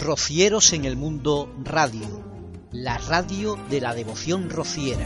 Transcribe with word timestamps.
Rocieros 0.00 0.72
en 0.72 0.86
el 0.86 0.96
Mundo 0.96 1.54
Radio, 1.62 2.24
la 2.72 2.96
radio 2.96 3.58
de 3.68 3.82
la 3.82 3.94
devoción 3.94 4.48
rociera. 4.48 5.04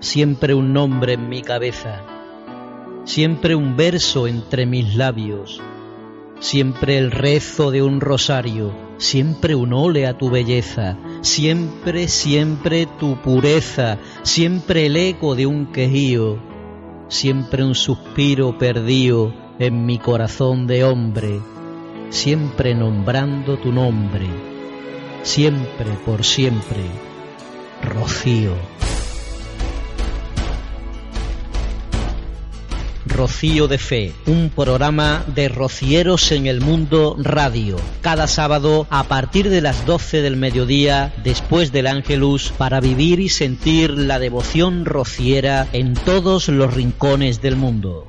Siempre 0.00 0.54
un 0.54 0.72
nombre 0.72 1.12
en 1.12 1.28
mi 1.28 1.42
cabeza, 1.42 2.02
siempre 3.04 3.54
un 3.54 3.76
verso 3.76 4.26
entre 4.26 4.66
mis 4.66 4.96
labios, 4.96 5.62
siempre 6.44 6.98
el 6.98 7.10
rezo 7.10 7.70
de 7.70 7.80
un 7.82 8.02
rosario 8.02 8.84
siempre 8.98 9.54
un 9.54 9.72
ole 9.72 10.06
a 10.06 10.16
tu 10.16 10.30
belleza, 10.30 10.96
siempre, 11.20 12.08
siempre 12.08 12.86
tu 12.86 13.16
pureza, 13.20 13.98
siempre 14.22 14.86
el 14.86 14.96
eco 14.96 15.34
de 15.34 15.46
un 15.46 15.66
quejío, 15.72 16.38
siempre 17.08 17.64
un 17.64 17.74
suspiro 17.74 18.58
perdido 18.58 19.34
en 19.58 19.86
mi 19.86 19.98
corazón 19.98 20.66
de 20.66 20.84
hombre, 20.84 21.40
siempre 22.10 22.74
nombrando 22.74 23.58
tu 23.58 23.72
nombre, 23.72 24.26
siempre 25.22 25.90
por 26.04 26.24
siempre, 26.24 26.84
Rocío. 27.82 28.83
Rocío 33.14 33.68
de 33.68 33.78
Fe, 33.78 34.12
un 34.26 34.50
programa 34.50 35.24
de 35.34 35.48
rocieros 35.48 36.32
en 36.32 36.46
el 36.46 36.60
mundo 36.60 37.14
radio, 37.16 37.76
cada 38.00 38.26
sábado 38.26 38.88
a 38.90 39.04
partir 39.04 39.50
de 39.50 39.60
las 39.60 39.86
12 39.86 40.20
del 40.20 40.36
mediodía, 40.36 41.14
después 41.22 41.70
del 41.70 41.86
Ángelus, 41.86 42.52
para 42.58 42.80
vivir 42.80 43.20
y 43.20 43.28
sentir 43.28 43.90
la 43.90 44.18
devoción 44.18 44.84
rociera 44.84 45.68
en 45.72 45.94
todos 45.94 46.48
los 46.48 46.74
rincones 46.74 47.40
del 47.40 47.54
mundo. 47.54 48.04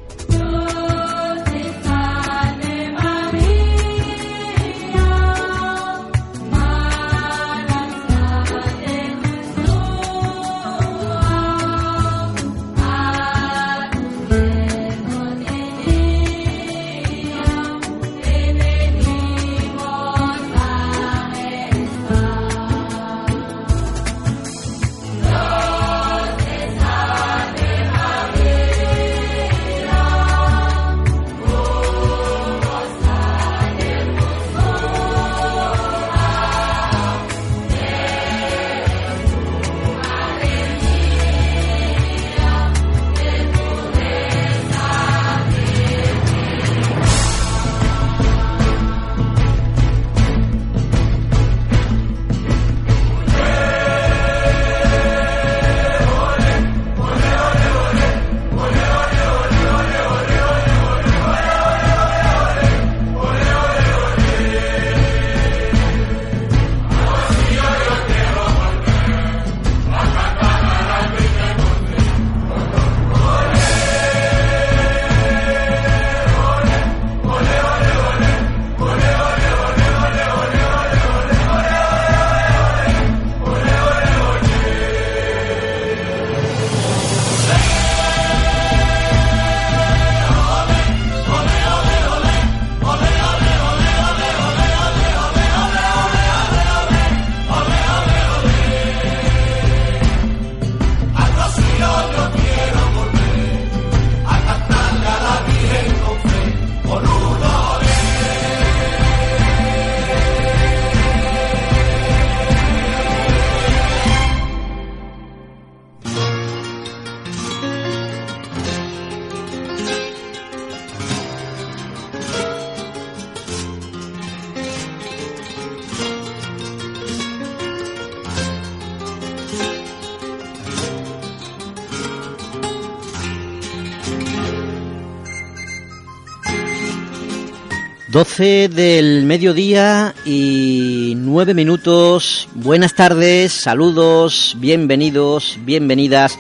Del 138.15 139.24
mediodía 139.24 140.15
y 140.24 141.15
9 141.18 141.53
minutos. 141.53 142.48
Buenas 142.53 142.94
tardes, 142.94 143.51
saludos, 143.51 144.56
bienvenidos, 144.57 145.57
bienvenidas 145.65 146.39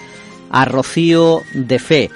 a 0.49 0.63
Rocío 0.63 1.41
de 1.53 1.77
Fe. 1.77 2.11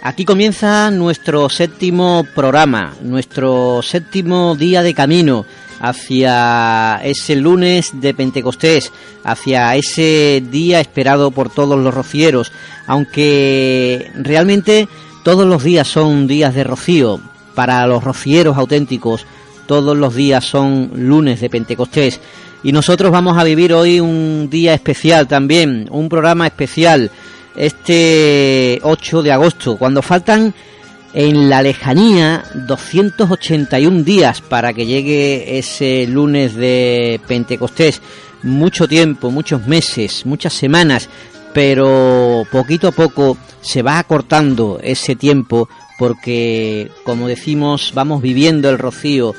Aquí 0.00 0.24
comienza 0.24 0.90
nuestro 0.90 1.50
séptimo 1.50 2.26
programa, 2.34 2.94
nuestro 3.02 3.82
séptimo 3.82 4.56
día 4.56 4.82
de 4.82 4.94
camino 4.94 5.44
hacia 5.78 6.98
ese 7.04 7.36
lunes 7.36 7.90
de 7.92 8.14
Pentecostés, 8.14 8.92
hacia 9.24 9.76
ese 9.76 10.42
día 10.50 10.80
esperado 10.80 11.32
por 11.32 11.50
todos 11.50 11.78
los 11.78 11.92
rocieros, 11.92 12.50
aunque 12.86 14.10
realmente 14.14 14.88
todos 15.22 15.46
los 15.46 15.62
días 15.62 15.86
son 15.86 16.26
días 16.26 16.54
de 16.54 16.64
rocío, 16.64 17.20
para 17.54 17.86
los 17.86 18.02
rocieros 18.02 18.56
auténticos, 18.56 19.26
todos 19.66 19.96
los 19.96 20.14
días 20.14 20.44
son 20.44 20.90
lunes 20.94 21.40
de 21.40 21.50
Pentecostés. 21.50 22.20
Y 22.62 22.72
nosotros 22.72 23.10
vamos 23.10 23.38
a 23.38 23.44
vivir 23.44 23.72
hoy 23.72 24.00
un 24.00 24.48
día 24.50 24.74
especial 24.74 25.26
también, 25.26 25.88
un 25.90 26.08
programa 26.08 26.46
especial, 26.46 27.10
este 27.56 28.78
8 28.82 29.22
de 29.22 29.32
agosto, 29.32 29.76
cuando 29.76 30.00
faltan 30.00 30.54
en 31.14 31.50
la 31.50 31.62
lejanía 31.62 32.44
281 32.54 34.02
días 34.02 34.40
para 34.40 34.72
que 34.72 34.86
llegue 34.86 35.58
ese 35.58 36.06
lunes 36.06 36.54
de 36.54 37.20
Pentecostés. 37.26 38.00
Mucho 38.42 38.88
tiempo, 38.88 39.30
muchos 39.30 39.66
meses, 39.66 40.26
muchas 40.26 40.52
semanas, 40.52 41.08
pero 41.52 42.46
poquito 42.50 42.88
a 42.88 42.92
poco 42.92 43.36
se 43.60 43.82
va 43.82 43.98
acortando 43.98 44.80
ese 44.82 45.16
tiempo 45.16 45.68
porque, 45.98 46.90
como 47.04 47.28
decimos, 47.28 47.92
vamos 47.94 48.22
viviendo 48.22 48.68
el 48.70 48.78
rocío 48.78 49.34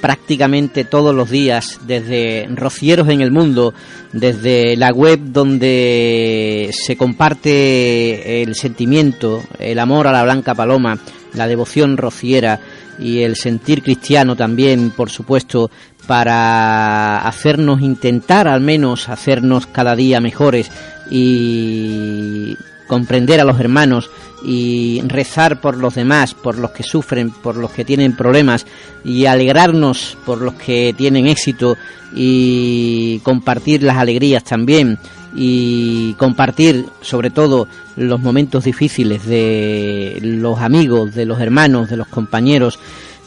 prácticamente 0.00 0.84
todos 0.84 1.14
los 1.14 1.30
días 1.30 1.80
desde 1.86 2.48
Rocieros 2.54 3.08
en 3.08 3.20
el 3.20 3.30
Mundo, 3.30 3.74
desde 4.12 4.76
la 4.76 4.90
web 4.90 5.18
donde 5.22 6.70
se 6.72 6.96
comparte 6.96 8.42
el 8.42 8.54
sentimiento, 8.54 9.42
el 9.58 9.78
amor 9.78 10.06
a 10.06 10.12
la 10.12 10.22
Blanca 10.22 10.54
Paloma, 10.54 10.98
la 11.34 11.46
devoción 11.46 11.96
rociera 11.96 12.60
y 12.98 13.20
el 13.20 13.36
sentir 13.36 13.82
cristiano 13.82 14.34
también, 14.34 14.90
por 14.90 15.10
supuesto, 15.10 15.70
para 16.06 17.18
hacernos 17.18 17.82
intentar 17.82 18.48
al 18.48 18.60
menos 18.60 19.08
hacernos 19.08 19.66
cada 19.66 19.94
día 19.94 20.20
mejores 20.20 20.70
y 21.10 22.56
comprender 22.86 23.40
a 23.40 23.44
los 23.44 23.60
hermanos 23.60 24.10
y 24.44 25.00
rezar 25.06 25.60
por 25.60 25.76
los 25.76 25.94
demás, 25.94 26.34
por 26.34 26.58
los 26.58 26.70
que 26.70 26.82
sufren, 26.82 27.30
por 27.30 27.56
los 27.56 27.70
que 27.70 27.84
tienen 27.84 28.16
problemas 28.16 28.66
y 29.04 29.26
alegrarnos 29.26 30.16
por 30.24 30.40
los 30.40 30.54
que 30.54 30.94
tienen 30.96 31.26
éxito 31.26 31.76
y 32.14 33.20
compartir 33.22 33.82
las 33.82 33.96
alegrías 33.96 34.44
también 34.44 34.98
y 35.34 36.14
compartir 36.14 36.86
sobre 37.00 37.30
todo 37.30 37.68
los 37.96 38.20
momentos 38.20 38.64
difíciles 38.64 39.26
de 39.26 40.18
los 40.22 40.58
amigos, 40.60 41.14
de 41.14 41.26
los 41.26 41.40
hermanos, 41.40 41.90
de 41.90 41.96
los 41.96 42.08
compañeros, 42.08 42.78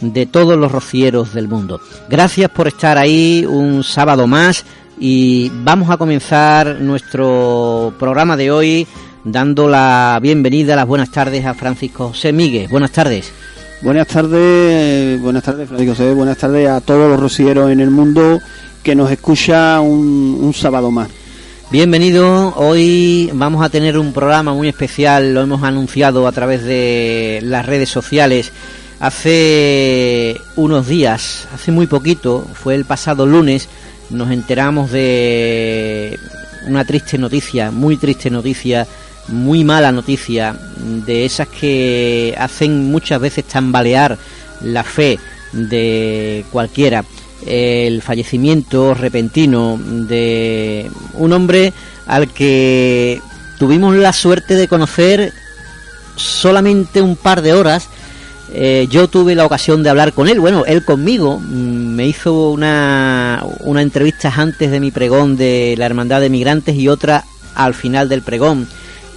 de 0.02 0.26
todos 0.26 0.58
los 0.58 0.72
rocieros 0.72 1.34
del 1.34 1.48
mundo. 1.48 1.80
Gracias 2.10 2.50
por 2.50 2.68
estar 2.68 2.98
ahí 2.98 3.46
un 3.48 3.84
sábado 3.84 4.28
más 4.28 4.66
y 5.04 5.52
vamos 5.64 5.90
a 5.90 5.98
comenzar 5.98 6.80
nuestro 6.80 7.92
programa 7.98 8.38
de 8.38 8.52
hoy 8.52 8.88
dando 9.24 9.68
la 9.68 10.20
bienvenida, 10.22 10.76
las 10.76 10.86
buenas 10.86 11.10
tardes 11.10 11.44
a 11.44 11.56
Francisco 11.56 12.10
José 12.10 12.32
Miguel. 12.32 12.68
Buenas 12.68 12.92
tardes. 12.92 13.34
Buenas 13.82 14.08
tardes, 14.08 15.20
buenas 15.20 15.42
tardes 15.42 15.68
Francisco 15.68 15.96
José, 15.96 16.14
buenas 16.14 16.38
tardes 16.38 16.70
a 16.70 16.82
todos 16.82 17.10
los 17.10 17.20
rocieros 17.20 17.72
en 17.72 17.80
el 17.80 17.90
mundo 17.90 18.40
que 18.84 18.94
nos 18.94 19.10
escucha 19.10 19.82
un, 19.82 20.38
un 20.40 20.54
sábado 20.54 20.92
más. 20.92 21.10
Bienvenido, 21.72 22.54
hoy 22.56 23.32
vamos 23.34 23.66
a 23.66 23.70
tener 23.70 23.98
un 23.98 24.14
programa 24.14 24.54
muy 24.54 24.68
especial, 24.68 25.34
lo 25.34 25.42
hemos 25.42 25.64
anunciado 25.64 26.28
a 26.28 26.32
través 26.32 26.64
de 26.64 27.40
las 27.42 27.66
redes 27.66 27.90
sociales. 27.90 28.52
Hace 29.00 30.40
unos 30.58 30.88
días, 30.88 31.48
hace 31.52 31.72
muy 31.72 31.88
poquito, 31.88 32.46
fue 32.54 32.76
el 32.76 32.86
pasado 32.86 33.26
lunes, 33.26 33.68
nos 34.12 34.32
enteramos 34.32 34.92
de 34.92 36.20
una 36.68 36.86
triste 36.86 37.18
noticia, 37.18 37.72
muy 37.72 37.98
triste 37.98 38.30
noticia, 38.30 38.88
muy 39.28 39.64
mala 39.64 39.92
noticia, 39.92 40.56
de 40.78 41.26
esas 41.26 41.48
que 41.48 42.36
hacen 42.38 42.92
muchas 42.92 43.20
veces 43.20 43.46
tambalear 43.46 44.18
la 44.62 44.84
fe 44.84 45.20
de 45.54 46.46
cualquiera 46.52 47.04
el 47.46 48.02
fallecimiento 48.02 48.94
repentino 48.94 49.80
de 49.84 50.90
un 51.14 51.34
hombre 51.34 51.74
al 52.06 52.28
que 52.30 53.22
tuvimos 53.58 53.96
la 53.96 54.14
suerte 54.14 54.56
de 54.56 54.68
conocer 54.68 55.34
solamente 56.16 57.02
un 57.02 57.16
par 57.16 57.42
de 57.42 57.54
horas. 57.54 57.88
Eh, 58.54 58.88
yo 58.90 59.08
tuve 59.08 59.34
la 59.34 59.46
ocasión 59.46 59.82
de 59.82 59.90
hablar 59.90 60.12
con 60.12 60.28
él, 60.28 60.40
bueno, 60.40 60.66
él 60.66 60.84
conmigo, 60.84 61.40
mm, 61.40 61.96
me 61.96 62.08
hizo 62.08 62.50
una, 62.50 63.44
una 63.62 63.82
entrevista 63.82 64.34
antes 64.36 64.70
de 64.72 64.80
mi 64.82 64.92
pregón 64.92 65.38
de 65.38 65.76
la 65.78 65.86
Hermandad 65.86 66.20
de 66.20 66.30
Migrantes 66.30 66.76
y 66.76 66.90
otra 66.90 67.24
al 67.56 67.74
final 67.74 68.10
del 68.10 68.22
pregón. 68.22 68.68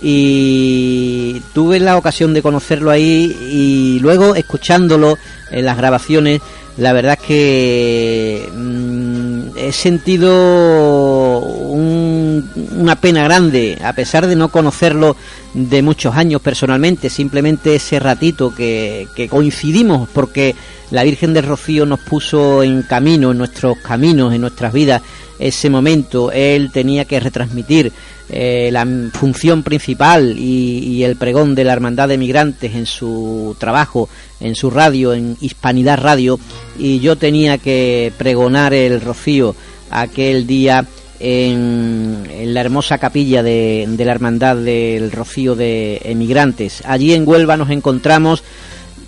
Y 0.00 1.40
tuve 1.52 1.81
la 1.81 1.96
ocasión 1.96 2.34
de 2.34 2.42
conocerlo 2.42 2.90
ahí 2.90 3.36
y 3.50 3.98
luego 4.00 4.34
escuchándolo 4.34 5.19
en 5.50 5.64
las 5.64 5.76
grabaciones 5.78 6.40
la 6.76 6.92
verdad 6.92 7.19
que 7.19 8.48
mm, 8.52 9.56
he 9.56 9.72
sentido 9.72 11.38
una 11.38 12.96
pena 12.96 13.25
grande, 13.25 13.78
a 13.82 13.92
pesar 13.92 14.26
de 14.26 14.34
no 14.37 14.48
conocerlo 14.48 15.16
de 15.54 15.82
muchos 15.82 16.14
años 16.16 16.42
personalmente, 16.42 17.08
simplemente 17.08 17.76
ese 17.76 17.98
ratito 17.98 18.54
que, 18.54 19.08
que 19.14 19.28
coincidimos, 19.28 20.08
porque 20.12 20.54
la 20.90 21.04
Virgen 21.04 21.32
del 21.32 21.46
Rocío 21.46 21.86
nos 21.86 22.00
puso 22.00 22.62
en 22.62 22.82
camino, 22.82 23.30
en 23.30 23.38
nuestros 23.38 23.78
caminos, 23.78 24.34
en 24.34 24.40
nuestras 24.40 24.72
vidas, 24.72 25.02
ese 25.38 25.70
momento. 25.70 26.30
Él 26.30 26.70
tenía 26.72 27.04
que 27.04 27.20
retransmitir 27.20 27.92
eh, 28.30 28.70
la 28.72 28.86
función 29.12 29.62
principal 29.62 30.38
y, 30.38 31.02
el 31.04 31.16
pregón 31.16 31.54
de 31.54 31.64
la 31.64 31.74
Hermandad 31.74 32.08
de 32.08 32.18
Migrantes 32.18 32.74
en 32.74 32.86
su 32.86 33.54
trabajo, 33.58 34.08
en 34.40 34.54
su 34.54 34.70
radio, 34.70 35.12
en 35.12 35.36
Hispanidad 35.40 35.98
Radio, 36.00 36.38
y 36.78 37.00
yo 37.00 37.16
tenía 37.16 37.58
que 37.58 38.12
pregonar 38.16 38.72
el 38.72 39.00
rocío 39.00 39.54
aquel 39.90 40.46
día 40.46 40.86
en, 41.20 42.55
la 42.55 42.61
hermosa 42.61 42.99
capilla 42.99 43.43
de, 43.43 43.87
de, 43.88 44.05
la 44.05 44.12
Hermandad 44.12 44.56
del 44.56 45.11
Rocío 45.12 45.55
de 45.55 46.00
Emigrantes. 46.05 46.82
Allí 46.87 47.12
en 47.12 47.26
Huelva 47.26 47.56
nos 47.56 47.70
encontramos, 47.70 48.43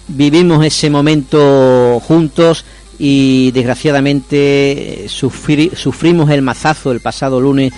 vivimos 0.08 0.64
ese 0.64 0.90
momento 0.90 2.00
juntos 2.00 2.64
y 2.98 3.50
desgraciadamente 3.52 5.06
sufrimos 5.08 6.30
el 6.30 6.42
mazazo 6.42 6.92
el 6.92 7.00
pasado 7.00 7.40
lunes 7.40 7.72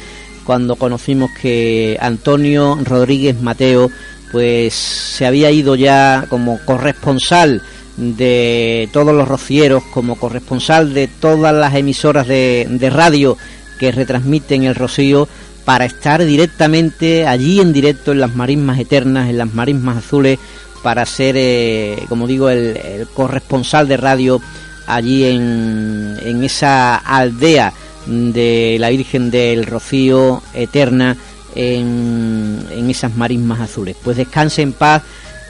cuando 0.45 0.77
conocimos 0.77 1.31
que 1.43 1.99
Antonio 2.01 2.79
Rodríguez 2.85 3.41
Mateo 3.41 3.91
pues 4.31 4.75
se 4.75 5.27
había 5.27 5.51
ido 5.51 5.75
ya 5.75 6.27
como 6.29 6.59
corresponsal 6.65 7.63
de 7.97 8.89
todos 8.93 9.15
los 9.15 9.27
rocieros, 9.27 9.83
como 9.93 10.17
corresponsal 10.17 10.95
de 10.95 11.09
todas 11.09 11.55
las 11.55 11.75
emisoras 11.75 12.29
de, 12.29 12.91
radio 12.93 13.37
que 13.79 13.93
retransmiten 13.93 14.65
el 14.65 14.75
rocío 14.75 15.29
para 15.65 15.85
estar 15.85 16.25
directamente 16.25 17.27
allí 17.27 17.61
en 17.61 17.73
directo 17.73 18.13
en 18.13 18.21
las 18.21 18.35
marismas 18.35 18.79
eternas, 18.79 19.29
en 19.29 19.39
las 19.39 19.53
marismas 19.53 19.99
azules, 19.99 20.39
para 20.83 21.05
ser, 21.07 21.37
eh, 21.39 22.05
como 22.09 22.27
digo, 22.27 22.49
el, 22.51 23.07
corresponsal 23.15 23.89
de 23.89 23.97
radio 23.97 24.41
allí 24.87 25.25
en, 25.25 26.17
en 26.23 26.45
esa 26.45 26.97
aldea 26.97 27.73
de 28.07 28.77
la 28.81 28.89
Virgen 28.89 29.31
del 29.31 29.67
Rocío 29.67 30.43
Eterna 30.55 31.17
en, 31.55 32.65
en 32.71 32.91
esas 32.91 33.17
marismas 33.17 33.61
azules. 33.61 33.97
Pues 34.03 34.17
descanse 34.17 34.63
en 34.63 34.73
paz 34.73 35.03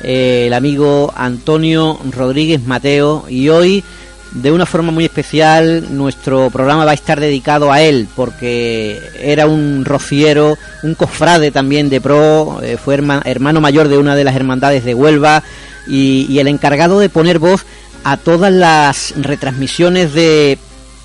eh, 0.02 0.44
el 0.46 0.54
amigo 0.54 1.12
Antonio 1.16 1.98
Rodríguez 2.10 2.62
Mateo 2.64 3.24
y 3.28 3.48
hoy 3.48 3.84
de 4.32 4.52
una 4.52 4.66
forma 4.66 4.92
muy 4.92 5.04
especial 5.04 5.96
nuestro 5.96 6.50
programa 6.50 6.84
va 6.84 6.90
a 6.90 6.94
estar 6.94 7.18
dedicado 7.18 7.72
a 7.72 7.80
él 7.80 8.08
porque 8.14 9.00
era 9.18 9.46
un 9.46 9.84
rociero, 9.84 10.58
un 10.82 10.94
cofrade 10.94 11.50
también 11.50 11.88
de 11.88 12.00
pro, 12.00 12.60
eh, 12.62 12.76
fue 12.76 12.94
hermano 12.94 13.60
mayor 13.60 13.88
de 13.88 13.98
una 13.98 14.14
de 14.14 14.24
las 14.24 14.36
hermandades 14.36 14.84
de 14.84 14.94
Huelva 14.94 15.42
y, 15.86 16.38
el 16.38 16.48
encargado 16.48 17.00
de 17.00 17.08
poner 17.08 17.38
voz 17.38 17.64
a 18.04 18.16
todas 18.16 18.52
las 18.52 19.14
retransmisiones 19.16 20.12
de 20.12 20.58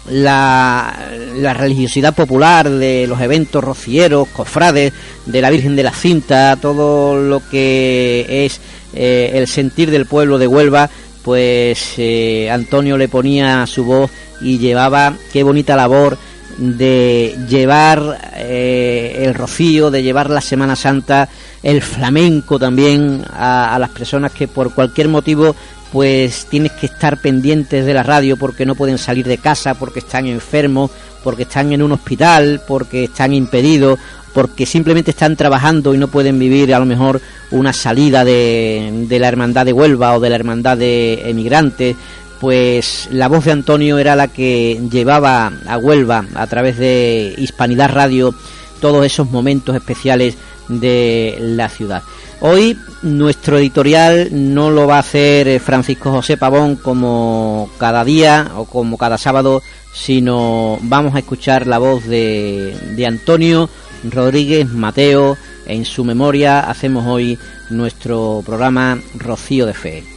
la, 0.10 1.10
religiosidad 1.56 2.14
popular 2.14 2.70
de 2.70 3.08
los 3.08 3.22
eventos 3.22 3.64
rocieros, 3.64 4.28
cofrades, 4.28 4.94
de 5.25 5.42
la 5.42 5.50
Virgen 5.50 5.75
de 5.75 5.84
la 5.84 5.94
Cinta, 5.94 6.58
todo 6.62 7.16
lo 7.16 7.42
que 7.50 8.46
es 8.46 8.60
eh, 8.94 9.31
el 9.36 9.48
sentir 9.48 9.90
del 9.90 10.06
pueblo 10.06 10.38
de 10.38 10.48
Huelva, 10.48 10.90
pues 11.24 11.94
eh, 11.98 12.50
Antonio 12.52 12.98
le 12.98 13.08
ponía 13.08 13.66
su 13.66 13.86
voz 13.86 14.12
y 14.42 14.58
llevaba, 14.60 15.14
qué 15.31 15.44
bonita 15.44 15.75
labor 15.75 16.18
de 16.58 17.36
llevar 17.48 18.34
eh, 18.36 19.24
el 19.25 19.34
rocío, 19.34 19.90
de 19.90 20.04
llevar 20.04 20.30
la 20.30 20.42
Semana 20.42 20.75
Santa, 20.75 21.30
el 21.63 21.82
flamenco 21.82 22.60
también 22.60 23.24
a, 23.32 23.74
a 23.74 23.80
las 23.80 23.89
personas 23.89 24.32
que 24.32 24.48
por 24.48 24.74
cualquier 24.74 25.08
motivo 25.08 25.56
pues 25.92 26.48
tienes 26.50 26.72
que 26.72 26.88
estar 26.88 27.22
pendientes 27.22 27.86
de 27.86 27.94
la 27.94 28.01
radio 28.01 28.36
porque 28.36 28.65
no 28.65 28.74
pueden 28.74 28.98
salir 28.98 29.27
de 29.27 29.38
casa, 29.38 29.75
porque 29.75 30.00
están 30.00 30.25
enfermos, 30.25 30.89
porque 31.24 31.44
están 31.44 31.72
en 31.72 31.84
un 31.84 31.92
hospital, 31.92 32.62
porque 32.68 33.03
están 33.06 33.32
impedidos, 33.32 34.00
porque 34.34 34.66
simplemente 34.66 35.12
están 35.12 35.36
trabajando 35.36 35.94
y 35.94 35.98
no 35.98 36.08
pueden 36.08 36.40
vivir 36.40 36.74
a 36.74 36.80
lo 36.80 36.86
mejor 36.86 37.22
una 37.52 37.72
salida 37.72 38.25
de, 38.25 39.06
de 39.08 39.20
la 39.20 39.28
hermandad 39.28 39.66
de 39.66 39.74
Huelva 39.74 40.16
o 40.16 40.20
de 40.20 40.30
la 40.30 40.36
hermandad 40.36 40.78
de 40.78 41.30
emigrantes, 41.30 41.96
pues 42.40 43.08
la 43.12 43.28
voz 43.28 43.46
de 43.46 43.52
Antonio 43.52 44.00
era 44.00 44.16
la 44.16 44.28
que 44.28 44.82
llevaba 44.92 45.54
a 45.66 45.78
Huelva 45.78 46.25
a 46.36 46.48
través 46.48 46.78
de 46.78 47.34
Hispanidad 47.38 47.92
Radio 47.92 48.36
todos 48.82 49.06
esos 49.06 49.32
momentos 49.32 49.75
especiales 49.75 50.36
de 50.68 51.38
la 51.40 51.70
ciudad. 51.70 52.04
Hoy 52.42 52.78
nuestro 53.02 53.58
editorial 53.58 54.28
no 54.32 54.70
lo 54.70 54.88
va 54.88 54.98
a 54.98 55.00
hacer 55.00 55.48
eh, 55.48 55.60
Francisco 55.60 56.12
José 56.12 56.36
Pavón 56.36 56.75
como 56.75 57.70
cada 57.78 58.04
día 58.04 58.52
o 58.58 58.66
como 58.66 58.98
cada 58.98 59.18
sábado, 59.18 59.62
sino 59.94 60.78
vamos 60.82 61.16
a 61.16 61.20
escuchar 61.20 61.68
la 61.68 61.78
voz 61.78 62.06
de, 62.06 62.75
de 62.98 63.06
Antonio 63.06 63.70
Rodríguez 64.03 64.69
Mateo. 64.69 65.38
En 65.65 65.86
su 65.86 66.03
memoria 66.03 66.60
hacemos 66.60 67.05
hoy 67.07 67.38
nuestro 67.69 68.41
programa 68.45 69.00
Rocío 69.15 69.65
de 69.65 69.74
Fe. 69.74 70.12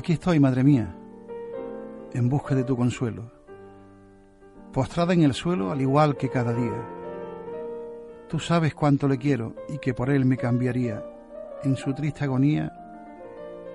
Aquí 0.00 0.14
estoy, 0.14 0.40
madre 0.40 0.64
mía, 0.64 0.96
en 2.14 2.30
busca 2.30 2.54
de 2.54 2.64
tu 2.64 2.74
consuelo, 2.74 3.30
postrada 4.72 5.12
en 5.12 5.24
el 5.24 5.34
suelo 5.34 5.70
al 5.72 5.82
igual 5.82 6.16
que 6.16 6.30
cada 6.30 6.54
día. 6.54 6.88
Tú 8.26 8.38
sabes 8.38 8.74
cuánto 8.74 9.06
le 9.06 9.18
quiero 9.18 9.54
y 9.68 9.76
que 9.76 9.92
por 9.92 10.08
él 10.08 10.24
me 10.24 10.38
cambiaría 10.38 11.04
en 11.64 11.76
su 11.76 11.92
triste 11.92 12.24
agonía 12.24 12.72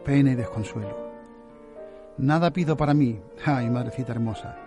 pena 0.03 0.31
y 0.31 0.35
desconsuelo. 0.35 0.97
Nada 2.17 2.49
pido 2.49 2.75
para 2.75 2.95
mí, 2.95 3.21
ay, 3.45 3.69
madrecita 3.69 4.13
hermosa, 4.13 4.57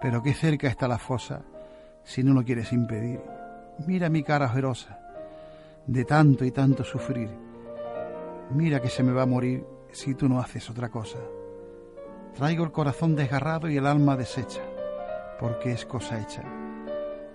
pero 0.00 0.22
qué 0.22 0.32
cerca 0.32 0.68
está 0.68 0.88
la 0.88 0.96
fosa 0.96 1.42
si 2.02 2.24
no 2.24 2.32
lo 2.32 2.42
quieres 2.42 2.72
impedir. 2.72 3.20
Mira 3.86 4.08
mi 4.08 4.22
cara 4.22 4.46
ojerosa, 4.46 4.98
de 5.86 6.06
tanto 6.06 6.46
y 6.46 6.50
tanto 6.50 6.82
sufrir. 6.82 7.28
Mira 8.54 8.80
que 8.80 8.88
se 8.88 9.02
me 9.02 9.12
va 9.12 9.24
a 9.24 9.26
morir 9.26 9.77
si 9.90 10.14
tú 10.14 10.28
no 10.28 10.40
haces 10.40 10.68
otra 10.70 10.88
cosa. 10.90 11.18
Traigo 12.34 12.64
el 12.64 12.72
corazón 12.72 13.16
desgarrado 13.16 13.68
y 13.68 13.76
el 13.76 13.86
alma 13.86 14.16
deshecha, 14.16 14.62
porque 15.40 15.72
es 15.72 15.84
cosa 15.86 16.20
hecha, 16.20 16.42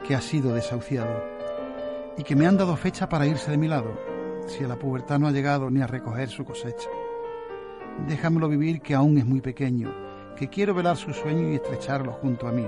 que 0.06 0.16
ha 0.16 0.22
sido 0.22 0.54
desahuciado, 0.54 1.24
y 2.18 2.24
que 2.24 2.36
me 2.36 2.48
han 2.48 2.58
dado 2.58 2.76
fecha 2.76 3.10
para 3.10 3.28
irse 3.28 3.52
de 3.52 3.58
mi 3.58 3.68
lado, 3.68 3.98
si 4.48 4.64
a 4.64 4.68
la 4.68 4.78
pubertad 4.78 5.20
no 5.20 5.28
ha 5.28 5.32
llegado 5.32 5.70
ni 5.70 5.82
a 5.82 5.88
recoger 5.88 6.30
su 6.30 6.46
cosecha. 6.46 6.90
Déjamelo 8.08 8.48
vivir 8.48 8.82
que 8.82 8.96
aún 8.96 9.18
es 9.18 9.26
muy 9.26 9.42
pequeño, 9.42 9.94
que 10.36 10.50
quiero 10.50 10.74
velar 10.74 10.98
su 10.98 11.14
sueño 11.14 11.50
y 11.50 11.56
estrecharlo 11.56 12.14
junto 12.14 12.48
a 12.48 12.52
mí, 12.52 12.68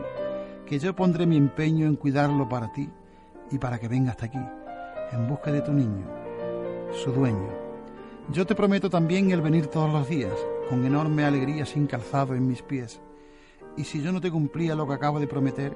que 0.65 0.79
yo 0.79 0.95
pondré 0.95 1.25
mi 1.25 1.37
empeño 1.37 1.85
en 1.85 1.95
cuidarlo 1.95 2.47
para 2.49 2.71
ti 2.71 2.89
y 3.51 3.57
para 3.57 3.79
que 3.79 3.87
venga 3.87 4.11
hasta 4.11 4.25
aquí, 4.25 4.41
en 5.11 5.27
busca 5.27 5.51
de 5.51 5.61
tu 5.61 5.73
niño, 5.73 6.05
su 6.91 7.11
dueño. 7.11 7.64
Yo 8.31 8.45
te 8.45 8.55
prometo 8.55 8.89
también 8.89 9.29
el 9.29 9.41
venir 9.41 9.67
todos 9.67 9.91
los 9.93 10.09
días, 10.09 10.33
con 10.67 10.83
enorme 10.83 11.23
alegría 11.23 11.65
sin 11.65 11.85
calzado 11.85 12.33
en 12.33 12.47
mis 12.47 12.63
pies, 12.63 12.99
y 13.77 13.83
si 13.83 14.01
yo 14.01 14.11
no 14.11 14.19
te 14.19 14.31
cumplía 14.31 14.73
lo 14.73 14.87
que 14.87 14.95
acabo 14.95 15.19
de 15.19 15.27
prometer, 15.27 15.73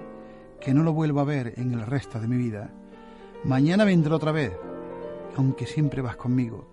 que 0.60 0.74
no 0.74 0.82
lo 0.82 0.92
vuelva 0.92 1.22
a 1.22 1.26
ver 1.26 1.54
en 1.58 1.74
el 1.74 1.86
resto 1.86 2.20
de 2.20 2.28
mi 2.28 2.38
vida. 2.38 2.72
Mañana 3.44 3.86
vendré 3.86 4.14
otra 4.14 4.32
vez, 4.32 4.52
aunque 5.38 5.68
siempre 5.68 6.02
vas 6.02 6.16
conmigo, 6.16 6.68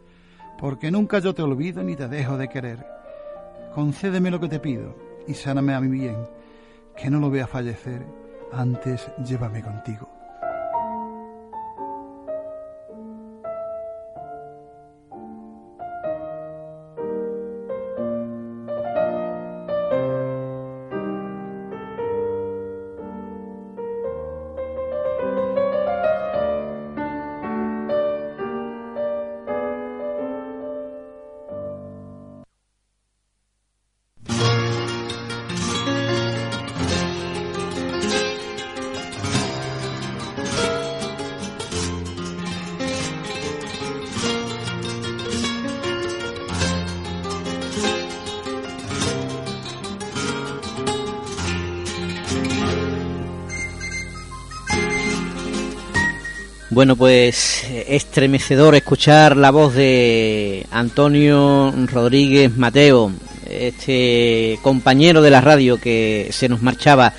porque 0.59 0.91
nunca 0.91 1.19
yo 1.19 1.35
te 1.35 1.43
olvido 1.43 1.83
ni 1.83 1.95
te 1.95 2.09
dejo 2.09 2.39
de 2.39 2.49
querer. 2.49 2.87
Concédeme 3.75 4.31
lo 4.31 4.41
que 4.41 4.49
te 4.49 4.59
pido 4.59 4.97
y 5.29 5.35
sáname 5.35 5.75
a 5.75 5.81
mi 5.81 5.89
bien, 5.89 6.17
que 6.97 7.11
no 7.11 7.21
lo 7.21 7.31
vea 7.31 7.47
fallecer, 7.47 8.07
antes 8.51 9.11
llévame 9.25 9.63
contigo. 9.63 10.09
Bueno, 56.77 56.95
pues 56.95 57.65
estremecedor 57.89 58.75
escuchar 58.75 59.35
la 59.35 59.51
voz 59.51 59.73
de 59.73 60.67
Antonio 60.71 61.73
Rodríguez 61.91 62.55
Mateo, 62.55 63.13
este 63.49 64.59
compañero 64.61 65.23
de 65.23 65.31
la 65.31 65.41
radio 65.41 65.81
que 65.81 66.29
se 66.33 66.51
nos 66.51 66.61
marchaba 66.61 67.15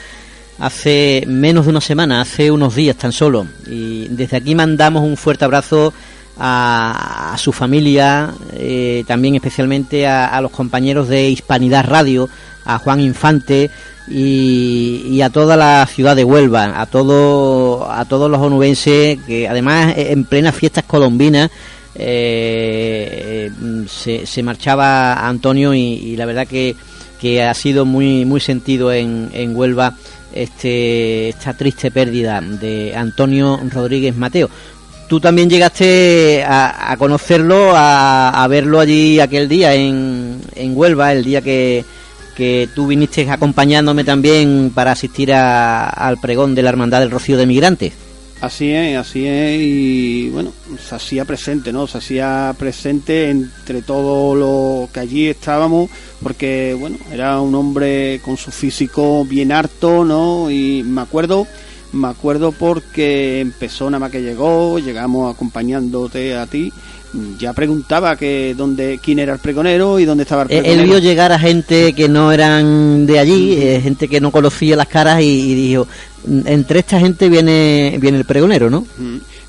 hace 0.60 1.24
menos 1.26 1.66
de 1.66 1.72
una 1.72 1.82
semana, 1.82 2.22
hace 2.22 2.52
unos 2.52 2.76
días 2.76 2.98
tan 2.98 3.12
solo. 3.12 3.48
Y 3.66 4.08
desde 4.10 4.38
aquí 4.38 4.54
mandamos 4.54 5.02
un 5.02 5.18
fuerte 5.18 5.46
abrazo 5.46 5.92
a, 6.38 7.36
su 7.40 7.52
familia, 7.52 8.36
eh, 8.54 9.06
también 9.08 9.34
especialmente 9.34 10.06
a, 10.06 10.28
a 10.28 10.40
los 10.40 10.52
compañeros 10.52 11.08
de 11.08 11.32
Hispanidad 11.32 11.84
Radio, 11.84 12.30
a 12.64 12.78
Juan 12.78 13.02
Infante, 13.02 13.72
y, 14.10 15.22
a 15.22 15.30
toda 15.30 15.58
la 15.58 15.86
ciudad 15.86 16.16
de 16.16 16.24
Huelva, 16.24 16.80
a 16.80 16.86
todo, 16.86 17.47
a 17.98 18.06
todos 18.06 18.30
los 18.30 18.40
onubenses 18.40 19.18
que 19.26 19.48
además 19.48 19.96
en 19.98 20.24
plenas 20.26 20.56
fiestas 20.56 20.84
colombinas 20.86 21.50
eh, 21.96 23.50
se, 23.90 24.28
se, 24.28 24.44
marchaba 24.44 25.28
Antonio 25.28 25.74
y, 25.74 26.16
la 26.16 26.28
verdad 26.28 26.48
que, 26.48 26.76
que, 27.20 27.42
ha 27.42 27.54
sido 27.56 27.86
muy 27.86 28.24
muy 28.24 28.40
sentido 28.40 28.94
en, 28.94 29.32
en 29.34 29.56
Huelva 29.56 29.96
este 30.32 31.30
esta 31.30 31.56
triste 31.56 31.90
pérdida 31.90 32.40
de 32.40 32.96
Antonio 32.96 33.60
Rodríguez 33.72 34.16
Mateo. 34.16 34.50
Tú 35.10 35.20
también 35.20 35.50
llegaste 35.50 36.44
a, 36.46 36.92
a 36.92 36.98
conocerlo, 36.98 37.72
a, 37.74 38.44
a, 38.44 38.48
verlo 38.48 38.80
allí 38.80 39.20
aquel 39.20 39.48
día 39.48 39.74
en, 39.74 40.40
en 40.54 40.78
Huelva, 40.78 41.14
el 41.14 41.24
día 41.24 41.42
que, 41.42 41.86
que 42.38 42.70
tú 42.76 42.86
viniste 42.86 43.28
acompañándome 43.32 44.04
también 44.04 44.72
para 44.72 44.92
asistir 44.92 45.34
al 45.34 46.18
pregón 46.20 46.54
de 46.54 46.62
la 46.62 46.70
Hermandad 46.70 47.00
del 47.00 47.10
Rocío 47.10 47.36
de 47.36 47.48
Migrantes. 47.48 47.94
Así 48.40 48.70
es, 48.70 48.96
así 48.96 49.26
es, 49.26 49.60
y 49.60 50.30
bueno, 50.30 50.54
se 50.80 50.94
hacía 50.94 51.26
presente, 51.26 51.74
¿no? 51.74 51.88
Se 51.88 51.98
hacía 51.98 52.54
presente 52.56 53.32
entre 53.32 53.82
todo 53.82 54.36
lo 54.36 54.88
que 54.94 55.00
allí 55.00 55.26
estábamos, 55.26 55.90
porque, 56.22 56.76
bueno, 56.80 56.98
era 57.12 57.42
un 57.42 57.56
hombre 57.56 58.22
con 58.24 58.38
su 58.38 58.52
físico 58.52 59.26
bien 59.26 59.52
harto, 59.52 60.06
¿no? 60.06 60.52
Y 60.52 60.84
me 60.84 61.02
acuerdo, 61.02 61.48
me 61.92 62.10
acuerdo 62.10 62.52
porque 62.52 63.40
empezó 63.40 63.90
nada 63.90 63.98
más 63.98 64.12
que 64.12 64.22
llegó, 64.22 64.78
llegamos 64.78 65.34
acompañándote 65.34 66.38
a 66.38 66.46
ti, 66.46 66.72
ya 67.38 67.54
preguntaba 67.54 68.16
que 68.16 68.54
dónde 68.56 69.00
quién 69.02 69.20
era 69.20 69.34
el 69.34 69.40
pregonero 69.40 70.00
y 70.00 70.06
dónde 70.06 70.24
estaba 70.24 70.44
el 70.44 70.48
pregonero. 70.50 70.82
Él 70.82 70.88
vio 70.88 71.00
llegar 71.00 71.32
a 71.32 71.40
gente 71.40 71.94
que 71.94 72.10
no 72.10 72.32
eran 72.32 73.06
de 73.06 73.20
allí, 73.20 73.54
eh, 73.54 73.82
gente 73.82 74.08
que 74.08 74.22
no 74.22 74.32
conocía 74.32 74.76
las 74.76 74.88
caras 74.88 75.22
y, 75.22 75.56
dijo, 75.56 75.88
entre 76.46 76.80
esta 76.80 77.00
gente 77.00 77.30
viene 77.30 77.98
viene 78.00 78.18
el 78.18 78.26
pregonero, 78.26 78.70
¿no? 78.70 78.86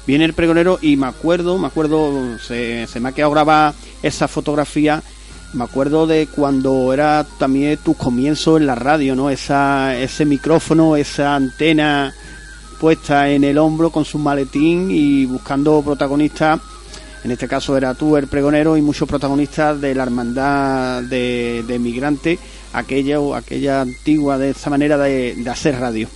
Viene 0.07 0.25
el 0.25 0.33
pregonero 0.33 0.79
y 0.81 0.97
me 0.97 1.07
acuerdo, 1.07 1.59
me 1.59 1.67
acuerdo, 1.67 2.39
se, 2.39 2.87
se 2.87 3.01
me 3.01 3.11
ha 3.11 3.13
quedado 3.13 3.33
grabada 3.33 3.75
esa 4.03 4.29
fotografía 4.29 5.03
me 5.55 5.65
acuerdo 5.65 6.07
de 6.07 6.27
cuando 6.27 6.93
era 6.93 7.27
también 7.39 7.79
tu 7.79 7.95
comienzo 7.95 8.59
en 8.59 8.67
la 8.67 8.75
radio, 8.75 9.17
¿no? 9.17 9.31
Esa, 9.31 9.97
ese 9.97 10.25
micrófono, 10.25 10.97
esa 10.97 11.35
antena 11.35 12.13
puesta 12.79 13.31
en 13.31 13.45
el 13.45 13.59
hombro 13.59 13.91
con 13.91 14.05
su 14.05 14.19
maletín 14.19 14.91
y 14.91 15.25
buscando 15.25 15.83
protagonistas 15.83 16.61
en 17.25 17.31
este 17.31 17.49
caso 17.49 17.77
era 17.77 17.95
tú 17.95 18.17
el 18.17 18.27
pregonero 18.27 18.77
y 18.77 18.83
muchos 18.83 19.09
protagonistas 19.09 19.81
de 19.81 19.95
la 19.95 20.05
hermandad 20.05 21.03
de, 21.03 21.65
de 21.67 21.79
migrantes, 21.79 22.39
aquella, 22.73 23.81
antigua 23.81 24.39
de 24.39 24.51
esa 24.51 24.71
manera 24.71 24.97
de, 24.99 25.37
hacer 25.51 25.79
radio. 25.79 26.09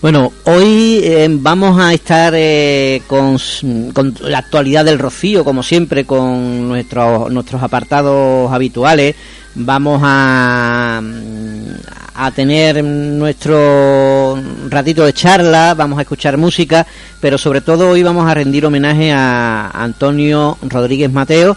Bueno, 0.00 0.32
hoy 0.44 1.00
eh, 1.02 1.26
vamos 1.28 1.78
a 1.80 1.92
estar 1.92 2.32
eh, 2.36 3.02
con, 3.08 3.36
con, 3.92 4.14
la 4.20 4.38
actualidad 4.38 4.84
del 4.84 4.98
Rocío, 4.98 5.44
como 5.44 5.64
siempre, 5.64 6.04
con 6.04 6.68
nuestros, 6.68 7.32
nuestros 7.32 7.62
apartados 7.62 8.52
habituales. 8.52 9.16
Vamos 9.54 10.00
a, 10.04 11.00
a 12.14 12.30
tener 12.30 12.84
nuestro 12.84 14.38
ratito 14.68 15.04
de 15.04 15.12
charla, 15.12 15.74
vamos 15.74 15.98
a 15.98 16.02
escuchar 16.02 16.36
música, 16.36 16.86
pero 17.20 17.38
sobre 17.38 17.60
todo 17.60 17.90
hoy 17.90 18.02
vamos 18.02 18.28
a 18.28 18.34
rendir 18.34 18.66
homenaje 18.66 19.12
a 19.12 19.70
Antonio 19.70 20.58
Rodríguez 20.62 21.12
Mateo 21.12 21.56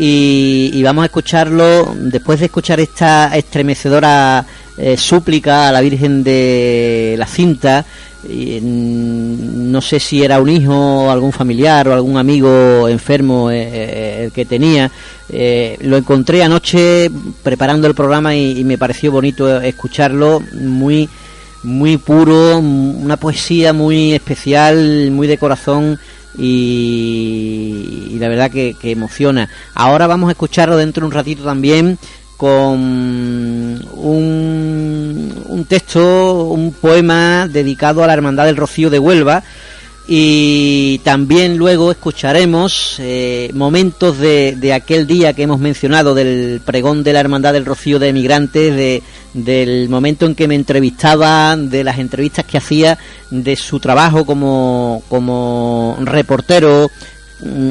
y, 0.00 0.80
vamos 0.82 1.02
a 1.02 1.06
escucharlo 1.06 1.94
después 1.98 2.38
de 2.38 2.46
escuchar 2.46 2.78
esta 2.78 3.36
estremecedora 3.36 4.44
eh, 4.76 4.96
súplica 4.96 5.68
a 5.68 5.72
la 5.72 5.80
Virgen 5.80 6.22
de 6.22 7.16
la 7.18 7.26
Cinta. 7.26 7.84
Mm, 8.24 9.70
no 9.70 9.80
sé 9.80 10.00
si 10.00 10.22
era 10.24 10.40
un 10.40 10.48
hijo, 10.48 11.10
algún 11.10 11.32
familiar 11.32 11.88
o 11.88 11.94
algún 11.94 12.16
amigo 12.16 12.88
enfermo 12.88 13.50
eh, 13.50 13.68
eh, 13.72 14.24
el 14.24 14.32
que 14.32 14.44
tenía, 14.44 14.90
eh, 15.28 15.76
lo 15.82 15.96
encontré 15.96 16.42
anoche 16.42 17.10
preparando 17.44 17.86
el 17.86 17.94
programa 17.94 18.34
y, 18.34 18.64
me 18.64 18.76
pareció 18.76 19.12
bonito 19.12 19.60
escucharlo, 19.60 20.42
muy 20.52 21.08
muy 21.62 21.96
puro, 21.96 22.58
una 22.58 23.16
poesía 23.16 23.72
muy 23.72 24.12
especial, 24.12 25.10
muy 25.10 25.26
de 25.26 25.38
corazón 25.38 25.98
y, 26.36 28.16
la 28.18 28.28
verdad 28.28 28.50
que, 28.50 28.76
emociona. 28.82 29.48
Ahora 29.74 30.06
vamos 30.06 30.28
a 30.28 30.32
escucharlo 30.32 30.76
dentro 30.76 31.02
de 31.02 31.06
un 31.06 31.12
ratito 31.12 31.44
también 31.44 31.98
con 32.38 33.84
un, 33.92 35.66
texto, 35.68 36.44
un 36.44 36.72
poema 36.72 37.48
dedicado 37.48 38.02
a 38.02 38.06
la 38.06 38.14
Hermandad 38.14 38.46
del 38.46 38.56
Rocío 38.56 38.88
de 38.88 38.98
Huelva. 39.00 39.42
Y 40.10 41.00
también 41.04 41.58
luego 41.58 41.90
escucharemos 41.90 42.96
eh, 42.98 43.50
momentos 43.52 44.18
de, 44.18 44.56
de, 44.56 44.72
aquel 44.72 45.06
día 45.06 45.34
que 45.34 45.42
hemos 45.42 45.58
mencionado 45.58 46.14
del 46.14 46.62
pregón 46.64 47.04
de 47.04 47.12
la 47.12 47.20
Hermandad 47.20 47.52
del 47.52 47.66
Rocío 47.66 47.98
de 47.98 48.08
Emigrantes, 48.08 48.74
de, 48.74 49.02
del 49.34 49.90
momento 49.90 50.24
en 50.24 50.34
que 50.34 50.48
me 50.48 50.54
entrevistaba, 50.54 51.56
de 51.56 51.84
las 51.84 51.98
entrevistas 51.98 52.46
que 52.46 52.56
hacía, 52.56 52.96
de 53.30 53.56
su 53.56 53.80
trabajo 53.80 54.24
como, 54.24 55.02
como 55.10 55.98
reportero, 56.00 56.90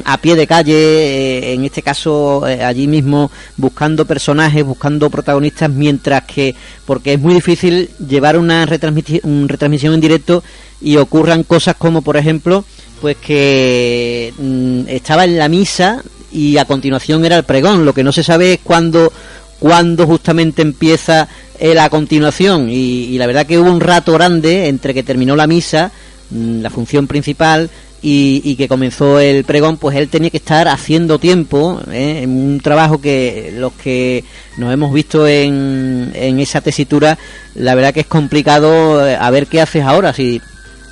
a 0.06 0.18
pie 0.18 0.36
de 0.36 0.48
calle, 0.48 0.74
eh, 0.74 1.54
en 1.54 1.66
este 1.66 1.82
caso 1.82 2.48
eh, 2.48 2.64
allí 2.64 2.88
mismo 2.88 3.32
buscando 3.58 4.06
personajes, 4.06 4.64
buscando 4.64 5.10
protagonistas, 5.10 5.70
mientras 5.70 6.24
que, 6.24 6.56
porque 6.86 7.14
es 7.14 7.20
muy 7.20 7.34
difícil 7.34 7.90
llevar 8.08 8.38
una 8.38 8.66
retransmisión 8.66 9.94
en 9.94 10.02
directo 10.02 10.44
y 10.80 10.98
ocurran 10.98 11.44
cosas 11.44 11.76
como 11.76 12.02
por 12.02 12.18
ejemplo 12.18 12.64
pues 13.02 13.18
que 13.18 14.34
mm, 14.38 14.82
estaba 14.88 15.26
en 15.26 15.38
la 15.38 15.50
misa 15.50 16.02
y 16.32 16.58
a 16.58 16.66
continuación 16.66 17.26
era 17.26 17.38
el 17.38 17.44
pregón. 17.44 17.86
Lo 17.86 17.94
que 17.94 18.04
no 18.04 18.12
se 18.12 18.24
sabe 18.24 18.54
es 18.54 18.60
cuándo 18.64 19.12
cuándo 19.60 20.06
justamente 20.06 20.62
empieza 20.62 21.28
la 21.60 21.90
continuación. 21.90 22.70
Y, 22.70 23.18
la 23.18 23.26
verdad 23.26 23.46
que 23.46 23.58
hubo 23.58 23.72
un 23.72 23.82
rato 23.82 24.14
grande 24.14 24.68
entre 24.68 24.94
que 24.94 25.04
terminó 25.04 25.36
la 25.36 25.48
misa 25.48 25.92
mm, 26.30 26.62
la 26.62 26.70
función 26.70 27.08
principal 27.08 27.70
y, 28.02 28.56
que 28.56 28.68
comenzó 28.68 29.20
el 29.20 29.44
pregón, 29.44 29.78
pues 29.78 29.98
él 29.98 30.08
tenía 30.10 30.30
que 30.30 30.38
estar 30.38 30.68
haciendo 30.68 31.20
tiempo 31.20 31.82
¿eh? 31.92 32.22
en 32.24 32.30
un 32.30 32.60
trabajo 32.60 33.02
que 33.02 33.54
los 33.56 33.74
que 33.74 34.24
nos 34.58 34.74
hemos 34.74 34.94
visto 34.94 35.28
en, 35.28 36.12
en 36.14 36.40
esa 36.40 36.62
tesitura, 36.62 37.18
la 37.56 37.76
verdad 37.76 37.94
que 37.94 38.02
es 38.02 38.08
complicado 38.08 39.08
eh, 39.08 39.18
a 39.20 39.30
ver 39.32 39.48
qué 39.48 39.62
haces 39.62 39.84
ahora, 39.84 40.14
si 40.14 40.42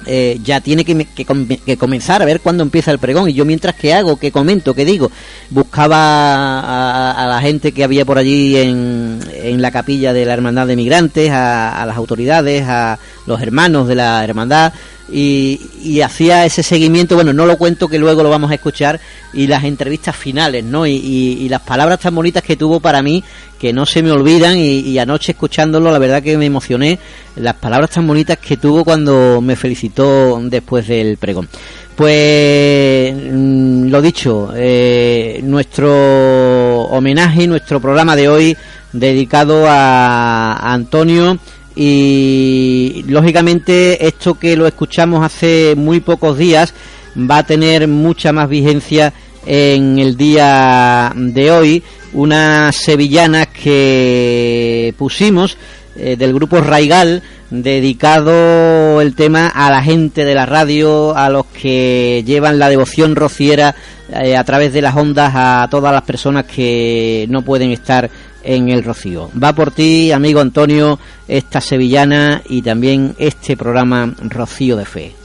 eh, 0.07 0.39
ya 0.43 0.61
tiene 0.61 0.85
que, 0.85 1.05
que, 1.05 1.77
comenzar 1.77 2.21
a 2.21 2.25
ver 2.25 2.39
cuándo 2.39 2.63
empieza 2.63 2.91
el 2.91 2.99
pregón. 2.99 3.29
Y 3.29 3.33
yo 3.33 3.45
mientras 3.45 3.75
que 3.75 3.93
hago, 3.93 4.17
que 4.17 4.31
comento, 4.31 4.75
que 4.75 4.85
digo, 4.85 5.11
buscaba 5.49 7.11
a, 7.11 7.27
la 7.27 7.41
gente 7.41 7.71
que 7.71 7.83
había 7.83 8.05
por 8.05 8.19
allí 8.19 8.55
en, 8.57 9.19
en, 9.33 9.61
la 9.61 9.71
capilla 9.71 10.13
de 10.13 10.25
la 10.25 10.33
Hermandad 10.33 10.67
de 10.67 10.75
Migrantes, 10.75 11.31
a 11.31 11.83
las 11.87 11.97
autoridades, 11.97 12.65
a 12.67 12.99
los 13.25 13.41
hermanos 13.41 13.87
de 13.87 13.95
la 13.95 14.23
Hermandad, 14.23 14.73
y, 15.11 16.01
hacía 16.01 16.45
ese 16.45 16.63
seguimiento, 16.63 17.15
bueno, 17.15 17.33
no 17.33 17.45
lo 17.45 17.57
cuento 17.57 17.87
que 17.87 17.99
luego 17.99 18.23
lo 18.23 18.29
vamos 18.29 18.51
a 18.51 18.55
escuchar, 18.55 18.99
y 19.33 19.47
las 19.47 19.63
entrevistas 19.63 20.15
finales, 20.15 20.63
¿no? 20.63 20.87
Y, 20.87 21.47
las 21.49 21.61
palabras 21.61 21.99
tan 21.99 22.15
bonitas 22.15 22.43
que 22.43 22.55
tuvo 22.55 22.79
para 22.79 23.01
mí, 23.01 23.23
que 23.59 23.71
no 23.71 23.85
se 23.85 24.01
me 24.01 24.11
olvidan, 24.11 24.57
y, 24.57 24.97
anoche 24.97 25.33
escuchándolo, 25.33 25.91
la 25.91 25.99
verdad 25.99 26.23
que 26.23 26.37
me 26.37 26.45
emocioné, 26.45 26.99
las 27.35 27.55
palabras 27.55 27.91
tan 27.91 28.07
bonitas 28.07 28.37
que 28.37 28.57
tuvo 28.57 28.83
cuando 28.83 29.41
me 29.41 29.55
felicitó 29.55 30.39
después 30.43 30.87
del 30.87 31.17
pregón. 31.17 31.47
Pues 31.95 33.13
mm, 33.15 33.87
lo 33.87 34.01
dicho, 34.01 34.51
eh, 34.53 35.39
nuestro 35.43 36.81
homenaje, 36.83 37.47
nuestro 37.47 37.79
programa 37.79 38.17
de 38.17 38.27
hoy 38.27 38.57
dedicado 38.91 39.65
a 39.67 40.73
Antonio, 40.73 41.37
y 41.75 43.03
lógicamente 43.07 44.07
esto 44.07 44.35
que 44.35 44.55
lo 44.55 44.65
escuchamos 44.65 45.25
hace 45.25 45.75
muy 45.75 45.99
pocos 45.99 46.37
días 46.37 46.73
va 47.17 47.39
a 47.39 47.45
tener 47.45 47.87
mucha 47.87 48.31
más 48.31 48.49
vigencia 48.49 49.13
en 49.45 49.99
el 49.99 50.17
día 50.17 51.11
de 51.15 51.51
hoy. 51.51 51.83
Unas 52.13 52.75
sevillanas 52.75 53.47
que 53.47 54.93
pusimos 54.97 55.57
eh, 55.97 56.15
del 56.15 56.33
grupo 56.33 56.61
Raigal 56.61 57.21
dedicado 57.49 59.01
el 59.01 59.15
tema 59.15 59.49
a 59.49 59.69
la 59.69 59.83
gente 59.83 60.25
de 60.25 60.33
la 60.33 60.45
radio, 60.45 61.15
a 61.15 61.29
los 61.29 61.45
que 61.47 62.23
llevan 62.25 62.57
la 62.57 62.69
devoción 62.69 63.15
rociera 63.15 63.75
eh, 64.09 64.35
a 64.35 64.43
través 64.43 64.73
de 64.73 64.81
las 64.81 64.95
ondas 64.95 65.31
a 65.35 65.67
todas 65.69 65.93
las 65.93 66.03
personas 66.03 66.45
que 66.45 67.25
no 67.29 67.43
pueden 67.43 67.71
estar 67.71 68.09
en 68.45 68.69
el 68.69 68.83
Rocío. 68.83 69.29
Va 69.41 69.53
por 69.53 69.71
ti, 69.71 70.11
amigo 70.11 70.39
Antonio, 70.39 70.99
esta 71.27 71.59
sevillana 71.59 72.41
y 72.47 72.61
también 72.61 73.15
este 73.17 73.57
programa 73.57 74.13
Rocío 74.21 74.77
de 74.77 74.85
Fe. 74.85 75.24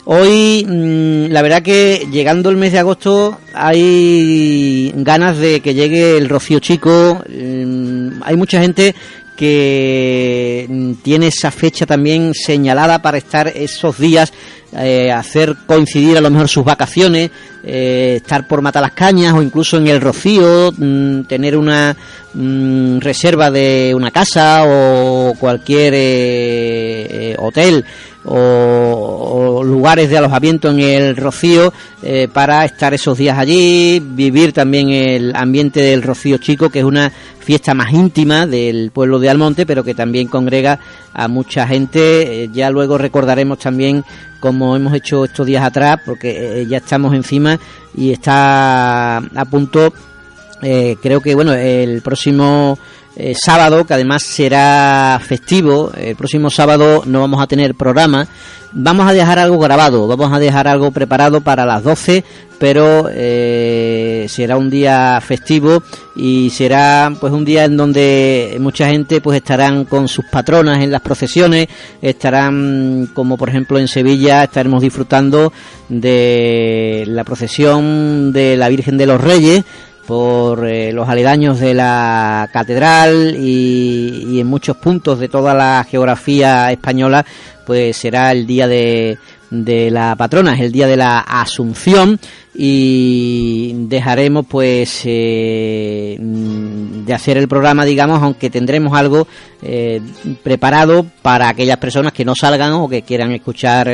Hoy, 0.07 0.67
mm, 0.67 1.33
la 1.33 1.40
verdad 1.40 1.62
que 1.62 2.07
llegando 2.11 2.51
el 2.51 2.57
mes 2.57 2.73
de 2.73 2.79
agosto 2.79 3.38
hay 3.55 4.93
ganas 4.97 5.38
de 5.38 5.61
que 5.61 5.73
llegue 5.73 6.19
el 6.19 6.29
Rocío 6.29 6.59
Chico. 6.59 7.23
Mm, 7.27 8.23
hay 8.23 8.37
mucha 8.37 8.61
gente 8.61 8.95
que 9.35 10.67
mm, 10.69 10.93
tiene 11.03 11.29
esa 11.29 11.51
fecha 11.51 11.87
también 11.87 12.35
señalada 12.35 13.01
para 13.01 13.17
estar 13.17 13.49
esos 13.49 13.99
días, 13.99 14.31
eh, 14.77 15.11
hacer 15.11 15.57
coincidir 15.67 16.19
a 16.19 16.21
lo 16.21 16.31
mejor 16.31 16.49
sus 16.49 16.64
vacaciones, 16.64 17.31
eh, 17.64 18.17
estar 18.17 18.47
por 18.47 18.61
Mata 18.61 18.83
las 18.83 18.93
Cañas 18.93 19.33
o 19.33 19.43
incluso 19.43 19.79
en 19.79 19.87
el 19.87 20.03
Rocío, 20.03 20.71
tener 21.27 21.57
una 21.57 21.97
reserva 23.01 23.51
de 23.51 23.93
una 23.95 24.11
casa 24.11 24.64
o 24.67 25.35
cualquier 25.38 25.95
eh, 25.95 26.01
eh, 26.01 27.37
hotel 27.38 27.85
o, 28.25 29.59
o 29.59 29.65
lugares 29.65 30.09
de 30.09 30.19
alojamiento 30.19 30.71
en 30.71 30.81
el 30.81 31.17
Rocío 31.17 31.73
eh, 32.03 32.29
para 32.33 32.65
estar 32.65 32.95
esos 32.95 33.19
días 33.19 33.39
allí, 33.39 34.01
vivir 34.01 34.53
también 34.53 34.91
el 34.91 35.35
ambiente 35.35 35.81
del 35.81 36.03
Rocío 36.03 36.39
Chico, 36.39 36.71
que 36.71 36.81
es 36.81 36.85
una 36.85 37.11
fiesta 37.41 37.75
más 37.75 37.93
íntima 37.93 38.47
del 38.47 38.91
pueblo 38.91 39.19
de 39.19 39.31
Almonte, 39.31 39.67
pero 39.67 39.85
que 39.85 39.95
también 39.95 40.29
congrega 40.29 40.79
a 41.13 41.29
mucha 41.29 41.67
gente. 41.67 42.45
Eh, 42.45 42.51
ya 42.53 42.71
luego 42.71 42.99
recordaremos 42.99 43.59
también 43.59 44.05
como 44.41 44.77
hemos 44.77 44.95
hecho 44.95 45.25
estos 45.25 45.47
días 45.47 45.65
atrás, 45.65 46.01
porque 46.05 46.63
eh, 46.63 46.67
ya 46.67 46.79
estamos 46.79 47.15
encima 47.15 47.59
y 47.97 48.13
está 48.13 49.19
a 49.19 49.45
punto 49.51 49.93
creo 51.03 51.21
que 51.21 51.35
bueno 51.35 51.53
el 51.53 52.01
próximo 52.01 52.79
eh, 53.16 53.35
sábado 53.35 53.85
que 53.85 53.94
además 53.94 54.22
será 54.22 55.20
festivo 55.24 55.92
el 55.96 56.16
próximo 56.16 56.50
sábado 56.50 57.03
no 57.07 57.20
vamos 57.20 57.40
a 57.40 57.46
tener 57.46 57.74
programa. 57.74 58.27
Vamos 58.77 59.07
a 59.07 59.12
dejar 59.12 59.38
algo 59.38 59.61
grabado 59.61 60.09
vamos 60.09 60.33
a 60.33 60.40
dejar 60.40 60.66
algo 60.66 60.90
preparado 60.90 61.40
para 61.42 61.64
las 61.64 61.85
12 61.85 62.24
pero 62.59 63.09
eh, 63.12 64.27
será 64.29 64.57
un 64.57 64.68
día 64.68 65.20
festivo 65.20 65.83
y 66.16 66.50
será 66.50 67.12
pues 67.20 67.33
un 67.33 67.44
día 67.44 67.66
en 67.66 67.77
donde 67.77 68.57
mucha 68.61 68.88
gente 68.88 69.20
pues 69.20 69.37
estarán 69.37 69.85
con 69.85 70.09
sus 70.09 70.24
patronas 70.24 70.83
en 70.83 70.90
las 70.90 71.03
procesiones 71.03 71.68
estarán 72.03 73.11
como 73.14 73.37
por 73.37 73.48
ejemplo 73.48 73.79
en 73.79 73.87
Sevilla 73.87 74.42
estaremos 74.42 74.83
disfrutando 74.83 75.53
de 75.88 77.05
la 77.07 77.22
procesión 77.22 78.33
de 78.33 78.57
la 78.57 78.68
Virgen 78.68 78.96
de 78.96 79.07
los 79.07 79.20
Reyes 79.20 79.64
por 80.07 80.67
eh, 80.67 80.93
los 80.93 81.09
aledaños 81.09 81.61
de 81.61 81.75
la 81.75 82.49
catedral 82.53 83.37
y, 83.38 84.40
en 84.40 84.47
muchos 84.47 84.77
puntos 84.77 85.19
de 85.19 85.29
toda 85.29 85.55
la 85.55 85.87
geografía 85.88 86.71
española 86.71 87.25
pues 87.67 87.97
será 87.97 88.31
el 88.33 88.47
día 88.47 88.69
de, 88.69 89.17
la 89.51 90.17
patrona, 90.17 90.53
es 90.53 90.61
el 90.61 90.73
día 90.73 90.87
de 90.87 90.99
la 90.99 91.21
Asunción. 91.21 92.19
Y 92.57 93.73
dejaremos 93.88 94.47
pues 94.47 95.03
eh, 95.07 96.17
de 96.21 97.12
hacer 97.12 97.37
el 97.37 97.49
programa 97.49 97.85
digamos 97.85 98.23
aunque 98.23 98.49
tendremos 98.49 98.97
algo 98.97 99.27
eh, 99.61 100.01
preparado 100.40 101.05
para 101.21 101.49
aquellas 101.49 101.79
personas 101.79 102.12
que 102.12 102.25
no 102.25 102.37
salgan 102.37 102.75
o 102.75 102.88
que 102.88 103.03
quieran 103.03 103.33
escuchar 103.33 103.90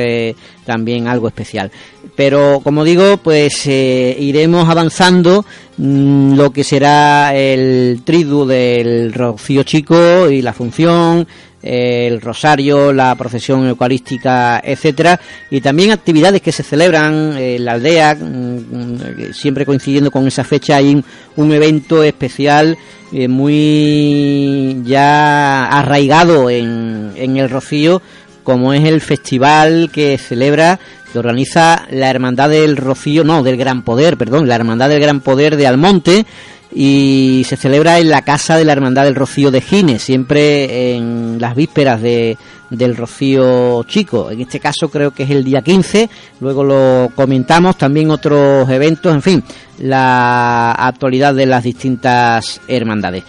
también 0.66 1.08
algo 1.08 1.26
especial 1.28 1.70
pero 2.16 2.60
como 2.62 2.84
digo 2.84 3.18
pues 3.18 3.66
iremos 3.66 4.68
avanzando 4.68 5.44
mm, 5.76 6.34
lo 6.34 6.50
que 6.50 6.64
será 6.64 7.34
el 7.34 8.02
tridu 8.04 8.46
del 8.46 9.12
Rocío 9.12 9.62
Chico 9.62 10.30
y 10.30 10.42
la 10.42 10.52
función 10.52 11.26
el 11.62 12.20
rosario, 12.20 12.92
la 12.92 13.14
procesión 13.14 13.66
eucarística, 13.66 14.60
etcétera, 14.64 15.20
y 15.50 15.60
también 15.60 15.90
actividades 15.90 16.40
que 16.40 16.52
se 16.52 16.62
celebran 16.62 17.36
en 17.36 17.64
la 17.64 17.72
aldea, 17.72 18.14
mm, 18.14 18.20
mm, 18.20 19.32
siempre 19.32 19.66
coincidiendo 19.66 20.10
con 20.10 20.26
esa 20.26 20.44
fecha. 20.44 20.76
Hay 20.76 21.02
un, 21.36 21.52
evento 21.52 22.02
especial 22.02 22.78
eh, 23.12 23.26
muy 23.28 24.80
ya 24.84 25.66
arraigado 25.66 26.48
en, 26.48 27.12
en 27.16 27.36
el 27.36 27.50
Rocío, 27.50 28.00
como 28.44 28.72
es 28.72 28.84
el 28.84 29.00
festival 29.00 29.90
que 29.92 30.16
celebra 30.16 30.78
que 31.12 31.18
organiza 31.18 31.86
la 31.90 32.10
Hermandad 32.10 32.50
del 32.50 32.76
Rocío, 32.76 33.24
no, 33.24 33.42
del 33.42 33.56
Gran 33.56 33.82
Poder, 33.82 34.16
perdón, 34.16 34.48
la 34.48 34.56
Hermandad 34.56 34.88
del 34.88 35.00
Gran 35.00 35.20
Poder 35.20 35.56
de 35.56 35.66
Almonte, 35.66 36.26
y 36.72 37.44
se 37.48 37.56
celebra 37.56 37.98
en 37.98 38.10
la 38.10 38.22
casa 38.22 38.56
de 38.56 38.64
la 38.64 38.72
Hermandad 38.72 39.04
del 39.04 39.14
Rocío 39.16 39.50
de 39.50 39.60
Gines, 39.60 40.02
siempre 40.02 40.94
en 40.94 41.40
las 41.40 41.56
vísperas 41.56 42.00
de, 42.00 42.38
del 42.70 42.96
Rocío 42.96 43.82
Chico. 43.84 44.30
En 44.30 44.40
este 44.40 44.60
caso 44.60 44.88
creo 44.88 45.10
que 45.10 45.24
es 45.24 45.30
el 45.30 45.44
día 45.44 45.62
15, 45.62 46.08
luego 46.40 46.64
lo 46.64 47.10
comentamos, 47.14 47.76
también 47.76 48.10
otros 48.10 48.68
eventos, 48.70 49.12
en 49.12 49.22
fin, 49.22 49.44
la 49.78 50.72
actualidad 50.72 51.34
de 51.34 51.46
las 51.46 51.64
distintas 51.64 52.60
hermandades. 52.68 53.24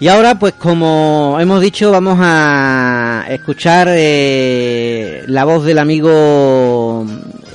Y 0.00 0.08
ahora, 0.08 0.38
pues 0.38 0.54
como 0.54 1.38
hemos 1.40 1.60
dicho, 1.60 1.92
vamos 1.92 2.18
a 2.20 3.24
escuchar 3.28 3.88
eh, 3.90 5.22
la 5.28 5.44
voz 5.44 5.64
del 5.64 5.78
amigo 5.78 6.10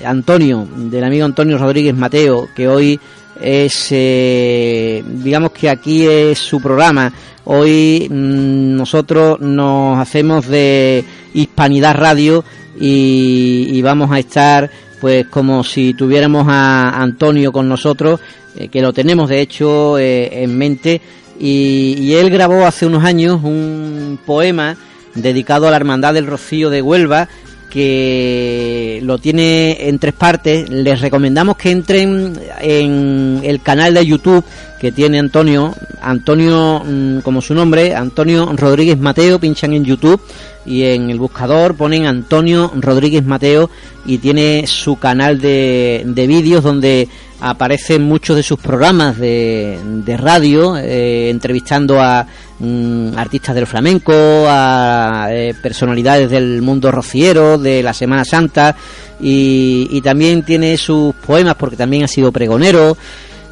Antonio, 0.03 0.67
del 0.75 1.03
amigo 1.03 1.25
Antonio 1.25 1.57
Rodríguez 1.57 1.95
Mateo, 1.95 2.49
que 2.55 2.67
hoy 2.67 2.99
es, 3.41 3.87
eh, 3.91 5.03
digamos 5.05 5.51
que 5.51 5.69
aquí 5.69 6.05
es 6.05 6.39
su 6.39 6.61
programa. 6.61 7.11
Hoy 7.45 8.07
mm, 8.09 8.75
nosotros 8.75 9.39
nos 9.39 9.97
hacemos 9.97 10.47
de 10.47 11.03
Hispanidad 11.33 11.95
Radio 11.95 12.43
y, 12.79 13.81
vamos 13.81 14.11
a 14.11 14.19
estar 14.19 14.69
pues 15.01 15.27
como 15.27 15.63
si 15.63 15.93
tuviéramos 15.93 16.45
a 16.47 17.01
Antonio 17.01 17.51
con 17.51 17.69
nosotros, 17.69 18.19
eh, 18.57 18.67
que 18.67 18.81
lo 18.81 18.91
tenemos 18.91 19.29
de 19.29 19.41
hecho 19.41 19.97
eh, 19.97 20.43
en 20.43 20.57
mente, 20.57 21.01
y, 21.39 21.95
y, 21.97 22.15
él 22.15 22.29
grabó 22.29 22.65
hace 22.65 22.85
unos 22.85 23.05
años 23.05 23.39
un 23.41 24.19
poema 24.25 24.75
dedicado 25.15 25.67
a 25.67 25.71
la 25.71 25.77
Hermandad 25.77 26.13
del 26.13 26.27
Rocío 26.27 26.69
de 26.69 26.81
Huelva, 26.81 27.29
que 27.69 28.99
lo 29.03 29.17
tiene 29.17 29.87
en 29.87 29.99
tres 29.99 30.13
partes. 30.13 30.69
Les 30.69 30.99
recomendamos 30.99 31.57
que 31.57 31.71
entren 31.71 32.39
en 32.59 33.41
el 33.43 33.61
canal 33.61 33.93
de 33.93 34.05
YouTube 34.05 34.43
que 34.79 34.91
tiene 34.91 35.19
Antonio, 35.19 35.75
Antonio 36.01 36.81
mm, 36.85 37.19
como 37.19 37.41
su 37.41 37.53
nombre, 37.53 37.95
Antonio 37.95 38.51
Rodríguez 38.55 38.97
Mateo, 38.97 39.39
pinchan 39.39 39.73
en 39.73 39.85
YouTube 39.85 40.21
y 40.65 40.83
en 40.83 41.09
el 41.09 41.19
buscador 41.19 41.75
ponen 41.75 42.05
Antonio 42.05 42.71
Rodríguez 42.75 43.25
Mateo 43.25 43.69
y 44.05 44.19
tiene 44.19 44.65
su 44.67 44.97
canal 44.97 45.39
de, 45.39 46.03
de 46.05 46.27
vídeos 46.27 46.63
donde 46.63 47.07
aparecen 47.41 48.03
muchos 48.03 48.35
de 48.35 48.43
sus 48.43 48.59
programas 48.59 49.17
de, 49.17 49.79
de 49.83 50.17
radio, 50.17 50.75
eh, 50.77 51.29
entrevistando 51.29 51.99
a 52.01 52.25
mm, 52.59 53.17
artistas 53.17 53.55
del 53.55 53.67
flamenco, 53.67 54.13
a 54.13 55.27
eh, 55.31 55.53
personalidades 55.61 56.29
del 56.29 56.61
mundo 56.61 56.91
rociero, 56.91 57.57
de 57.57 57.81
la 57.81 57.93
Semana 57.93 58.25
Santa, 58.25 58.75
y, 59.21 59.87
y, 59.91 60.01
también 60.01 60.43
tiene 60.43 60.77
sus 60.77 61.13
poemas 61.15 61.55
porque 61.55 61.75
también 61.75 62.03
ha 62.03 62.07
sido 62.07 62.31
pregonero. 62.31 62.97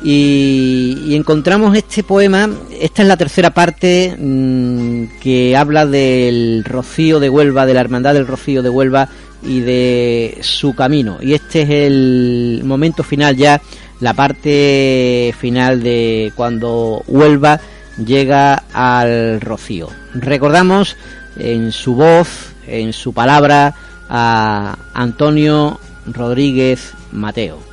Y, 0.03 1.15
encontramos 1.15 1.75
este 1.75 2.03
poema, 2.03 2.49
esta 2.79 3.01
es 3.01 3.07
la 3.07 3.17
tercera 3.17 3.51
parte 3.51 4.15
mm, 4.17 5.19
que 5.19 5.57
habla 5.57 5.85
del 5.85 6.63
rocío 6.63 7.19
de 7.19 7.29
Huelva, 7.29 7.65
de 7.65 7.73
la 7.73 7.81
hermandad 7.81 8.13
del 8.13 8.27
rocío 8.27 8.61
de 8.61 8.69
Huelva 8.69 9.09
y 9.43 9.61
de 9.61 10.37
su 10.41 10.75
camino. 10.75 11.17
Y 11.21 11.33
este 11.33 11.63
es 11.63 11.69
el 11.69 12.61
momento 12.63 13.03
final 13.03 13.35
ya, 13.35 13.61
la 13.99 14.13
parte 14.13 15.33
final 15.39 15.81
de 15.81 16.31
cuando 16.35 17.03
Huelva 17.07 17.59
llega 18.03 18.63
al 18.73 19.41
rocío. 19.41 19.89
Recordamos 20.13 20.95
en 21.37 21.71
su 21.71 21.95
voz, 21.95 22.53
en 22.67 22.93
su 22.93 23.13
palabra, 23.13 23.73
a 24.09 24.77
Antonio 24.93 25.79
Rodríguez 26.05 26.93
Mateo. 27.11 27.66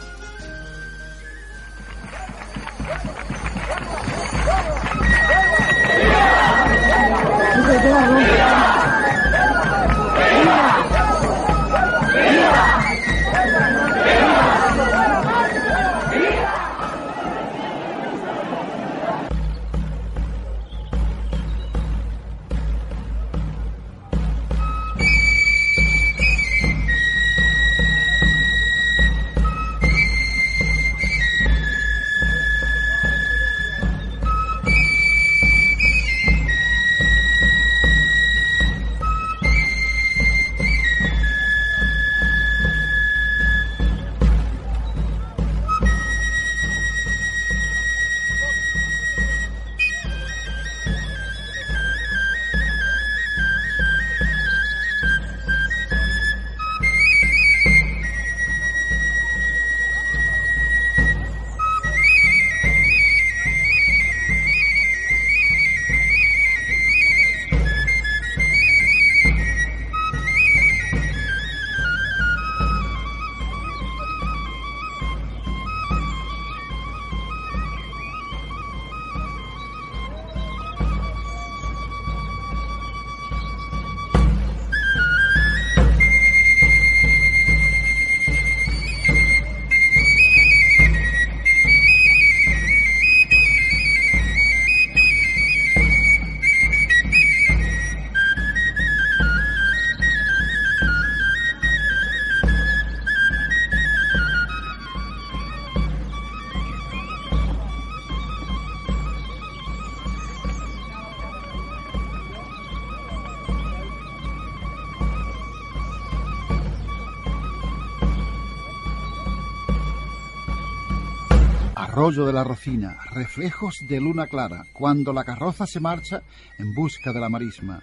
De 122.05 122.35
la 122.35 122.45
Rocina, 122.45 122.99
reflejos 123.13 123.77
de 123.89 123.99
luna 123.99 124.27
clara, 124.27 124.65
cuando 124.75 125.11
la 125.15 125.25
carroza 125.25 125.67
se 125.67 125.81
marcha 125.81 126.21
en 126.59 126.75
busca 126.75 127.15
de 127.15 127.19
la 127.19 127.31
marisma. 127.31 127.83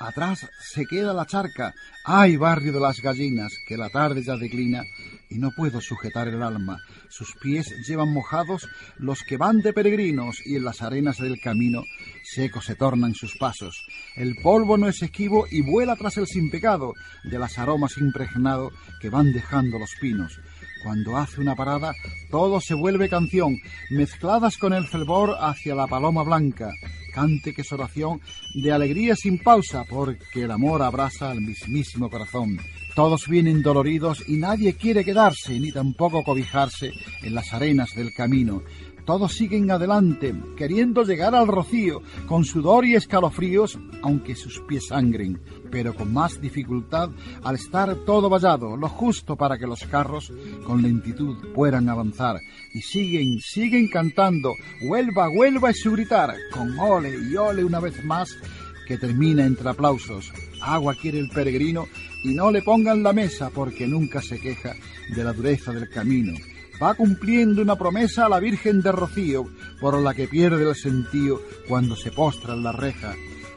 Atrás 0.00 0.48
se 0.62 0.86
queda 0.86 1.12
la 1.12 1.26
charca. 1.26 1.74
¡Ay, 2.06 2.38
barrio 2.38 2.72
de 2.72 2.80
las 2.80 3.02
gallinas! 3.02 3.52
Que 3.68 3.76
la 3.76 3.90
tarde 3.90 4.22
ya 4.22 4.38
declina 4.38 4.82
y 5.28 5.36
no 5.36 5.50
puedo 5.50 5.82
sujetar 5.82 6.26
el 6.28 6.42
alma. 6.42 6.78
Sus 7.10 7.34
pies 7.34 7.70
llevan 7.86 8.10
mojados 8.10 8.66
los 8.96 9.22
que 9.24 9.36
van 9.36 9.60
de 9.60 9.74
peregrinos 9.74 10.38
y 10.46 10.56
en 10.56 10.64
las 10.64 10.80
arenas 10.80 11.18
del 11.18 11.38
camino 11.38 11.84
secos 12.24 12.64
se 12.64 12.76
tornan 12.76 13.14
sus 13.14 13.36
pasos. 13.36 13.86
El 14.16 14.36
polvo 14.36 14.78
no 14.78 14.88
es 14.88 15.02
esquivo 15.02 15.46
y 15.50 15.60
vuela 15.60 15.96
tras 15.96 16.16
el 16.16 16.26
sin 16.26 16.50
pecado 16.50 16.94
de 17.24 17.38
las 17.38 17.58
aromas 17.58 17.98
impregnado 17.98 18.70
que 19.02 19.10
van 19.10 19.32
dejando 19.32 19.78
los 19.78 19.90
pinos. 20.00 20.40
Cuando 20.82 21.16
hace 21.16 21.40
una 21.40 21.54
parada, 21.54 21.94
todo 22.30 22.60
se 22.60 22.74
vuelve 22.74 23.08
canción, 23.08 23.58
mezcladas 23.90 24.56
con 24.56 24.72
el 24.72 24.86
fervor 24.86 25.36
hacia 25.38 25.74
la 25.74 25.86
paloma 25.86 26.22
blanca. 26.22 26.70
Cante 27.12 27.52
que 27.52 27.62
es 27.62 27.72
oración 27.72 28.20
de 28.54 28.72
alegría 28.72 29.16
sin 29.16 29.38
pausa, 29.38 29.84
porque 29.88 30.44
el 30.44 30.50
amor 30.50 30.82
abraza 30.82 31.30
al 31.30 31.40
mismísimo 31.40 32.08
corazón. 32.08 32.58
Todos 32.94 33.28
vienen 33.28 33.62
doloridos 33.62 34.24
y 34.26 34.36
nadie 34.36 34.74
quiere 34.74 35.04
quedarse, 35.04 35.58
ni 35.60 35.70
tampoco 35.70 36.22
cobijarse 36.24 36.92
en 37.22 37.34
las 37.34 37.52
arenas 37.52 37.94
del 37.94 38.12
camino. 38.12 38.62
Todos 39.10 39.32
siguen 39.32 39.68
adelante, 39.72 40.32
queriendo 40.56 41.02
llegar 41.02 41.34
al 41.34 41.48
rocío, 41.48 42.00
con 42.28 42.44
sudor 42.44 42.86
y 42.86 42.94
escalofríos, 42.94 43.76
aunque 44.02 44.36
sus 44.36 44.60
pies 44.60 44.86
sangren, 44.86 45.42
pero 45.68 45.96
con 45.96 46.12
más 46.12 46.40
dificultad 46.40 47.10
al 47.42 47.56
estar 47.56 47.92
todo 48.06 48.30
vallado, 48.30 48.76
lo 48.76 48.88
justo 48.88 49.34
para 49.34 49.58
que 49.58 49.66
los 49.66 49.82
carros 49.82 50.32
con 50.64 50.82
lentitud 50.82 51.36
puedan 51.52 51.88
avanzar. 51.88 52.38
Y 52.72 52.82
siguen, 52.82 53.40
siguen 53.40 53.88
cantando, 53.88 54.52
Huelva, 54.80 55.28
Huelva 55.28 55.70
es 55.70 55.80
su 55.80 55.90
gritar, 55.90 56.32
con 56.52 56.78
ole 56.78 57.12
y 57.32 57.34
ole 57.34 57.64
una 57.64 57.80
vez 57.80 58.04
más, 58.04 58.38
que 58.86 58.96
termina 58.96 59.44
entre 59.44 59.70
aplausos. 59.70 60.32
Agua 60.62 60.94
quiere 60.94 61.18
el 61.18 61.30
peregrino 61.30 61.88
y 62.22 62.32
no 62.32 62.52
le 62.52 62.62
pongan 62.62 63.02
la 63.02 63.12
mesa 63.12 63.50
porque 63.50 63.88
nunca 63.88 64.22
se 64.22 64.38
queja 64.38 64.76
de 65.16 65.24
la 65.24 65.32
dureza 65.32 65.72
del 65.72 65.90
camino 65.90 66.34
va 66.82 66.94
cumpliendo 66.94 67.60
una 67.62 67.76
promesa 67.76 68.26
a 68.26 68.28
la 68.28 68.40
Virgen 68.40 68.80
de 68.80 68.92
Rocío, 68.92 69.46
por 69.80 70.00
la 70.00 70.14
que 70.14 70.28
pierde 70.28 70.68
el 70.68 70.74
sentido 70.74 71.40
cuando 71.68 71.94
se 71.94 72.10
postra 72.10 72.54
en 72.54 72.62
la 72.62 72.72
reja. 72.72 73.14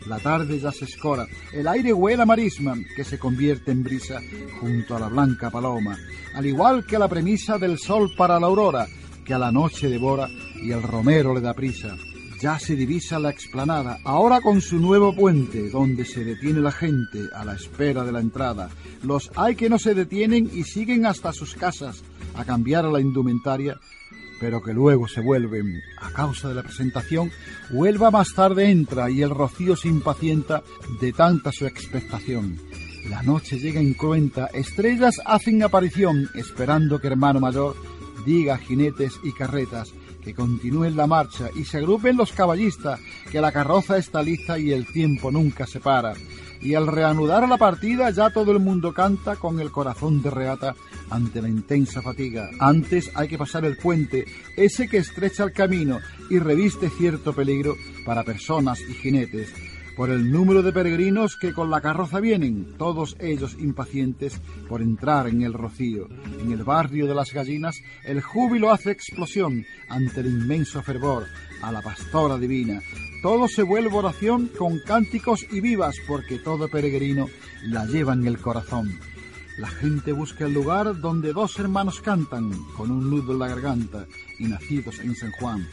La 0.08 0.20
tarde 0.20 0.60
ya 0.60 0.72
se 0.72 0.84
escora, 0.84 1.26
el 1.54 1.68
aire 1.68 1.94
huele 1.94 2.24
a 2.24 2.26
marisma, 2.26 2.76
que 2.96 3.06
se 3.06 3.18
convierte 3.18 3.72
en 3.72 3.84
brisa 3.84 4.20
junto 4.60 4.96
a 4.96 5.00
la 5.00 5.08
blanca 5.08 5.50
paloma, 5.50 5.98
al 6.36 6.46
igual 6.46 6.86
que 6.86 7.00
la 7.00 7.08
premisa 7.08 7.58
del 7.58 7.80
sol 7.80 8.12
para 8.18 8.40
la 8.40 8.48
aurora, 8.48 8.86
que 9.24 9.34
a 9.34 9.40
la 9.40 9.52
noche 9.52 9.88
devora 9.88 10.28
y 10.62 10.72
el 10.72 10.84
romero 10.84 11.34
le 11.34 11.40
da 11.40 11.54
prisa. 11.54 11.96
Ya 12.42 12.60
se 12.60 12.76
divisa 12.76 13.20
la 13.20 13.30
explanada, 13.30 14.00
ahora 14.04 14.42
con 14.42 14.60
su 14.60 14.78
nuevo 14.78 15.16
puente, 15.16 15.70
donde 15.70 16.04
se 16.04 16.26
detiene 16.26 16.60
la 16.60 16.74
gente 16.74 17.30
a 17.34 17.46
la 17.46 17.54
espera 17.54 18.04
de 18.04 18.12
la 18.12 18.20
entrada. 18.20 18.70
Los 19.02 19.32
hay 19.38 19.56
que 19.56 19.70
no 19.70 19.80
se 19.80 19.94
detienen 19.94 20.52
y 20.54 20.66
siguen 20.66 21.06
hasta 21.06 21.32
sus 21.32 21.56
casas 21.56 22.04
a 22.36 22.46
cambiar 22.46 22.86
la 22.86 23.00
indumentaria, 23.00 23.78
pero 24.39 24.62
que 24.62 24.74
luego 24.74 25.08
se 25.08 25.22
vuelven, 25.22 25.82
a 26.00 26.12
causa 26.12 26.50
de 26.50 26.56
la 26.56 26.63
presentación, 26.63 27.32
Huelva 27.72 28.12
más 28.12 28.34
tarde 28.34 28.69
entra 28.69 29.10
y 29.10 29.22
el 29.22 29.30
rocío 29.30 29.76
se 29.76 29.88
impacienta 29.88 30.63
de 31.00 31.13
tanta 31.13 31.52
su 31.52 31.65
expectación. 31.65 32.60
La 33.10 33.22
noche 33.24 33.60
llega 33.60 33.82
incruenta, 33.82 34.48
estrellas 34.48 35.15
hacen 35.26 35.63
aparición, 35.63 36.30
esperando 36.36 37.00
que 37.00 37.08
hermano 37.08 37.39
mayor 37.39 37.76
diga 38.26 38.56
a 38.56 38.58
jinetes 38.58 39.19
y 39.24 39.34
carretas 39.34 39.93
que 40.24 40.34
continúen 40.34 40.96
la 40.96 41.06
marcha 41.06 41.50
y 41.54 41.65
se 41.65 41.78
agrupen 41.78 42.15
los 42.15 42.32
caballistas, 42.32 43.00
que 43.32 43.41
la 43.41 43.52
carroza 43.52 43.98
está 43.98 44.24
lista 44.24 44.58
y 44.58 44.72
el 44.72 44.88
tiempo 44.88 45.32
nunca 45.32 45.67
se 45.67 45.80
para. 45.80 46.13
Y 46.63 46.76
al 46.76 46.88
reanudar 46.88 47.47
la 47.47 47.58
partida 47.58 48.10
ya 48.10 48.30
todo 48.30 48.52
el 48.54 48.60
mundo 48.60 48.93
canta 48.93 49.36
con 49.36 49.60
el 49.60 49.69
corazón 49.69 50.21
de 50.21 50.30
reata 50.30 50.76
ante 51.10 51.41
la 51.41 51.49
intensa 51.49 52.02
fatiga. 52.02 52.49
Antes 52.60 53.12
hay 53.15 53.28
que 53.28 53.38
pasar 53.38 53.65
el 53.65 53.78
puente, 53.78 54.26
ese 54.56 54.88
que 54.88 54.97
estrecha 54.97 55.43
el 55.43 55.52
camino 55.52 55.99
y 56.30 56.39
reviste 56.39 56.89
cierto 56.89 57.34
peligro 57.34 57.76
para 58.06 58.23
personas 58.23 58.80
y 58.80 58.93
jinetes 58.93 59.54
por 59.95 60.10
el 60.10 60.32
número 60.32 60.63
de 60.63 60.73
peregrinos 60.73 61.38
que 61.38 61.54
con 61.54 61.69
la 61.69 61.82
carroza 61.82 62.19
vienen, 62.19 62.76
todos 62.78 63.15
ellos 63.19 63.56
impacientes 63.60 64.39
por 64.67 64.82
entrar 64.82 65.28
en 65.28 65.43
el 65.43 65.54
rocío. 65.54 66.08
En 66.39 66.52
el 66.52 66.63
barrio 66.63 67.08
de 67.08 67.15
las 67.15 67.32
gallinas 67.32 67.76
el 68.04 68.21
júbilo 68.21 68.71
hace 68.71 68.91
explosión 68.91 69.65
ante 69.89 70.21
el 70.21 70.28
inmenso 70.28 70.82
fervor 70.82 71.26
a 71.63 71.71
la 71.71 71.82
pastora 71.82 72.38
divina. 72.38 72.82
Todo 73.21 73.47
se 73.47 73.63
vuelve 73.63 73.95
oración 73.95 74.49
con 74.58 74.80
cánticos 74.80 75.45
y 75.49 75.62
vivas 75.62 75.95
porque 76.08 76.39
todo 76.39 76.67
peregrino 76.67 77.28
la 77.63 77.86
lleva 77.86 78.13
en 78.13 78.28
el 78.28 78.39
corazón. 78.39 78.99
La 79.58 79.67
gente 79.67 80.12
busca 80.12 80.45
el 80.45 80.54
lugar 80.54 80.99
donde 80.99 81.32
dos 81.32 81.58
hermanos 81.60 82.02
cantan 82.02 82.52
con 82.76 82.91
un 82.91 83.10
nudo 83.10 83.34
en 83.34 83.39
la 83.39 83.47
garganta 83.47 84.08
y 84.39 84.45
nacidos 84.45 84.99
en 84.99 85.15
San 85.15 85.32
Juan. 85.32 85.67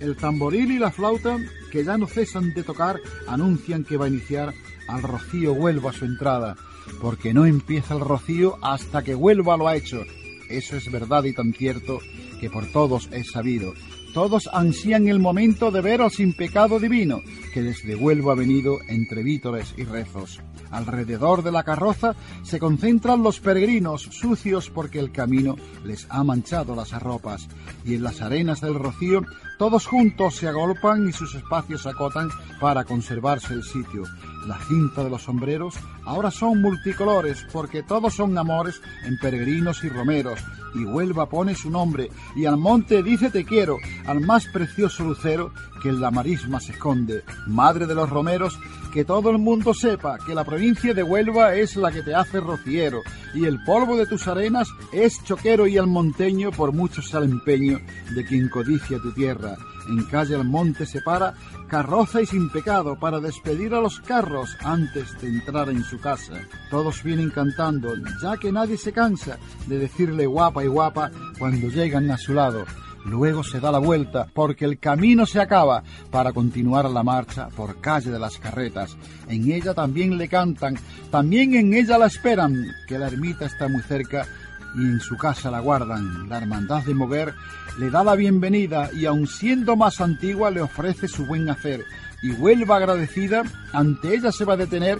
El 0.00 0.16
tamboril 0.16 0.72
y 0.72 0.78
la 0.78 0.90
flauta, 0.90 1.38
que 1.70 1.84
ya 1.84 1.96
no 1.96 2.06
cesan 2.06 2.52
de 2.54 2.62
tocar, 2.62 2.98
anuncian 3.26 3.84
que 3.84 3.96
va 3.96 4.06
a 4.06 4.08
iniciar 4.08 4.52
al 4.88 5.02
rocío 5.02 5.52
Huelva 5.52 5.92
su 5.92 6.04
entrada, 6.06 6.56
porque 7.00 7.32
no 7.32 7.46
empieza 7.46 7.94
el 7.94 8.00
rocío 8.00 8.58
hasta 8.62 9.02
que 9.02 9.14
Huelva 9.14 9.56
lo 9.56 9.68
ha 9.68 9.76
hecho. 9.76 10.02
Eso 10.48 10.76
es 10.76 10.90
verdad 10.90 11.24
y 11.24 11.32
tan 11.32 11.52
cierto 11.52 12.00
que 12.40 12.50
por 12.50 12.66
todos 12.72 13.08
es 13.12 13.30
sabido. 13.30 13.72
Todos 14.16 14.48
ansían 14.50 15.08
el 15.08 15.18
momento 15.18 15.70
de 15.70 15.82
ver 15.82 16.00
al 16.00 16.10
sin 16.10 16.32
pecado 16.32 16.80
divino, 16.80 17.20
que 17.52 17.60
desde 17.60 17.94
Huelva 17.94 18.32
ha 18.32 18.34
venido 18.34 18.78
entre 18.88 19.22
vítores 19.22 19.74
y 19.76 19.84
rezos. 19.84 20.40
Alrededor 20.70 21.42
de 21.42 21.52
la 21.52 21.64
carroza 21.64 22.16
se 22.42 22.58
concentran 22.58 23.22
los 23.22 23.40
peregrinos, 23.40 24.00
sucios 24.00 24.70
porque 24.70 25.00
el 25.00 25.12
camino 25.12 25.56
les 25.84 26.06
ha 26.08 26.24
manchado 26.24 26.74
las 26.74 26.94
arropas, 26.94 27.46
y 27.84 27.96
en 27.96 28.04
las 28.04 28.22
arenas 28.22 28.62
del 28.62 28.76
rocío 28.76 29.20
todos 29.58 29.86
juntos 29.86 30.36
se 30.36 30.48
agolpan 30.48 31.10
y 31.10 31.12
sus 31.12 31.34
espacios 31.34 31.86
acotan 31.86 32.30
para 32.58 32.84
conservarse 32.84 33.52
el 33.52 33.64
sitio. 33.64 34.04
La 34.46 34.58
cinta 34.58 35.02
de 35.02 35.10
los 35.10 35.22
sombreros 35.22 35.74
ahora 36.04 36.30
son 36.30 36.62
multicolores 36.62 37.44
porque 37.52 37.82
todos 37.82 38.14
son 38.14 38.36
amores 38.38 38.80
en 39.04 39.18
peregrinos 39.18 39.82
y 39.82 39.88
romeros. 39.88 40.38
Y 40.74 40.84
Huelva 40.84 41.28
pone 41.28 41.54
su 41.54 41.68
nombre 41.68 42.10
y 42.36 42.46
al 42.46 42.56
monte 42.56 43.02
dice 43.02 43.30
te 43.30 43.44
quiero, 43.44 43.78
al 44.06 44.20
más 44.20 44.46
precioso 44.46 45.04
lucero 45.04 45.52
que 45.82 45.88
en 45.88 46.00
la 46.00 46.10
marisma 46.12 46.60
se 46.60 46.72
esconde. 46.72 47.24
Madre 47.46 47.86
de 47.86 47.94
los 47.94 48.08
romeros, 48.08 48.58
que 48.92 49.04
todo 49.04 49.30
el 49.30 49.38
mundo 49.38 49.74
sepa 49.74 50.18
que 50.24 50.34
la 50.34 50.44
provincia 50.44 50.94
de 50.94 51.02
Huelva 51.02 51.54
es 51.54 51.74
la 51.76 51.90
que 51.90 52.02
te 52.02 52.14
hace 52.14 52.40
rociero 52.40 53.02
y 53.34 53.46
el 53.46 53.62
polvo 53.64 53.96
de 53.96 54.06
tus 54.06 54.28
arenas 54.28 54.68
es 54.92 55.22
choquero 55.24 55.66
y 55.66 55.80
monteño 55.80 56.52
por 56.52 56.72
mucho 56.72 57.02
sea 57.02 57.20
el 57.20 57.30
empeño 57.30 57.80
de 58.14 58.24
quien 58.24 58.48
codicia 58.48 58.98
tu 58.98 59.12
tierra. 59.12 59.56
En 59.88 60.04
calle 60.04 60.34
al 60.34 60.44
monte 60.44 60.86
se 60.86 61.00
para, 61.00 61.34
carroza 61.68 62.20
y 62.20 62.26
sin 62.26 62.50
pecado, 62.50 62.98
para 62.98 63.20
despedir 63.20 63.74
a 63.74 63.80
los 63.80 64.00
carros 64.00 64.56
antes 64.62 65.20
de 65.20 65.28
entrar 65.28 65.68
en 65.68 65.82
su 65.84 66.00
casa. 66.00 66.34
Todos 66.70 67.02
vienen 67.02 67.30
cantando, 67.30 67.94
ya 68.20 68.36
que 68.36 68.52
nadie 68.52 68.76
se 68.76 68.92
cansa 68.92 69.38
de 69.66 69.78
decirle 69.78 70.26
guapa 70.26 70.64
y 70.64 70.68
guapa 70.68 71.10
cuando 71.38 71.68
llegan 71.68 72.10
a 72.10 72.18
su 72.18 72.34
lado. 72.34 72.64
Luego 73.06 73.44
se 73.44 73.60
da 73.60 73.70
la 73.70 73.78
vuelta 73.78 74.26
porque 74.34 74.64
el 74.64 74.80
camino 74.80 75.26
se 75.26 75.40
acaba 75.40 75.84
para 76.10 76.32
continuar 76.32 76.90
la 76.90 77.04
marcha 77.04 77.48
por 77.48 77.80
calle 77.80 78.10
de 78.10 78.18
las 78.18 78.36
carretas. 78.38 78.96
En 79.28 79.50
ella 79.50 79.74
también 79.74 80.18
le 80.18 80.28
cantan, 80.28 80.76
también 81.10 81.54
en 81.54 81.72
ella 81.72 81.98
la 81.98 82.06
esperan, 82.06 82.66
que 82.88 82.98
la 82.98 83.06
ermita 83.06 83.46
está 83.46 83.68
muy 83.68 83.82
cerca 83.82 84.26
y 84.74 84.80
en 84.80 84.98
su 84.98 85.16
casa 85.16 85.52
la 85.52 85.60
guardan. 85.60 86.28
La 86.28 86.38
hermandad 86.38 86.82
de 86.82 86.94
Moguer 86.94 87.32
le 87.78 87.90
da 87.90 88.02
la 88.02 88.14
bienvenida 88.14 88.90
y 88.92 89.06
aun 89.06 89.26
siendo 89.26 89.76
más 89.76 90.00
antigua 90.00 90.50
le 90.50 90.62
ofrece 90.62 91.08
su 91.08 91.26
buen 91.26 91.48
hacer. 91.50 91.84
Y 92.22 92.30
vuelva 92.30 92.76
agradecida, 92.76 93.42
ante 93.72 94.14
ella 94.14 94.32
se 94.32 94.44
va 94.44 94.54
a 94.54 94.58
detener 94.58 94.98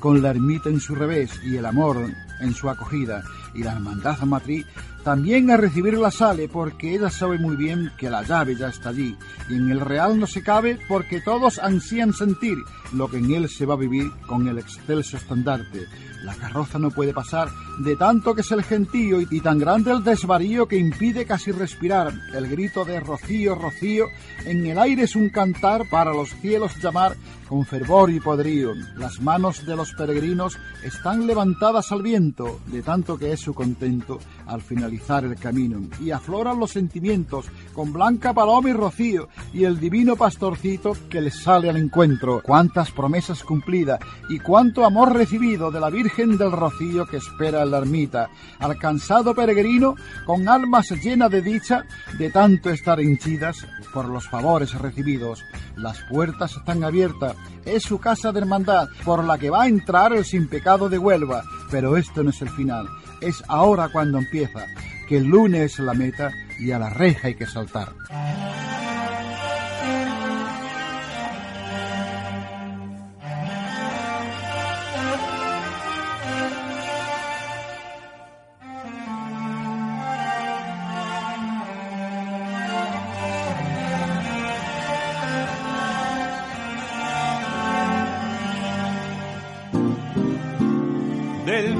con 0.00 0.22
la 0.22 0.30
ermita 0.30 0.68
en 0.68 0.80
su 0.80 0.94
revés 0.94 1.30
y 1.44 1.56
el 1.56 1.66
amor 1.66 1.98
en 2.40 2.54
su 2.54 2.68
acogida. 2.68 3.22
Y 3.54 3.62
la 3.62 3.72
hermandad 3.72 4.18
matriz 4.22 4.66
también 5.04 5.50
a 5.50 5.56
recibirla 5.56 6.10
sale 6.10 6.48
porque 6.48 6.94
ella 6.94 7.10
sabe 7.10 7.38
muy 7.38 7.56
bien 7.56 7.92
que 7.96 8.10
la 8.10 8.22
llave 8.22 8.56
ya 8.56 8.68
está 8.68 8.88
allí. 8.88 9.16
Y 9.48 9.54
en 9.54 9.70
el 9.70 9.80
real 9.80 10.18
no 10.18 10.26
se 10.26 10.42
cabe 10.42 10.78
porque 10.88 11.20
todos 11.20 11.58
ansían 11.58 12.12
sentir 12.12 12.58
lo 12.92 13.08
que 13.08 13.18
en 13.18 13.30
él 13.32 13.48
se 13.48 13.66
va 13.66 13.74
a 13.74 13.78
vivir 13.78 14.10
con 14.26 14.48
el 14.48 14.58
excelso 14.58 15.16
estandarte. 15.16 15.86
La 16.26 16.34
carroza 16.34 16.80
no 16.80 16.90
puede 16.90 17.14
pasar 17.14 17.50
de 17.78 17.94
tanto 17.94 18.34
que 18.34 18.40
es 18.40 18.50
el 18.50 18.64
gentío 18.64 19.20
y 19.20 19.40
tan 19.40 19.60
grande 19.60 19.92
el 19.92 20.02
desvarío 20.02 20.66
que 20.66 20.76
impide 20.76 21.24
casi 21.24 21.52
respirar. 21.52 22.12
El 22.34 22.48
grito 22.48 22.84
de 22.84 22.98
Rocío, 22.98 23.54
Rocío, 23.54 24.06
en 24.44 24.66
el 24.66 24.76
aire 24.76 25.04
es 25.04 25.14
un 25.14 25.28
cantar 25.28 25.88
para 25.88 26.12
los 26.12 26.30
cielos 26.40 26.82
llamar 26.82 27.16
con 27.48 27.64
fervor 27.64 28.10
y 28.10 28.20
poderío. 28.20 28.72
Las 28.96 29.20
manos 29.20 29.64
de 29.66 29.76
los 29.76 29.92
peregrinos 29.92 30.58
están 30.82 31.26
levantadas 31.26 31.92
al 31.92 32.02
viento, 32.02 32.60
de 32.66 32.82
tanto 32.82 33.18
que 33.18 33.32
es 33.32 33.40
su 33.40 33.54
contento 33.54 34.18
al 34.46 34.60
finalizar 34.60 35.24
el 35.24 35.36
camino 35.36 35.80
y 36.00 36.10
afloran 36.10 36.58
los 36.58 36.72
sentimientos 36.72 37.46
con 37.72 37.92
Blanca 37.92 38.32
Paloma 38.32 38.70
y 38.70 38.72
Rocío 38.72 39.28
y 39.52 39.64
el 39.64 39.78
divino 39.78 40.16
pastorcito 40.16 40.96
que 41.08 41.20
les 41.20 41.42
sale 41.42 41.70
al 41.70 41.76
encuentro. 41.76 42.40
Cuántas 42.42 42.90
promesas 42.90 43.42
cumplidas 43.42 44.00
y 44.28 44.38
cuánto 44.38 44.84
amor 44.84 45.14
recibido 45.14 45.70
de 45.70 45.80
la 45.80 45.90
Virgen 45.90 46.36
del 46.36 46.52
Rocío 46.52 47.06
que 47.06 47.18
espera 47.18 47.62
en 47.62 47.70
la 47.70 47.78
ermita. 47.78 48.28
Al 48.58 48.78
cansado 48.78 49.34
peregrino 49.34 49.94
con 50.24 50.48
almas 50.48 50.90
llenas 50.90 51.30
de 51.30 51.42
dicha 51.42 51.84
de 52.18 52.30
tanto 52.30 52.70
estar 52.70 53.00
henchidas 53.00 53.66
por 53.92 54.06
los 54.06 54.28
favores 54.28 54.74
recibidos. 54.74 55.44
Las 55.76 55.98
puertas 56.08 56.56
están 56.56 56.84
abiertas, 56.84 57.35
es 57.64 57.82
su 57.82 57.98
casa 57.98 58.32
de 58.32 58.40
hermandad 58.40 58.88
por 59.04 59.24
la 59.24 59.38
que 59.38 59.50
va 59.50 59.62
a 59.62 59.68
entrar 59.68 60.12
el 60.12 60.24
sin 60.24 60.48
pecado 60.48 60.88
de 60.88 60.98
Huelva, 60.98 61.42
pero 61.70 61.96
esto 61.96 62.22
no 62.22 62.30
es 62.30 62.40
el 62.42 62.50
final, 62.50 62.88
es 63.20 63.42
ahora 63.48 63.88
cuando 63.88 64.18
empieza, 64.18 64.66
que 65.08 65.18
el 65.18 65.24
lunes 65.24 65.72
es 65.72 65.78
la 65.80 65.94
meta 65.94 66.32
y 66.58 66.70
a 66.70 66.78
la 66.78 66.90
reja 66.90 67.28
hay 67.28 67.34
que 67.34 67.46
saltar. 67.46 67.92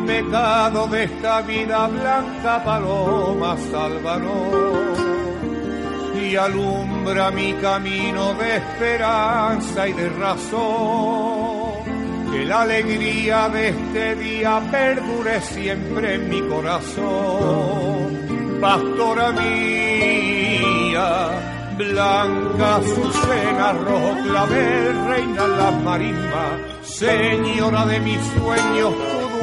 Pecado 0.07 0.87
de 0.87 1.05
esta 1.05 1.43
vida 1.43 1.89
blanca 1.89 2.63
paloma 2.65 3.57
sálvanos. 3.71 4.99
Y 6.23 6.37
alumbra 6.37 7.31
mi 7.31 7.53
camino 7.55 8.35
de 8.35 8.57
esperanza 8.57 9.89
y 9.89 9.93
de 9.93 10.09
razón. 10.11 11.85
Que 12.33 12.45
la 12.45 12.63
alegría 12.63 13.49
de 13.49 13.69
este 13.69 14.17
día 14.17 14.61
perdure 14.71 15.41
siempre 15.41 16.15
en 16.15 16.29
mi 16.29 16.41
corazón. 16.43 18.07
Pastora 18.61 19.33
mía 19.33 20.67
blanca 21.77 22.77
azucena 22.77 23.73
rojo 23.75 24.17
clavel 24.25 25.07
reina 25.09 25.47
la 25.47 25.71
marisma 25.71 26.59
señora 26.83 27.85
de 27.85 28.01
mis 28.01 28.19
sueños 28.39 28.95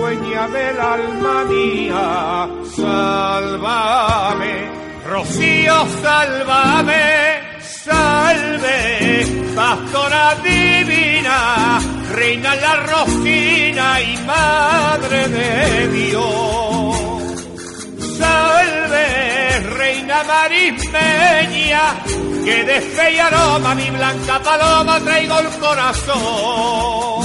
dueña 0.03 0.47
del 0.49 0.79
alma 0.79 1.45
mía, 1.45 2.47
sálvame, 2.75 4.55
Rocío, 5.09 5.77
sálvame, 6.01 7.03
salve, 7.61 8.79
pastora 9.55 10.35
divina, 10.43 11.79
reina 12.19 12.53
la 12.55 12.75
rocina 12.91 14.01
y 14.01 14.17
madre 14.33 15.19
de 15.37 15.87
Dios. 15.97 16.95
Salve, 18.19 19.07
reina 19.79 20.17
marismeña, 20.23 21.83
que 22.43 22.63
de 22.65 22.81
fe 22.81 23.13
y 23.13 23.19
aroma 23.19 23.73
mi 23.75 23.89
blanca 23.89 24.39
paloma 24.43 24.99
traigo 24.99 25.39
el 25.39 25.49
corazón. 25.59 27.22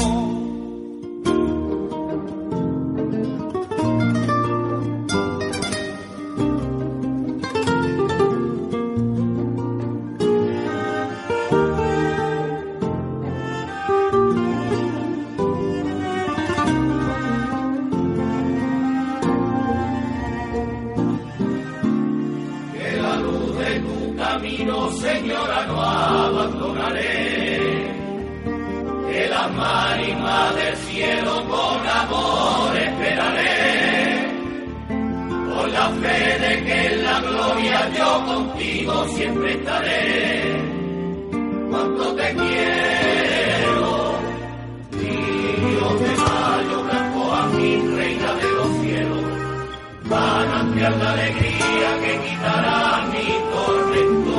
Manantial 50.89 50.99
de 50.99 51.07
alegría 51.07 51.91
que 52.01 52.13
quitará 52.29 53.05
mi 53.13 53.27
tormento. 53.53 54.39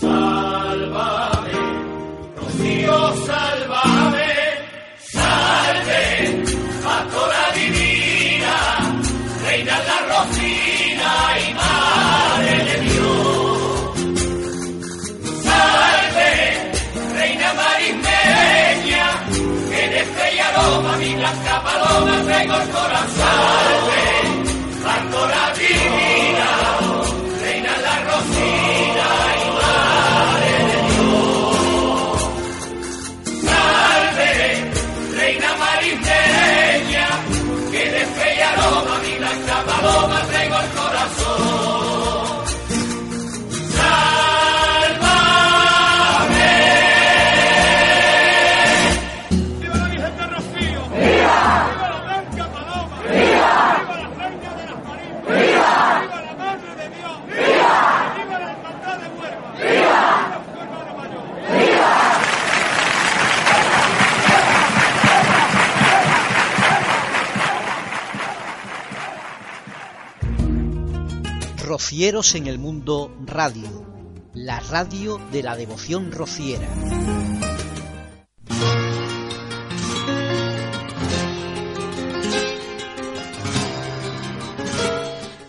Sálvame, 0.00 1.58
Rocío, 2.36 2.98
sálvame, 3.26 4.32
salve, 4.98 6.04
pastora 6.84 7.44
divina, 7.54 8.56
reina 9.46 9.76
la 9.88 9.98
rocina 10.12 11.12
y 11.40 11.54
madre 11.54 12.54
de 12.68 12.76
Dios. 12.80 13.56
Salve, 15.42 16.32
reina 17.18 17.48
marismeña, 17.54 19.06
que 19.70 19.82
de 19.88 20.02
y 20.34 20.38
aroma 20.38 20.92
mi 20.98 21.14
blanca 21.14 21.54
paloma 21.64 22.14
traigo 22.24 22.54
el 22.54 22.68
corazón. 22.70 23.16
Salve, 23.16 23.95
aroma 38.66 38.98
mi 38.98 39.18
blanca 39.18 39.64
paloma 39.64 40.20
traigo 40.28 40.56
el 40.60 40.70
corazón. 40.70 41.65
Rocieros 71.86 72.34
en 72.34 72.48
el 72.48 72.58
Mundo 72.58 73.16
Radio, 73.26 73.86
la 74.34 74.58
radio 74.58 75.20
de 75.30 75.44
la 75.44 75.54
devoción 75.54 76.10
rociera. 76.10 76.66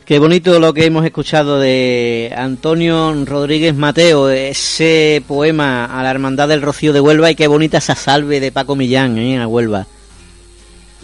Qué 0.05 0.19
bonito 0.19 0.59
lo 0.59 0.75
que 0.75 0.85
hemos 0.85 1.03
escuchado 1.05 1.59
de 1.59 2.31
Antonio 2.37 3.15
Rodríguez 3.25 3.73
Mateo, 3.73 4.29
ese 4.29 5.23
poema 5.27 5.85
a 5.85 6.03
la 6.03 6.11
Hermandad 6.11 6.49
del 6.49 6.61
Rocío 6.61 6.93
de 6.93 7.01
Huelva 7.01 7.31
y 7.31 7.35
qué 7.35 7.47
bonita 7.47 7.79
esa 7.79 7.95
salve 7.95 8.39
de 8.39 8.51
Paco 8.51 8.75
Millán 8.75 9.17
¿eh? 9.17 9.39
a 9.39 9.47
Huelva. 9.47 9.87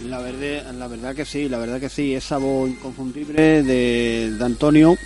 La 0.08 0.18
verdad, 0.18 0.72
la 0.74 0.86
verdad 0.86 1.12
que 1.12 1.24
sí, 1.24 1.48
la 1.48 1.58
verdad 1.58 1.80
que 1.80 1.88
sí, 1.88 2.14
esa 2.14 2.38
voz 2.38 2.70
inconfundible 2.70 3.64
de, 3.64 4.30
de 4.38 4.44
Antonio 4.44 4.96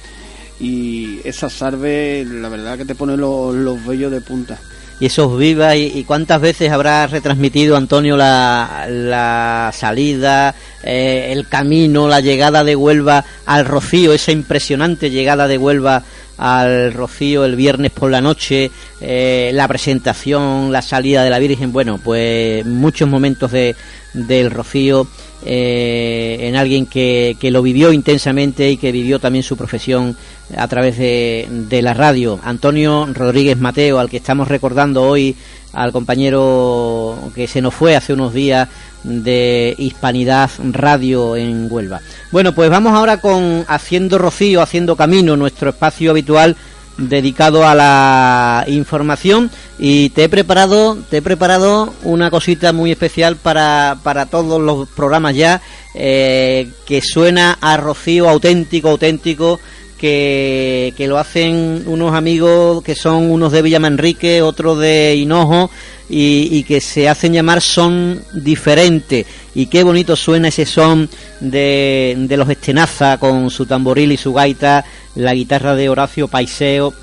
y 0.61 1.21
esa 1.25 1.49
salve, 1.49 2.27
la 2.29 2.49
verdad 2.49 2.77
que 2.77 2.85
te 2.85 2.95
pone 2.95 3.17
los, 3.17 3.55
los 3.55 3.85
vellos 3.85 4.11
de 4.11 4.21
punta. 4.21 4.59
Y 5.01 5.07
esos 5.07 5.39
vivas, 5.39 5.77
y, 5.77 5.93
y 5.95 6.05
cuántas 6.05 6.41
veces 6.41 6.73
habrá 6.73 7.07
retransmitido 7.07 7.77
Antonio 7.77 8.17
la, 8.17 8.87
la 8.89 9.71
salida, 9.73 10.57
eh, 10.83 11.29
el 11.31 11.47
camino, 11.47 12.09
la 12.09 12.21
llegada 12.21 12.65
de 12.65 12.75
Huelva 12.75 13.25
al 13.47 13.65
Rocío, 13.65 14.13
esa 14.13 14.33
impresionante 14.33 15.11
llegada 15.11 15.47
de 15.47 15.57
Huelva 15.57 16.03
al 16.37 16.93
Rocío 16.93 17.45
el 17.45 17.55
viernes 17.55 17.93
por 17.93 18.11
la 18.11 18.21
noche, 18.21 18.71
eh, 19.01 19.51
la 19.55 19.69
presentación, 19.69 20.73
la 20.73 20.83
salida 20.83 21.23
de 21.23 21.31
la 21.31 21.39
Virgen, 21.39 21.73
bueno, 21.73 22.01
pues 22.03 22.65
muchos 22.67 23.09
momentos 23.09 23.53
de, 23.53 23.77
del 24.15 24.51
Rocío 24.51 25.07
eh, 25.45 26.39
en 26.41 26.57
alguien 26.57 26.87
que, 26.87 27.37
que, 27.39 27.51
lo 27.51 27.63
vivió 27.63 27.93
intensamente 27.93 28.71
y 28.71 28.77
que 28.77 28.93
vivió 28.93 29.19
también 29.19 29.43
su 29.43 29.57
profesión 29.57 30.17
a 30.57 30.67
través 30.69 30.99
de, 30.99 31.47
de, 31.49 31.83
la 31.83 31.95
radio. 31.95 32.41
Antonio 32.43 33.07
Rodríguez 33.13 33.59
Mateo, 33.59 33.99
al 33.99 34.11
que 34.11 34.17
estamos 34.17 34.49
recordando 34.49 35.03
hoy, 35.03 35.37
al 35.73 35.93
compañero 35.93 37.31
que 37.35 37.47
se 37.47 37.61
nos 37.61 37.75
fue 37.75 37.95
hace 37.95 38.13
unos 38.13 38.35
días 38.35 38.69
de 39.05 39.75
Hispanidad 39.79 40.51
Radio 40.73 41.37
en 41.37 41.69
Huelva. 41.71 42.01
Bueno, 42.33 42.55
pues 42.55 42.71
vamos 42.71 42.93
ahora 42.93 43.21
con 43.21 43.65
Haciendo 43.69 44.19
Rocío, 44.19 44.61
Haciendo 44.61 44.97
Camino, 44.97 45.37
nuestro 45.37 45.71
espacio 45.71 46.11
habitual 46.11 46.57
dedicado 46.99 47.67
a 47.67 47.75
la 47.75 48.65
información 48.67 49.51
y 49.79 50.11
te 50.11 50.25
he 50.25 50.29
preparado 50.29 50.99
te 51.09 51.19
he 51.19 51.23
preparado 51.23 51.95
una 52.03 52.31
cosita 52.31 52.73
muy 52.73 52.91
especial 52.91 53.37
para, 53.37 53.99
para 54.03 54.27
todos 54.27 54.61
los 54.61 54.89
programas 54.89 55.37
ya 55.37 55.63
eh, 55.95 56.69
que 56.87 57.01
suena 57.01 57.57
a 57.61 57.77
Rocío 57.77 58.29
auténtico 58.29 58.91
auténtico 58.91 59.61
que, 59.97 60.93
que, 60.97 61.07
lo 61.07 61.19
hacen 61.19 61.85
unos 61.87 62.15
amigos 62.15 62.83
que 62.83 62.95
son 62.95 63.31
unos 63.31 63.51
de 63.51 63.63
Villamanrique, 63.63 64.43
otros 64.43 64.79
de 64.79 65.17
Hinojo 65.17 65.71
y, 66.09 66.49
y, 66.53 66.63
que 66.63 66.81
se 66.81 67.09
hacen 67.09 67.33
llamar 67.33 67.61
son 67.61 68.23
diferentes 68.33 69.27
y 69.55 69.67
qué 69.67 69.83
bonito 69.83 70.17
suena 70.17 70.49
ese 70.49 70.67
son 70.67 71.09
de, 71.41 72.15
de 72.17 72.37
los 72.37 72.49
Estenaza 72.49 73.19
con 73.19 73.51
su 73.51 73.67
tamboril 73.67 74.13
y 74.13 74.17
su 74.17 74.33
gaita 74.33 74.85
la 75.19 75.35
guitarra 75.35 75.75
de 75.75 75.89
Horacio 75.89 76.29
Paiseo. 76.29 76.95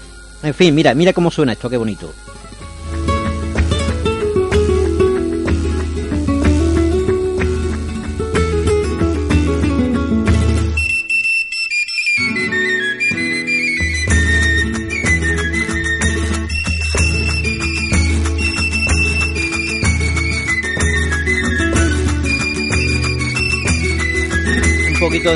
En 0.41 0.53
fin, 0.53 0.73
mira, 0.73 0.93
mira 0.93 1.11
cómo 1.13 1.29
suena 1.29 1.51
esto, 1.51 1.69
qué 1.69 1.77
bonito. 1.77 2.13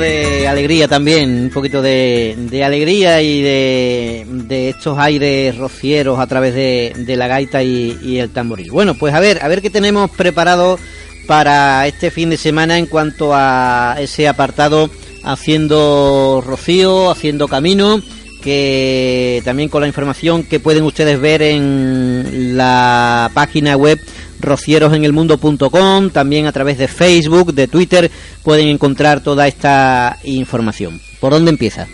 De 0.00 0.48
alegría 0.48 0.88
también, 0.88 1.44
un 1.44 1.50
poquito 1.50 1.82
de, 1.82 2.62
alegría 2.64 3.20
y 3.20 3.42
de, 3.42 4.68
estos 4.68 4.98
aires 4.98 5.56
rocieros 5.58 6.18
a 6.18 6.26
través 6.26 6.54
de, 6.54 6.92
de 6.96 7.16
la 7.16 7.28
gaita 7.28 7.62
y, 7.62 7.98
y, 8.02 8.18
el 8.18 8.30
tamboril. 8.30 8.70
Bueno, 8.70 8.94
pues 8.94 9.14
a 9.14 9.20
ver, 9.20 9.42
a 9.42 9.48
ver 9.48 9.60
qué 9.60 9.70
tenemos 9.70 10.10
preparado 10.10 10.78
para 11.26 11.86
este 11.86 12.10
fin 12.10 12.30
de 12.30 12.36
semana 12.36 12.78
en 12.78 12.86
cuanto 12.86 13.32
a 13.34 13.96
ese 14.00 14.28
apartado 14.28 14.90
haciendo 15.22 16.42
rocío, 16.44 17.10
haciendo 17.10 17.46
camino, 17.46 18.00
que 18.40 19.42
también 19.44 19.68
con 19.68 19.82
la 19.82 19.86
información 19.86 20.42
que 20.42 20.60
pueden 20.60 20.84
ustedes 20.84 21.20
ver 21.20 21.42
en 21.42 22.56
la 22.56 23.30
página 23.34 23.76
web 23.76 24.00
rocierosenelmundo.com, 24.40 26.10
también 26.10 26.46
a 26.46 26.52
través 26.52 26.78
de 26.78 26.88
Facebook, 26.88 27.52
de 27.54 27.68
Twitter, 27.68 28.10
pueden 28.42 28.68
encontrar 28.68 29.20
toda 29.20 29.46
esta 29.46 30.18
información. 30.24 31.00
¿Por 31.20 31.32
dónde 31.32 31.50
empieza? 31.50 31.86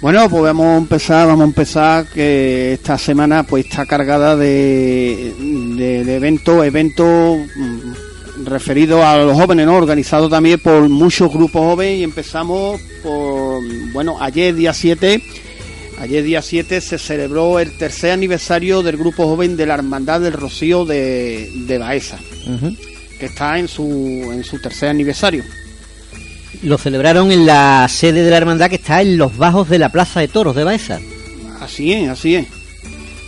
Bueno, 0.00 0.30
pues 0.30 0.42
vamos 0.42 0.66
a 0.66 0.76
empezar, 0.78 1.26
vamos 1.26 1.42
a 1.42 1.48
empezar 1.48 2.06
que 2.06 2.72
esta 2.72 2.96
semana 2.96 3.42
pues 3.42 3.66
está 3.66 3.84
cargada 3.84 4.34
de, 4.34 5.34
de, 5.76 6.16
eventos, 6.16 6.64
eventos 6.64 7.38
mm, 7.54 8.46
referidos 8.46 9.04
a 9.04 9.18
los 9.18 9.36
jóvenes, 9.36 9.66
¿no? 9.66 9.76
Organizados 9.76 10.30
también 10.30 10.58
por 10.58 10.88
muchos 10.88 11.30
grupos 11.30 11.60
jóvenes 11.60 11.98
y 11.98 12.04
empezamos 12.04 12.80
por, 13.02 13.60
bueno, 13.92 14.16
ayer 14.20 14.54
día 14.54 14.72
7 14.72 15.22
Ayer 16.00 16.24
día 16.24 16.40
7 16.40 16.80
se 16.80 16.98
celebró 16.98 17.60
el 17.60 17.76
tercer 17.76 18.12
aniversario 18.12 18.82
del 18.82 18.96
grupo 18.96 19.26
joven 19.26 19.54
de 19.58 19.66
la 19.66 19.74
Hermandad 19.74 20.22
del 20.22 20.32
Rocío 20.32 20.86
de, 20.86 21.50
de 21.66 21.76
Baeza, 21.76 22.18
uh 22.46 22.50
-huh. 22.52 22.76
que 23.18 23.26
está 23.26 23.58
en 23.58 23.68
su, 23.68 23.84
en 24.32 24.42
su 24.42 24.58
tercer 24.58 24.88
aniversario. 24.88 25.44
Lo 26.62 26.78
celebraron 26.78 27.30
en 27.30 27.44
la 27.44 27.86
sede 27.90 28.22
de 28.22 28.30
la 28.30 28.38
hermandad 28.38 28.70
que 28.70 28.76
está 28.76 29.02
en 29.02 29.18
los 29.18 29.36
bajos 29.36 29.68
de 29.68 29.78
la 29.78 29.90
Plaza 29.90 30.20
de 30.20 30.28
Toros 30.28 30.56
de 30.56 30.64
Baeza. 30.64 30.98
Así 31.60 31.92
es, 31.92 32.08
así 32.08 32.34
es. 32.34 32.46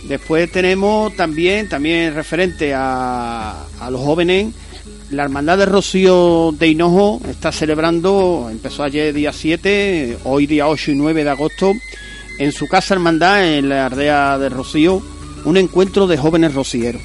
Después 0.07 0.51
tenemos 0.51 1.15
también, 1.15 1.69
también 1.69 2.15
referente 2.15 2.73
a, 2.73 3.65
a 3.79 3.91
los 3.91 4.01
jóvenes, 4.01 4.47
la 5.11 5.23
Hermandad 5.23 5.59
del 5.59 5.69
Rocío 5.69 6.53
de 6.57 6.67
Hinojo 6.69 7.21
está 7.29 7.51
celebrando, 7.51 8.47
empezó 8.49 8.83
ayer 8.83 9.13
día 9.13 9.31
7, 9.31 10.17
hoy 10.23 10.47
día 10.47 10.67
8 10.67 10.91
y 10.91 10.95
9 10.95 11.23
de 11.23 11.29
agosto, 11.29 11.71
en 12.37 12.51
su 12.51 12.67
casa 12.67 12.93
hermandad 12.93 13.45
en 13.45 13.69
la 13.69 13.87
aldea 13.87 14.37
de 14.37 14.49
Rocío 14.49 15.01
un 15.45 15.57
encuentro 15.57 16.07
de 16.07 16.17
jóvenes 16.17 16.53
rocieros. 16.53 17.01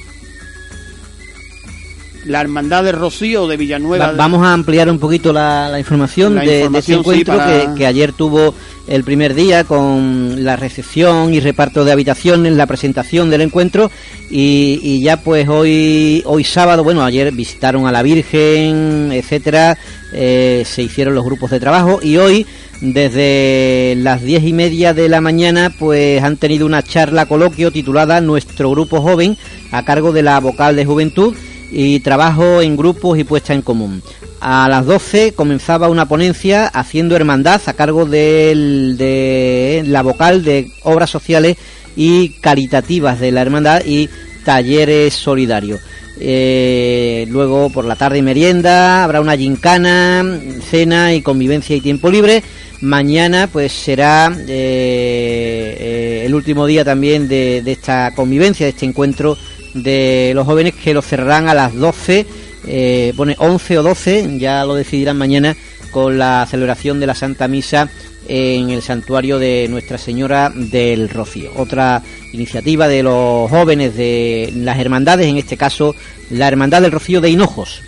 La 2.29 2.43
hermandad 2.43 2.85
de 2.85 2.93
Rocío 2.93 3.49
de 3.49 3.57
Villanueva. 3.57 4.09
Va, 4.09 4.13
vamos 4.13 4.45
a 4.45 4.53
ampliar 4.53 4.91
un 4.91 4.99
poquito 4.99 5.33
la, 5.33 5.69
la 5.71 5.79
información, 5.79 6.35
la 6.35 6.43
de, 6.43 6.59
información 6.59 6.73
de, 6.73 6.79
este 6.79 6.93
encuentro 6.95 7.35
sí, 7.35 7.39
para... 7.39 7.75
que, 7.75 7.79
que, 7.79 7.87
ayer 7.87 8.13
tuvo 8.13 8.55
el 8.87 9.03
primer 9.03 9.35
día 9.35 9.65
con 9.65 10.45
la 10.45 10.57
recepción 10.57 11.33
y 11.33 11.41
reparto 11.41 11.85
de 11.85 11.93
habitaciones, 11.93 12.53
la 12.55 12.67
presentación 12.67 13.31
del 13.31 13.41
encuentro 13.41 13.91
y, 14.31 14.79
y 14.83 15.01
ya 15.01 15.19
pues 15.19 15.49
hoy 15.49 16.23
hoy 16.27 16.45
sábado, 16.45 16.85
bueno, 16.85 17.03
ayer 17.03 17.33
visitaron 17.33 17.87
a 17.87 17.93
la 17.93 18.03
Virgen, 18.03 19.11
etcétera, 19.13 19.79
eh, 20.13 20.65
se 20.67 20.83
hicieron 20.83 21.15
los 21.15 21.25
grupos 21.25 21.51
de 21.51 21.61
trabajo 21.61 22.01
y 22.03 22.17
hoy 22.17 22.47
desde 22.81 23.95
las 23.97 24.23
diez 24.23 24.45
y 24.45 24.53
media 24.53 24.95
de 24.95 25.09
la 25.09 25.21
mañana 25.21 25.73
pues 25.79 26.23
han 26.23 26.37
tenido 26.37 26.65
una 26.65 26.83
charla 26.83 27.27
coloquio 27.27 27.71
titulada 27.71 28.21
Nuestro 28.21 28.71
Grupo 28.71 29.01
Joven 29.01 29.37
a 29.73 29.85
cargo 29.85 30.13
de 30.13 30.23
la 30.23 30.39
vocal 30.41 30.77
de 30.77 30.85
Juventud 30.85 31.35
y 31.71 32.01
trabajo 32.01 32.63
en 32.63 32.77
grupos 32.77 33.19
y 33.19 33.25
puesta 33.25 33.55
en 33.55 33.63
común. 33.63 34.03
A 34.41 34.69
las 34.69 34.87
12 34.87 35.35
comenzaba 35.35 35.89
una 35.89 36.07
ponencia 36.07 36.67
haciendo 36.67 37.17
hermandad 37.17 37.61
a 37.67 37.73
cargo 37.73 38.07
del, 38.07 38.97
de 38.97 39.83
la 39.87 40.03
vocal 40.03 40.45
de 40.45 40.71
obras 40.85 41.11
sociales 41.11 41.57
y 41.97 42.31
caritativas 42.41 43.19
de 43.19 43.33
la 43.33 43.43
hermandad 43.43 43.83
y 43.85 44.09
talleres 44.45 45.15
solidarios. 45.15 45.81
Eh, 46.21 47.27
luego 47.29 47.71
por 47.71 47.85
la 47.85 47.95
tarde 47.95 48.23
merienda 48.23 49.05
habrá 49.05 49.21
una 49.21 49.37
gincana, 49.37 50.41
cena 50.69 51.15
y 51.15 51.23
convivencia 51.23 51.77
y 51.77 51.81
tiempo 51.81 52.11
libre. 52.11 52.43
Mañana 52.81 53.49
pues 53.53 53.73
será 53.73 54.33
eh, 54.47 55.77
eh, 55.81 56.23
el 56.27 56.35
último 56.35 56.67
día 56.67 56.85
también 56.85 57.29
de, 57.29 57.63
esta 57.67 58.13
convivencia, 58.15 58.67
de 58.67 58.71
este 58.71 58.87
encuentro 58.87 59.37
de 59.83 60.33
los 60.35 60.47
jóvenes 60.47 60.75
que 60.75 60.95
lo 60.95 61.03
cerrarán 61.03 61.49
a 61.49 61.55
las 61.55 61.75
12, 61.75 62.27
eh, 62.67 63.13
pone 63.17 63.37
11 63.39 63.79
o 63.79 63.83
12, 63.83 64.39
ya 64.39 64.65
lo 64.65 64.75
decidirán 64.75 65.17
mañana 65.17 65.57
con 65.91 66.19
la 66.19 66.47
celebración 66.51 67.01
de 67.01 67.07
la 67.07 67.15
Santa 67.15 67.49
Misa 67.49 67.89
en 68.29 68.71
el 68.71 68.83
santuario 68.83 69.39
de 69.39 69.67
Nuestra 69.71 69.97
Señora 69.99 70.53
del 70.55 71.09
Rocío. 71.09 71.51
Otra 71.57 72.03
iniciativa 72.33 72.87
de 72.87 73.03
los 73.03 73.51
jóvenes 73.51 73.97
de 73.97 74.53
las 74.55 74.79
hermandades, 74.79 75.27
en 75.27 75.39
este 75.39 75.57
caso 75.57 75.95
la 76.31 76.49
Hermandad 76.49 76.83
del 76.83 76.93
Rocío 76.93 77.21
de 77.21 77.31
Hinojos. 77.31 77.81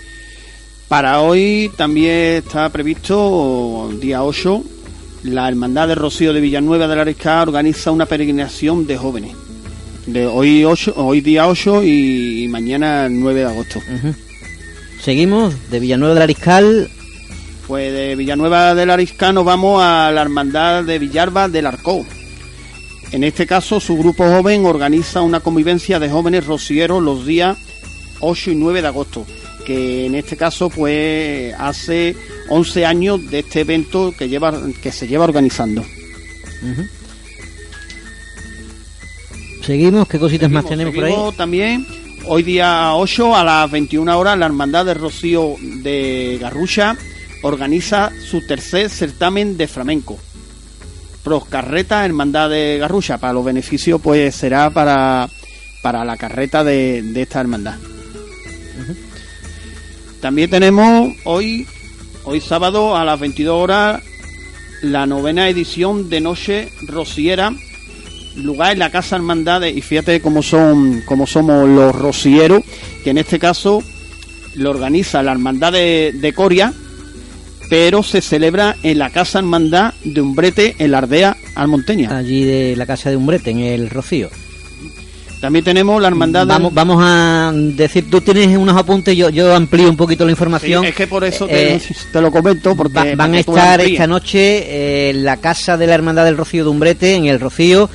Para 0.89 1.21
hoy 1.21 1.71
también 1.77 2.39
está 2.39 2.69
previsto, 2.71 3.91
día 4.01 4.25
8, 4.25 4.65
la 5.25 5.47
Hermandad 5.47 5.89
del 5.89 5.99
Rocío 5.99 6.33
de 6.33 6.41
Villanueva 6.41 6.89
de 6.89 6.97
la 6.97 7.03
Arisca 7.03 7.43
organiza 7.43 7.91
una 7.91 8.07
peregrinación 8.07 8.87
de 8.87 8.97
jóvenes. 8.97 9.37
De 10.07 10.27
hoy, 10.27 10.65
8, 10.65 10.95
hoy 10.97 11.21
día 11.21 11.47
8 11.47 11.85
y, 11.85 12.49
mañana 12.49 13.09
9 13.09 13.41
de 13.41 13.47
agosto. 13.47 13.79
Uh 13.79 14.07
-huh. 14.07 14.15
Seguimos 15.03 15.55
de 15.71 15.81
Villanueva 15.81 16.15
del 16.15 16.23
Ariscal 16.23 16.91
pues 17.71 17.93
de 17.93 18.17
Villanueva 18.17 18.75
del 18.75 18.91
Arisca 18.91 19.33
nos 19.33 19.45
vamos 19.45 19.81
a 19.81 20.11
la 20.11 20.23
Hermandad 20.23 20.83
de 20.83 20.99
Villarba 20.99 21.49
del 21.49 21.67
Arcó. 21.67 22.05
En 23.13 23.23
este 23.23 23.47
caso, 23.47 23.79
su 23.79 23.97
grupo 23.97 24.25
joven 24.25 24.67
organiza 24.67 25.23
una 25.23 25.39
convivencia 25.39 26.01
de 26.01 26.11
jóvenes 26.11 26.47
rocieros 26.47 27.01
los 27.01 27.25
días 27.25 27.57
8 28.19 28.51
y 28.51 28.55
9 28.57 28.83
de 28.83 28.89
agosto, 28.89 29.25
que 29.65 30.07
en 30.07 30.17
este 30.17 30.37
caso 30.37 30.69
pues 30.69 31.55
hace 31.61 32.17
11 32.49 32.87
años 32.87 33.31
de 33.31 33.39
este 33.39 33.61
evento 33.61 34.13
que, 34.19 34.29
lleva, 34.29 34.53
que 34.83 34.91
se 34.91 35.07
lleva 35.07 35.23
organizando. 35.23 35.83
Uh 35.83 36.67
-huh. 36.67 36.89
Seguimos, 39.63 40.09
¿qué 40.09 40.19
cositas 40.19 40.49
seguimos, 40.49 40.63
más 40.63 40.71
tenemos 40.71 40.95
por 40.95 41.05
ahí? 41.05 41.15
También 41.37 41.87
hoy 42.27 42.43
día 42.43 42.95
8 42.95 43.37
a 43.37 43.45
las 43.45 43.71
21 43.71 44.19
horas 44.19 44.39
la 44.39 44.47
Hermandad 44.47 44.87
de 44.87 44.95
Rocío 44.95 45.55
de 45.61 46.39
Garrucha 46.41 46.97
organiza 47.43 48.11
su 48.25 48.47
tercer 48.47 48.91
certamen 48.91 49.57
de 49.57 49.69
flamenco. 49.69 50.19
Proscarreta 51.23 52.05
Hermandad 52.05 52.51
de 52.51 52.79
Garrucha. 52.79 53.19
Para 53.19 53.35
los 53.35 53.45
beneficios, 53.45 54.01
pues 54.01 54.35
será 54.35 54.71
para, 54.71 55.29
para 55.83 56.05
la 56.05 56.17
carreta 56.17 56.65
de, 56.65 57.03
de 57.03 57.23
esta 57.23 57.41
hermandad. 57.41 57.77
Uh 57.79 58.91
-huh. 58.91 58.97
También 60.21 60.51
tenemos 60.51 61.15
hoy 61.25 61.67
hoy 62.25 62.41
sábado 62.41 62.97
a 62.97 63.05
las 63.05 63.19
22 63.19 63.55
horas 63.55 64.03
la 64.83 65.07
novena 65.07 65.49
edición 65.49 66.09
de 66.09 66.21
Noche 66.21 66.71
Rociera, 66.87 67.53
lugar 68.43 68.73
en 68.73 68.79
la 68.81 68.91
Casa 68.91 69.17
Hermandades, 69.17 69.77
y 69.77 69.81
fíjate 69.83 70.21
cómo 70.21 70.43
son, 70.43 71.03
cómo 71.07 71.27
somos 71.27 71.69
los 71.69 71.95
rocieros, 71.95 72.63
que 73.05 73.11
en 73.11 73.19
este 73.19 73.39
caso 73.39 73.83
lo 74.55 74.71
organiza 74.71 75.23
la 75.23 75.33
Hermandad 75.33 75.73
de, 75.73 76.13
de 76.15 76.33
Coria, 76.33 76.73
pero 77.69 78.03
se 78.03 78.21
celebra 78.21 78.77
en 78.83 78.99
la 78.99 79.11
Casa 79.11 79.39
Hermandad 79.39 79.95
de 80.05 80.21
Umbrete, 80.21 80.75
en 80.79 80.91
la 80.91 80.99
Ardea 80.99 81.37
Almonteña. 81.55 82.17
Allí 82.17 82.45
de 82.45 82.75
la 82.77 82.85
casa 82.87 83.11
de 83.11 83.17
Umbrete, 83.17 83.51
en 83.51 83.61
el 83.61 83.89
Rocío. 83.91 84.29
También 85.41 85.65
tenemos 85.65 86.03
la 86.03 86.09
Hermandad. 86.09 86.47
Vamos, 86.47 86.75
vamos 86.75 86.99
a 87.01 87.51
decir, 87.55 88.11
tú 88.11 88.21
tienes 88.21 88.55
unos 88.59 88.77
apuntes, 88.77 89.17
yo, 89.17 89.31
yo 89.31 89.55
amplío 89.55 89.89
un 89.89 89.97
poquito 89.97 90.25
la 90.25 90.31
Sí, 90.31 90.33
información. 90.33 90.85
es 90.85 90.95
que 90.95 91.07
por 91.07 91.25
eso 91.25 91.47
te, 91.47 91.77
Eh, 91.77 91.81
te 92.13 92.21
lo 92.21 92.31
comento, 92.31 92.77
porque 92.77 92.93
Va- 92.93 93.15
van 93.17 93.35
a 93.35 93.39
estar 93.41 93.81
esta 93.81 94.07
noche 94.07 94.39
eh, 94.67 95.11
en 95.11 95.25
la 95.25 95.39
casa 95.39 95.79
de 95.79 95.87
la 95.87 95.95
Hermandad 95.95 96.27
del 96.27 96.37
Rocío 96.37 96.65
de 96.65 96.71
Umbrete, 96.71 97.15
en 97.15 97.25
el 97.25 97.41
Rocío, 97.41 97.89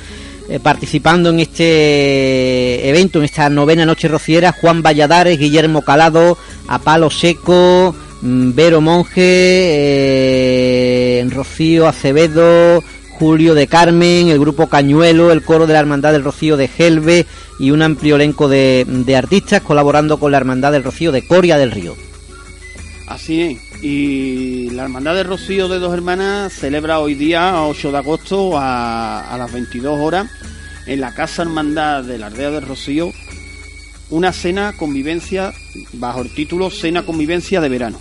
eh, 0.48 0.60
participando 0.60 1.30
en 1.30 1.40
este 1.40 2.88
evento, 2.88 3.18
en 3.18 3.24
esta 3.24 3.48
novena 3.50 3.84
noche 3.84 4.08
rociera, 4.08 4.52
Juan 4.52 4.82
Valladares, 4.82 5.38
Guillermo 5.38 5.82
Calado, 5.82 6.38
A 6.68 6.78
Palo 6.78 7.10
Seco, 7.10 7.94
mm, 8.22 8.52
Vero 8.54 8.80
Monje, 8.80 9.14
eh, 11.20 11.26
Rocío 11.30 11.88
Acevedo, 11.88 12.82
Julio 13.18 13.54
de 13.54 13.66
Carmen, 13.66 14.28
el 14.28 14.38
grupo 14.38 14.68
Cañuelo, 14.68 15.32
el 15.32 15.42
coro 15.42 15.66
de 15.66 15.72
la 15.72 15.80
Hermandad 15.80 16.12
del 16.12 16.24
Rocío 16.24 16.56
de 16.56 16.68
Gelbe 16.68 17.26
y 17.58 17.70
un 17.70 17.82
amplio 17.82 18.16
elenco 18.16 18.48
de, 18.48 18.84
de 18.86 19.16
artistas 19.16 19.62
colaborando 19.62 20.18
con 20.18 20.30
la 20.32 20.38
Hermandad 20.38 20.72
del 20.72 20.84
Rocío 20.84 21.12
de 21.12 21.26
Coria 21.26 21.56
del 21.56 21.72
Río. 21.72 21.96
Así 23.08 23.40
es. 23.42 23.65
Y 23.82 24.70
la 24.70 24.84
Hermandad 24.84 25.14
de 25.14 25.22
Rocío 25.22 25.68
de 25.68 25.78
Dos 25.78 25.92
Hermanas 25.92 26.52
celebra 26.52 26.98
hoy 26.98 27.14
día, 27.14 27.62
8 27.62 27.92
de 27.92 27.98
agosto, 27.98 28.52
a, 28.54 29.36
las 29.38 29.52
22 29.52 30.00
horas, 30.00 30.28
en 30.86 31.00
la 31.00 31.14
Casa 31.14 31.42
Hermandad 31.42 32.04
de 32.04 32.18
la 32.18 32.26
Ardea 32.26 32.50
de 32.50 32.60
Rocío, 32.60 33.12
una 34.10 34.32
cena 34.32 34.72
convivencia 34.76 35.52
bajo 35.92 36.22
el 36.22 36.34
título 36.34 36.70
Cena 36.70 37.04
Convivencia 37.04 37.60
de 37.60 37.68
Verano. 37.68 37.98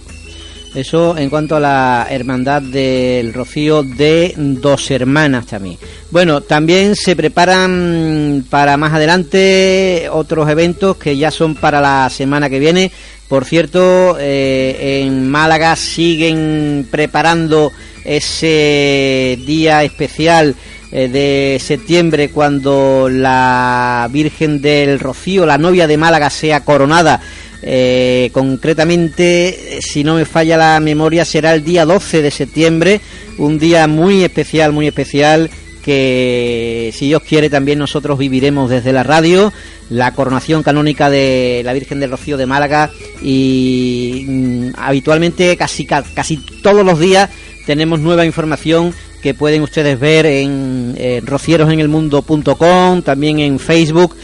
Eso 0.75 1.17
en 1.17 1.29
cuanto 1.29 1.55
a 1.55 1.59
la 1.61 2.07
hermandad 2.09 2.61
del 2.61 3.33
Rocío 3.33 3.81
de 3.81 4.33
Dos 4.35 4.91
Hermanas 4.91 5.45
también. 5.45 5.77
Bueno, 6.11 6.41
también 6.41 6.97
se 6.97 7.15
preparan 7.15 8.45
para 8.49 8.75
más 8.75 8.91
adelante 8.91 10.09
otros 10.11 10.49
eventos 10.49 10.97
que 10.97 11.15
ya 11.15 11.31
son 11.31 11.55
para 11.55 11.79
la 11.79 12.09
semana 12.09 12.49
que 12.49 12.59
viene. 12.59 12.91
Por 13.29 13.45
cierto, 13.45 14.17
eh, 14.19 15.03
en 15.05 15.29
Málaga 15.29 15.77
siguen 15.77 16.85
preparando 16.91 17.71
ese 18.03 19.39
día 19.45 19.81
especial 19.83 20.55
eh, 20.91 21.07
de 21.07 21.57
septiembre 21.59 22.29
cuando 22.29 23.07
la 23.09 24.07
Virgen 24.11 24.61
del 24.61 24.99
Rocío, 24.99 25.45
la 25.45 25.57
novia 25.57 25.87
de 25.87 25.97
Málaga, 25.97 26.29
sea 26.29 26.65
coronada. 26.65 27.21
Eh, 27.61 28.29
concretamente, 28.33 29.79
si 29.81 30.03
no 30.03 30.15
me 30.15 30.25
falla 30.25 30.57
la 30.57 30.79
memoria, 30.79 31.25
será 31.25 31.53
el 31.53 31.63
día 31.63 31.85
12 31.85 32.21
de 32.21 32.31
septiembre, 32.31 33.01
un 33.37 33.57
día 33.57 33.87
muy 33.87 34.23
especial, 34.23 34.71
muy 34.71 34.87
especial 34.87 35.49
que 35.83 36.91
si 36.95 37.07
Dios 37.07 37.21
quiere 37.21 37.47
también 37.49 37.77
nosotros 37.77 38.17
viviremos 38.17 38.71
desde 38.71 38.91
la 38.91 39.03
radio 39.03 39.53
la 39.91 40.13
coronación 40.15 40.63
canónica 40.63 41.11
de 41.11 41.61
la 41.63 41.73
Virgen 41.73 41.99
del 41.99 42.09
Rocío 42.09 42.37
de 42.37 42.47
Málaga 42.47 42.89
y 43.21 44.25
mm, 44.27 44.67
habitualmente 44.77 45.55
casi 45.57 45.85
ca- 45.85 46.03
casi 46.15 46.37
todos 46.63 46.83
los 46.83 46.99
días 46.99 47.29
tenemos 47.67 47.99
nueva 47.99 48.25
información 48.25 48.95
que 49.21 49.35
pueden 49.35 49.61
ustedes 49.61 49.99
ver 49.99 50.25
en 50.25 50.95
eh, 50.97 51.21
rocierosenelmundo.com, 51.23 53.01
también 53.01 53.39
en 53.39 53.59
Facebook. 53.59 54.15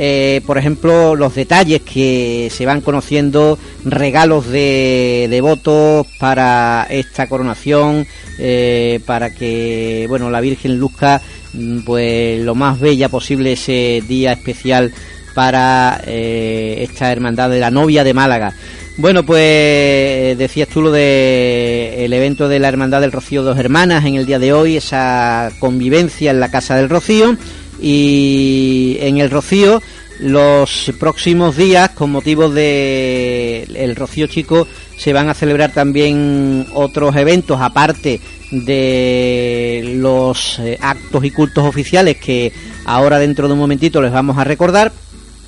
Eh, 0.00 0.42
por 0.46 0.58
ejemplo, 0.58 1.16
los 1.16 1.34
detalles 1.34 1.82
que 1.82 2.52
se 2.52 2.64
van 2.64 2.82
conociendo, 2.82 3.58
regalos 3.84 4.46
de, 4.46 5.26
de 5.28 5.40
votos 5.40 6.06
para 6.20 6.86
esta 6.88 7.26
coronación, 7.26 8.06
eh, 8.38 9.00
para 9.04 9.34
que 9.34 10.06
bueno 10.08 10.30
la 10.30 10.40
Virgen 10.40 10.78
luzca 10.78 11.20
mm, 11.52 11.80
pues 11.80 12.40
lo 12.44 12.54
más 12.54 12.78
bella 12.78 13.08
posible 13.08 13.54
ese 13.54 14.00
día 14.06 14.30
especial 14.30 14.92
para 15.34 16.00
eh, 16.06 16.86
esta 16.88 17.10
hermandad 17.10 17.50
de 17.50 17.58
la 17.58 17.72
novia 17.72 18.04
de 18.04 18.14
Málaga. 18.14 18.54
Bueno, 18.98 19.26
pues 19.26 20.38
decías 20.38 20.68
tú 20.68 20.80
lo 20.80 20.92
de 20.92 22.04
el 22.04 22.12
evento 22.12 22.48
de 22.48 22.60
la 22.60 22.68
Hermandad 22.68 23.00
del 23.00 23.10
Rocío 23.10 23.42
Dos 23.42 23.58
Hermanas 23.58 24.04
en 24.04 24.14
el 24.14 24.26
día 24.26 24.38
de 24.38 24.52
hoy, 24.52 24.76
esa 24.76 25.50
convivencia 25.58 26.30
en 26.30 26.38
la 26.38 26.52
Casa 26.52 26.76
del 26.76 26.88
Rocío 26.88 27.36
y 27.80 28.96
en 29.00 29.18
el 29.18 29.30
Rocío 29.30 29.80
los 30.20 30.92
próximos 30.98 31.56
días 31.56 31.90
con 31.90 32.10
motivo 32.10 32.48
de 32.48 33.68
el 33.74 33.94
Rocío 33.94 34.26
Chico 34.26 34.66
se 34.96 35.12
van 35.12 35.28
a 35.28 35.34
celebrar 35.34 35.72
también 35.72 36.66
otros 36.74 37.14
eventos 37.14 37.60
aparte 37.60 38.20
de 38.50 39.92
los 39.96 40.58
eh, 40.58 40.76
actos 40.80 41.24
y 41.24 41.30
cultos 41.30 41.64
oficiales 41.64 42.16
que 42.16 42.52
ahora 42.84 43.18
dentro 43.18 43.46
de 43.46 43.52
un 43.52 43.60
momentito 43.60 44.02
les 44.02 44.12
vamos 44.12 44.38
a 44.38 44.44
recordar. 44.44 44.92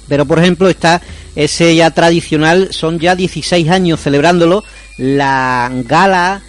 Pero 0.08 0.24
por 0.26 0.38
ejemplo 0.38 0.68
está 0.68 1.00
ese 1.34 1.74
ya 1.74 1.90
tradicional, 1.90 2.68
son 2.72 2.98
ya 2.98 3.16
16 3.16 3.68
años 3.70 4.00
celebrándolo, 4.00 4.64
la 4.98 5.70
gala 5.84 6.42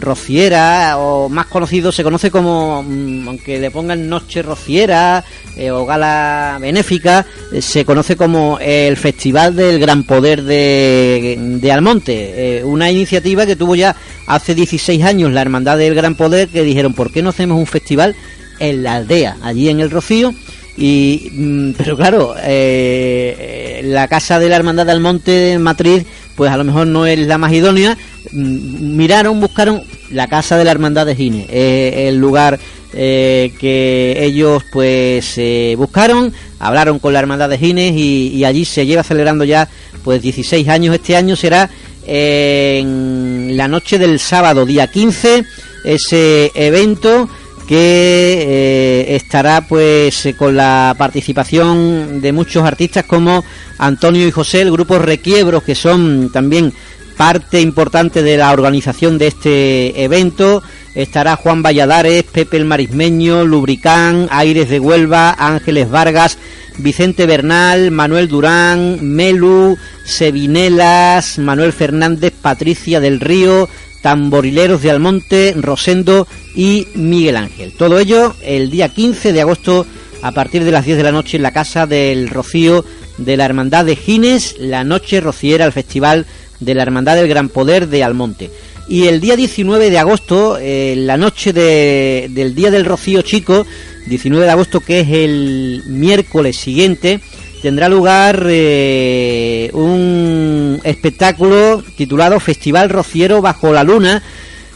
rociera 0.00 0.98
o 0.98 1.28
más 1.28 1.46
conocido 1.46 1.92
se 1.92 2.02
conoce 2.02 2.30
como 2.30 2.82
mm, 2.82 3.28
aunque 3.28 3.58
le 3.58 3.70
pongan 3.70 4.08
noche 4.08 4.42
rociera 4.42 5.24
eh, 5.56 5.70
o 5.70 5.86
gala 5.86 6.58
benéfica 6.60 7.26
eh, 7.52 7.62
se 7.62 7.84
conoce 7.84 8.16
como 8.16 8.58
el 8.60 8.96
festival 8.96 9.56
del 9.56 9.78
gran 9.78 10.04
poder 10.04 10.42
de, 10.42 11.36
de 11.38 11.72
Almonte 11.72 12.58
eh, 12.58 12.64
una 12.64 12.90
iniciativa 12.90 13.46
que 13.46 13.56
tuvo 13.56 13.74
ya 13.74 13.96
hace 14.26 14.54
16 14.54 15.04
años 15.04 15.32
la 15.32 15.42
hermandad 15.42 15.78
del 15.78 15.94
gran 15.94 16.14
poder 16.14 16.48
que 16.48 16.62
dijeron 16.62 16.94
por 16.94 17.12
qué 17.12 17.22
no 17.22 17.30
hacemos 17.30 17.58
un 17.58 17.66
festival 17.66 18.14
en 18.58 18.82
la 18.82 18.96
aldea 18.96 19.36
allí 19.42 19.68
en 19.68 19.80
el 19.80 19.90
Rocío 19.90 20.34
y 20.76 21.30
mm, 21.32 21.72
pero 21.76 21.96
claro 21.96 22.34
la 22.36 24.08
casa 24.08 24.38
de 24.38 24.48
la 24.48 24.56
hermandad 24.56 24.86
del 24.86 25.00
monte 25.00 25.30
de 25.30 25.58
matriz 25.58 26.06
pues 26.40 26.50
a 26.50 26.56
lo 26.56 26.64
mejor 26.64 26.86
no 26.86 27.04
es 27.04 27.18
la 27.18 27.36
más 27.36 27.52
idónea 27.52 27.98
Mm, 28.32 28.96
miraron 28.96 29.40
buscaron 29.40 29.82
la 30.10 30.28
casa 30.28 30.58
de 30.58 30.64
la 30.64 30.70
hermandad 30.70 31.06
de 31.06 31.16
Gine 31.16 31.46
eh, 31.48 32.06
el 32.08 32.18
lugar 32.18 32.60
eh, 32.92 33.52
que 33.58 34.14
ellos 34.20 34.62
pues 34.70 35.38
eh, 35.38 35.74
buscaron 35.78 36.32
hablaron 36.58 36.98
con 36.98 37.14
la 37.14 37.20
hermandad 37.20 37.48
de 37.48 37.56
Gines 37.56 37.92
y, 37.96 38.44
allí 38.44 38.66
se 38.66 38.84
lleva 38.84 39.02
celebrando 39.02 39.44
ya 39.44 39.68
pues 40.04 40.20
16 40.20 40.68
años. 40.68 40.94
Este 40.94 41.16
año 41.16 41.34
será 41.34 41.70
en 42.06 43.56
la 43.56 43.68
noche 43.68 43.98
del 43.98 44.18
sábado 44.18 44.66
día 44.66 44.86
15 44.86 45.44
ese 45.84 46.50
evento 46.54 47.28
que 47.70 47.76
eh, 47.76 49.14
estará 49.14 49.60
pues 49.60 50.26
eh, 50.26 50.34
con 50.34 50.56
la 50.56 50.92
participación 50.98 52.20
de 52.20 52.32
muchos 52.32 52.64
artistas 52.64 53.04
como 53.04 53.44
Antonio 53.78 54.26
y 54.26 54.32
José, 54.32 54.62
el 54.62 54.72
grupo 54.72 54.98
Requiebros, 54.98 55.62
que 55.62 55.76
son 55.76 56.32
también 56.32 56.72
parte 57.16 57.60
importante 57.60 58.24
de 58.24 58.38
la 58.38 58.50
organización 58.50 59.18
de 59.18 59.28
este 59.28 60.02
evento. 60.02 60.64
Estará 60.96 61.36
Juan 61.36 61.62
Valladares, 61.62 62.24
Pepe 62.24 62.56
el 62.56 62.64
Marismeño, 62.64 63.44
Lubricán, 63.44 64.26
Aires 64.32 64.68
de 64.68 64.80
Huelva, 64.80 65.36
Ángeles 65.38 65.88
Vargas, 65.88 66.38
Vicente 66.78 67.24
Bernal, 67.26 67.92
Manuel 67.92 68.26
Durán, 68.26 68.98
Melu, 69.00 69.78
Sevinelas, 70.04 71.38
Manuel 71.38 71.72
Fernández, 71.72 72.32
Patricia 72.32 72.98
del 72.98 73.20
Río, 73.20 73.68
Tamborileros 74.02 74.82
de 74.82 74.90
Almonte, 74.90 75.54
Rosendo 75.56 76.26
y 76.54 76.86
Miguel 76.94 77.36
Ángel. 77.36 77.72
Todo 77.76 77.98
ello 77.98 78.34
el 78.42 78.70
día 78.70 78.88
15 78.88 79.32
de 79.32 79.40
agosto 79.40 79.86
a 80.22 80.32
partir 80.32 80.64
de 80.64 80.72
las 80.72 80.84
10 80.84 80.96
de 80.98 81.02
la 81.04 81.12
noche 81.12 81.36
en 81.36 81.42
la 81.42 81.52
Casa 81.52 81.86
del 81.86 82.28
Rocío 82.28 82.84
de 83.18 83.36
la 83.36 83.44
Hermandad 83.44 83.84
de 83.84 83.96
Gines, 83.96 84.56
la 84.58 84.84
noche 84.84 85.20
rociera 85.20 85.64
al 85.64 85.72
Festival 85.72 86.26
de 86.58 86.74
la 86.74 86.82
Hermandad 86.82 87.16
del 87.16 87.28
Gran 87.28 87.48
Poder 87.48 87.88
de 87.88 88.02
Almonte. 88.04 88.50
Y 88.88 89.06
el 89.06 89.20
día 89.20 89.36
19 89.36 89.88
de 89.90 89.98
agosto, 89.98 90.58
eh, 90.60 90.94
la 90.96 91.16
noche 91.16 91.52
de- 91.52 92.28
del 92.30 92.54
Día 92.54 92.70
del 92.70 92.84
Rocío 92.84 93.22
Chico, 93.22 93.64
19 94.06 94.44
de 94.46 94.50
agosto 94.50 94.80
que 94.80 95.00
es 95.00 95.08
el 95.08 95.82
miércoles 95.86 96.56
siguiente, 96.56 97.20
tendrá 97.60 97.88
lugar 97.88 98.46
eh, 98.48 99.70
un 99.72 100.80
espectáculo 100.84 101.82
titulado 101.96 102.40
Festival 102.40 102.90
Rociero 102.90 103.42
bajo 103.42 103.72
la 103.72 103.84
luna 103.84 104.22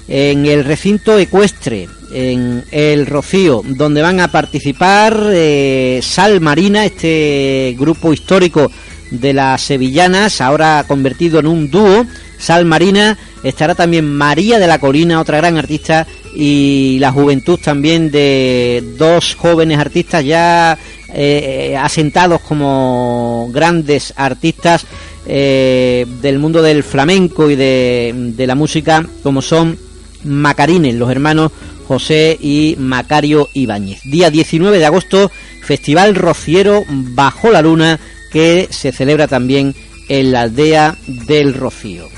en 0.07 0.45
el 0.47 0.65
recinto 0.65 1.19
ecuestre 1.19 1.89
en 2.13 2.65
el 2.71 3.07
Rocío 3.07 3.63
donde 3.65 4.03
van 4.03 4.21
a 4.21 4.29
participar 4.29 5.19
eh, 5.33 6.01
Sal 6.03 6.41
Marina 6.41 6.85
este 6.85 7.75
grupo 7.79 8.13
histórico 8.13 8.71
de 9.11 9.33
las 9.33 9.63
sevillanas 9.63 10.41
ahora 10.41 10.85
convertido 10.87 11.41
en 11.41 11.47
un 11.47 11.71
dúo 11.71 12.07
Sal 12.39 12.67
Marina 12.67 13.17
Estará 13.45 13.75
también 13.75 14.11
María 14.11 14.59
de 14.59 14.67
la 14.67 14.79
Colina, 14.79 15.21
otra 15.21 15.37
gran 15.37 15.59
artista, 15.59 16.07
y 16.35 16.97
la 16.99 17.13
juventud 17.13 17.61
también 17.63 18.11
de 18.11 18.83
dos 18.99 19.37
jóvenes 19.37 19.79
artistas 19.79 20.25
ya 20.25 20.77
eh, 21.13 21.77
asentados 21.79 22.41
como 22.41 23.49
grandes 23.53 24.15
artistas 24.17 24.87
eh, 25.27 26.07
del 26.23 26.39
mundo 26.39 26.63
del 26.63 26.83
flamenco 26.83 27.51
y 27.51 27.55
de, 27.55 28.13
de 28.35 28.47
la 28.47 28.55
música, 28.55 29.07
como 29.23 29.43
son 29.43 29.79
Macarines, 30.25 30.95
los 30.95 31.11
hermanos 31.11 31.53
José 31.87 32.37
y 32.41 32.77
Macario 32.79 33.49
Ibáñez. 33.53 34.01
Día 34.05 34.31
19 34.31 34.79
de 34.79 34.87
agosto, 34.87 35.31
Festival 35.63 36.15
Rociero 36.15 36.83
Bajo 36.89 37.51
la 37.51 37.63
Luna, 37.63 38.01
que 38.33 38.69
se 38.71 38.91
celebra 38.91 39.29
también 39.29 39.75
en 40.09 40.33
la 40.33 40.43
aldea 40.43 40.97
del 41.07 41.55
Rocío. 41.55 42.09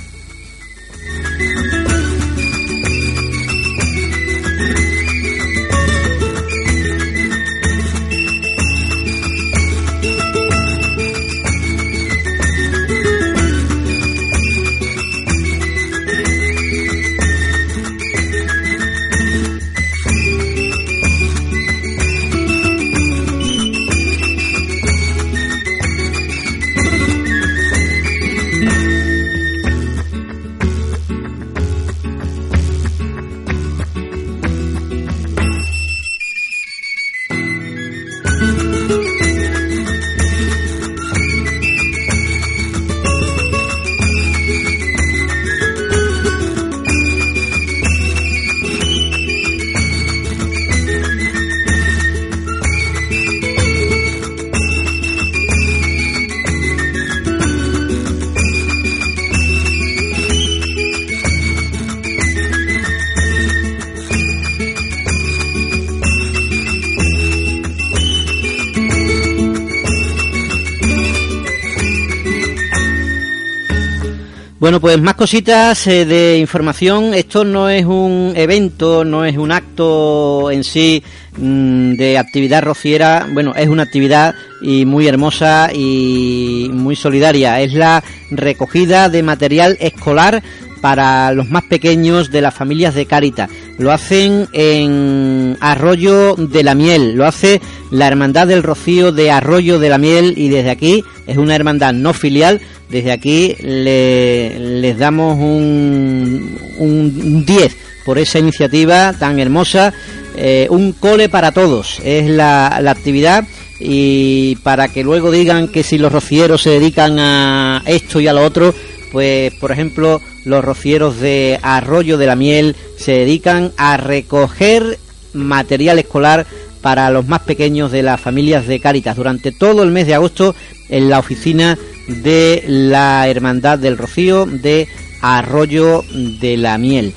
Bueno, 74.66 74.80
pues 74.80 75.00
más 75.00 75.14
cositas 75.14 75.86
eh, 75.86 76.04
de 76.04 76.38
información. 76.38 77.14
Esto 77.14 77.44
no 77.44 77.68
es 77.68 77.84
un 77.84 78.32
evento, 78.34 79.04
no 79.04 79.24
es 79.24 79.36
un 79.36 79.52
acto 79.52 80.50
en 80.50 80.64
sí 80.64 81.04
mm, 81.36 81.92
de 81.92 82.18
actividad 82.18 82.64
rociera. 82.64 83.28
Bueno, 83.32 83.54
es 83.54 83.68
una 83.68 83.84
actividad 83.84 84.34
y 84.60 84.84
muy 84.84 85.06
hermosa 85.06 85.70
y 85.72 86.68
muy 86.72 86.96
solidaria. 86.96 87.60
Es 87.60 87.74
la 87.74 88.02
recogida 88.32 89.08
de 89.08 89.22
material 89.22 89.76
escolar 89.78 90.42
para 90.80 91.30
los 91.30 91.48
más 91.48 91.62
pequeños 91.62 92.32
de 92.32 92.40
las 92.40 92.54
familias 92.54 92.96
de 92.96 93.06
Cáritas. 93.06 93.48
Lo 93.78 93.92
hacen 93.92 94.48
en 94.52 95.56
Arroyo 95.60 96.34
de 96.34 96.62
la 96.62 96.74
Miel, 96.74 97.14
lo 97.14 97.26
hace 97.26 97.60
la 97.90 98.08
Hermandad 98.08 98.46
del 98.46 98.62
Rocío 98.62 99.12
de 99.12 99.30
Arroyo 99.30 99.78
de 99.78 99.88
la 99.88 99.98
Miel 99.98 100.34
y 100.36 100.48
desde 100.48 100.70
aquí 100.70 101.04
es 101.26 101.36
una 101.36 101.54
hermandad 101.54 101.92
no 101.92 102.14
filial 102.14 102.60
desde 102.88 103.10
aquí 103.10 103.56
les 103.60 104.98
damos 104.98 105.36
un, 105.38 106.56
un 106.78 107.44
10 107.44 107.76
por 108.04 108.18
esa 108.18 108.38
iniciativa 108.38 109.12
tan 109.12 109.40
hermosa. 109.40 109.92
Eh, 110.36 110.66
un 110.70 110.92
cole 110.92 111.28
para 111.28 111.50
todos 111.50 111.98
es 112.04 112.28
la, 112.28 112.78
la 112.80 112.90
actividad 112.92 113.44
y 113.80 114.56
para 114.56 114.88
que 114.88 115.02
luego 115.02 115.30
digan 115.30 115.68
que 115.68 115.82
si 115.82 115.98
los 115.98 116.12
rocieros 116.12 116.62
se 116.62 116.70
dedican 116.70 117.18
a 117.18 117.82
esto 117.86 118.20
y 118.20 118.28
a 118.28 118.32
lo 118.32 118.44
otro, 118.44 118.74
pues 119.10 119.52
por 119.54 119.72
ejemplo 119.72 120.20
los 120.46 120.64
rocieros 120.64 121.20
de 121.20 121.58
Arroyo 121.60 122.16
de 122.16 122.26
la 122.26 122.36
Miel 122.36 122.76
se 122.96 123.12
dedican 123.12 123.72
a 123.76 123.96
recoger 123.96 124.98
material 125.32 125.98
escolar 125.98 126.46
para 126.80 127.10
los 127.10 127.26
más 127.26 127.40
pequeños 127.40 127.90
de 127.90 128.04
las 128.04 128.20
familias 128.20 128.68
de 128.68 128.78
Cáritas 128.78 129.16
durante 129.16 129.50
todo 129.50 129.82
el 129.82 129.90
mes 129.90 130.06
de 130.06 130.14
agosto 130.14 130.54
en 130.88 131.10
la 131.10 131.18
oficina 131.18 131.76
de 132.06 132.62
la 132.68 133.26
Hermandad 133.28 133.80
del 133.80 133.98
Rocío 133.98 134.46
de 134.46 134.86
Arroyo 135.20 136.04
de 136.40 136.56
la 136.56 136.78
Miel. 136.78 137.12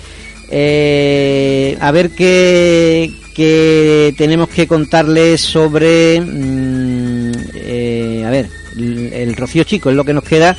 Eh, 0.50 1.78
a 1.80 1.92
ver 1.92 2.10
qué, 2.10 3.12
tenemos 4.18 4.50
que 4.50 4.66
contarles 4.66 5.40
sobre, 5.40 6.20
mm, 6.20 7.32
eh, 7.54 8.24
a 8.26 8.30
ver, 8.32 8.50
el, 8.76 9.36
Rocío 9.36 9.64
Chico 9.66 9.92
es 9.92 9.96
lo 9.96 10.04
que 10.04 10.14
nos 10.14 10.24
queda 10.24 10.58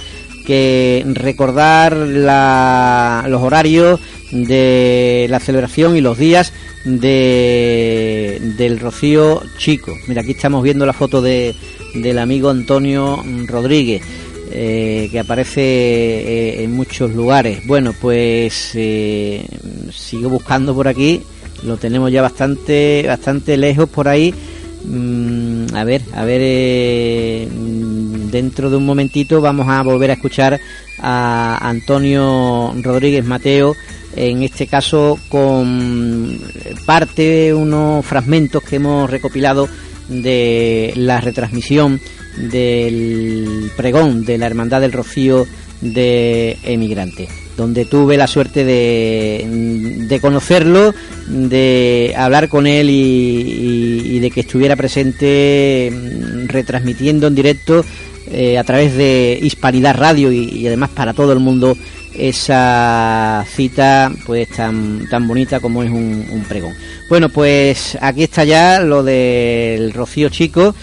que 0.50 1.04
recordar 1.06 1.92
los 1.94 3.40
horarios 3.40 4.00
de 4.32 5.28
la 5.30 5.38
celebración 5.38 5.96
y 5.96 6.00
los 6.00 6.18
días 6.18 6.52
de, 6.84 8.40
del 8.56 8.80
Rocío 8.80 9.42
Chico. 9.58 9.96
Mira, 10.08 10.22
aquí 10.22 10.32
estamos 10.32 10.64
viendo 10.64 10.84
la 10.86 10.92
foto 10.92 11.22
de, 11.22 11.54
del 11.94 12.18
amigo 12.18 12.50
Antonio 12.50 13.22
Rodríguez. 13.46 14.02
Eh, 14.52 15.08
que 15.12 15.20
aparece 15.20 15.60
eh, 15.60 16.64
en 16.64 16.72
muchos 16.72 17.14
lugares. 17.14 17.64
Bueno, 17.68 17.94
pues 18.00 18.72
eh, 18.74 19.46
sigo 19.92 20.28
buscando 20.30 20.74
por 20.74 20.88
aquí, 20.88 21.22
lo 21.62 21.76
tenemos 21.76 22.10
ya 22.10 22.22
bastante, 22.22 23.04
bastante 23.06 23.56
lejos 23.56 23.88
por 23.88 24.08
ahí. 24.08 24.34
Mm, 24.84 25.66
a 25.72 25.84
ver, 25.84 26.02
a 26.12 26.24
ver, 26.24 27.48
dentro 28.30 28.70
de 28.70 28.76
un 28.76 28.86
momentito 28.86 29.40
vamos 29.40 29.68
a 29.68 29.82
volver 29.82 30.10
a 30.10 30.14
escuchar 30.14 30.60
a 30.98 31.58
Antonio 31.68 32.72
Rodríguez 32.82 33.24
Mateo, 33.24 33.74
en 34.16 34.42
este 34.42 34.66
caso 34.66 35.18
con 35.28 36.38
parte, 36.86 37.54
unos 37.54 38.04
fragmentos 38.04 38.62
que 38.62 38.76
hemos 38.76 39.08
recopilado 39.10 39.68
de 40.08 40.92
la 40.96 41.20
retransmisión 41.20 42.00
del 42.36 43.70
pregón 43.76 44.24
de 44.24 44.38
la 44.38 44.46
Hermandad 44.46 44.80
del 44.80 44.92
Rocío 44.92 45.46
de 45.80 46.58
Emigrante, 46.62 47.28
donde 47.56 47.84
tuve 47.84 48.16
la 48.16 48.26
suerte 48.26 48.64
de, 48.64 50.06
de 50.08 50.20
conocerlo, 50.20 50.94
de 51.26 52.14
hablar 52.16 52.48
con 52.48 52.66
él 52.66 52.88
y, 52.90 54.18
de 54.18 54.30
que 54.30 54.40
estuviera 54.40 54.76
presente 54.76 55.90
mm, 55.90 56.48
retransmitiendo 56.48 57.26
en 57.26 57.34
directo 57.34 57.84
eh, 58.32 58.58
a 58.58 58.64
través 58.64 58.96
de 58.96 59.38
Hispanidad 59.42 59.96
Radio 59.96 60.30
y, 60.32 60.66
además 60.66 60.90
para 60.90 61.12
todo 61.12 61.32
el 61.32 61.40
mundo 61.40 61.76
esa 62.14 63.44
cita 63.48 64.12
pues 64.26 64.48
tan, 64.50 65.08
tan 65.08 65.26
bonita 65.26 65.60
como 65.60 65.82
es 65.82 65.90
un, 65.90 66.44
pregón. 66.48 66.74
Bueno, 67.08 67.28
pues 67.28 67.98
aquí 68.00 68.22
está 68.24 68.44
ya 68.44 68.80
lo 68.80 69.02
del 69.02 69.92
Rocío 69.92 70.28
Chico 70.28 70.74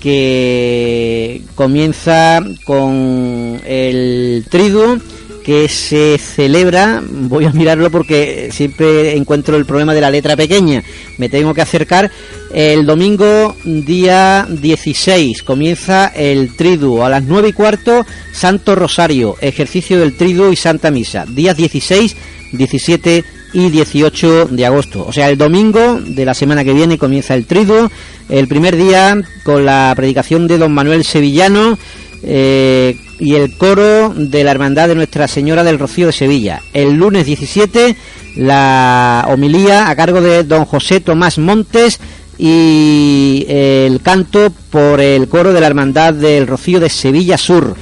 que 0.00 1.42
comienza 1.54 2.40
con 2.64 3.60
el 3.66 4.44
triduo 4.50 4.98
que 5.46 5.68
se 5.68 6.18
celebra, 6.18 7.00
voy 7.08 7.44
a 7.44 7.52
mirarlo 7.52 7.88
porque 7.88 8.48
siempre 8.50 9.16
encuentro 9.16 9.56
el 9.56 9.64
problema 9.64 9.94
de 9.94 10.00
la 10.00 10.10
letra 10.10 10.34
pequeña, 10.34 10.82
me 11.18 11.28
tengo 11.28 11.54
que 11.54 11.62
acercar, 11.62 12.10
el 12.52 12.84
domingo 12.84 13.54
día 13.62 14.44
16 14.50 15.44
comienza 15.44 16.08
el 16.08 16.56
triduo 16.56 17.04
a 17.04 17.08
las 17.08 17.22
9 17.22 17.50
y 17.50 17.52
cuarto, 17.52 18.04
Santo 18.32 18.74
Rosario, 18.74 19.36
ejercicio 19.40 20.00
del 20.00 20.16
triduo 20.16 20.50
y 20.50 20.56
Santa 20.56 20.90
Misa, 20.90 21.24
días 21.26 21.56
16, 21.56 22.16
17 22.50 23.24
y 23.52 23.70
18 23.70 24.46
de 24.46 24.66
agosto. 24.66 25.06
O 25.06 25.12
sea, 25.12 25.30
el 25.30 25.38
domingo 25.38 26.00
de 26.00 26.24
la 26.24 26.34
semana 26.34 26.64
que 26.64 26.74
viene 26.74 26.98
comienza 26.98 27.34
el 27.34 27.46
triduo. 27.46 27.88
El 28.28 28.48
primer 28.48 28.76
día 28.76 29.16
con 29.44 29.64
la 29.64 29.92
predicación 29.94 30.48
de 30.48 30.58
don 30.58 30.74
Manuel 30.74 31.04
Sevillano 31.04 31.78
eh, 32.22 32.96
y 33.18 33.34
el 33.34 33.56
coro 33.56 34.12
de 34.14 34.44
la 34.44 34.50
Hermandad 34.50 34.88
de 34.88 34.94
Nuestra 34.94 35.28
Señora 35.28 35.64
del 35.64 35.78
Rocío 35.78 36.06
de 36.06 36.12
Sevilla. 36.12 36.60
El 36.72 36.94
lunes 36.94 37.26
17 37.26 37.96
la 38.36 39.26
homilía 39.28 39.88
a 39.88 39.96
cargo 39.96 40.20
de 40.20 40.44
don 40.44 40.64
José 40.64 41.00
Tomás 41.00 41.38
Montes 41.38 41.98
y 42.38 43.46
el 43.48 44.02
canto 44.02 44.52
por 44.70 45.00
el 45.00 45.28
coro 45.28 45.52
de 45.52 45.60
la 45.60 45.66
Hermandad 45.66 46.12
del 46.14 46.46
Rocío 46.46 46.80
de 46.80 46.90
Sevilla 46.90 47.38
Sur. 47.38 47.74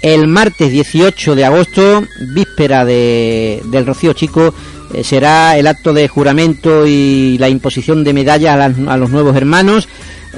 El 0.00 0.28
martes 0.28 0.70
18 0.70 1.34
de 1.34 1.44
agosto, 1.44 2.04
víspera 2.32 2.84
de, 2.84 3.60
del 3.66 3.84
Rocío 3.84 4.12
Chico, 4.12 4.54
eh, 4.94 5.04
será 5.04 5.58
el 5.58 5.66
acto 5.66 5.92
de 5.92 6.08
juramento 6.08 6.86
y 6.86 7.36
la 7.38 7.48
imposición 7.48 8.04
de 8.04 8.14
medallas 8.14 8.56
a, 8.56 8.92
a 8.92 8.96
los 8.96 9.10
nuevos 9.10 9.36
hermanos 9.36 9.88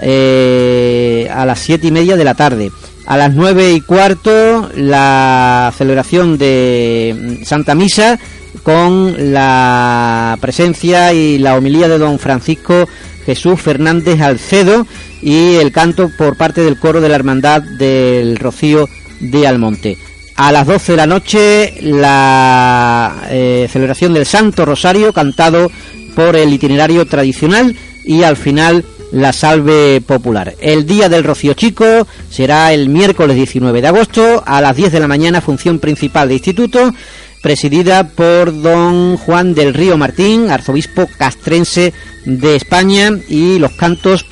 eh, 0.02 1.28
a 1.30 1.44
las 1.44 1.58
siete 1.60 1.88
y 1.88 1.90
media 1.90 2.16
de 2.16 2.24
la 2.24 2.34
tarde. 2.34 2.70
A 3.06 3.16
las 3.16 3.34
nueve 3.34 3.72
y 3.72 3.80
cuarto 3.80 4.70
la 4.76 5.72
celebración 5.76 6.38
de 6.38 7.40
Santa 7.44 7.74
Misa 7.74 8.18
con 8.62 9.32
la 9.32 10.36
presencia 10.40 11.12
y 11.12 11.38
la 11.38 11.56
homilía 11.56 11.88
de 11.88 11.98
don 11.98 12.18
Francisco 12.18 12.88
Jesús 13.24 13.60
Fernández 13.60 14.20
Alcedo 14.20 14.86
y 15.22 15.56
el 15.56 15.72
canto 15.72 16.10
por 16.16 16.36
parte 16.36 16.62
del 16.62 16.78
coro 16.78 17.00
de 17.00 17.08
la 17.08 17.16
Hermandad 17.16 17.62
del 17.62 18.36
Rocío 18.36 18.88
de 19.20 19.46
Almonte. 19.46 19.98
A 20.36 20.52
las 20.52 20.66
12 20.66 20.92
de 20.92 20.96
la 20.96 21.06
noche 21.06 21.74
la 21.82 23.22
eh, 23.28 23.68
celebración 23.70 24.14
del 24.14 24.26
Santo 24.26 24.64
Rosario 24.64 25.12
cantado 25.12 25.70
por 26.14 26.34
el 26.36 26.52
itinerario 26.52 27.06
tradicional 27.06 27.76
y 28.04 28.22
al 28.22 28.36
final 28.36 28.84
la 29.12 29.32
salve 29.32 30.00
popular. 30.00 30.54
El 30.60 30.86
día 30.86 31.08
del 31.08 31.24
Rocío 31.24 31.54
Chico 31.54 32.06
será 32.30 32.72
el 32.72 32.88
miércoles 32.88 33.36
19 33.36 33.80
de 33.80 33.88
agosto 33.88 34.42
a 34.46 34.60
las 34.60 34.76
10 34.76 34.92
de 34.92 35.00
la 35.00 35.08
mañana 35.08 35.40
función 35.40 35.78
principal 35.78 36.28
de 36.28 36.34
instituto 36.34 36.92
presidida 37.42 38.08
por 38.08 38.60
don 38.60 39.16
Juan 39.16 39.54
del 39.54 39.74
Río 39.74 39.96
Martín, 39.96 40.50
arzobispo 40.50 41.08
castrense 41.16 41.92
de 42.24 42.56
España 42.56 43.10
y 43.28 43.58
los 43.58 43.72
cantos 43.72 44.26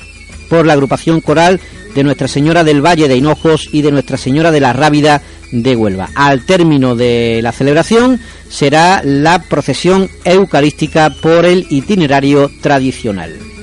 por 0.49 0.65
la 0.65 0.73
agrupación 0.73 1.21
coral 1.21 1.59
de 1.95 2.03
Nuestra 2.03 2.27
Señora 2.27 2.63
del 2.63 2.85
Valle 2.85 3.07
de 3.07 3.17
Hinojos 3.17 3.69
y 3.71 3.81
de 3.81 3.91
Nuestra 3.91 4.17
Señora 4.17 4.51
de 4.51 4.59
la 4.59 4.73
Rábida 4.73 5.21
de 5.51 5.75
Huelva. 5.75 6.09
Al 6.15 6.45
término 6.45 6.95
de 6.95 7.39
la 7.41 7.51
celebración 7.51 8.19
será 8.47 9.01
la 9.03 9.41
procesión 9.41 10.09
eucarística 10.23 11.09
por 11.09 11.45
el 11.45 11.65
itinerario 11.69 12.51
tradicional. 12.61 13.58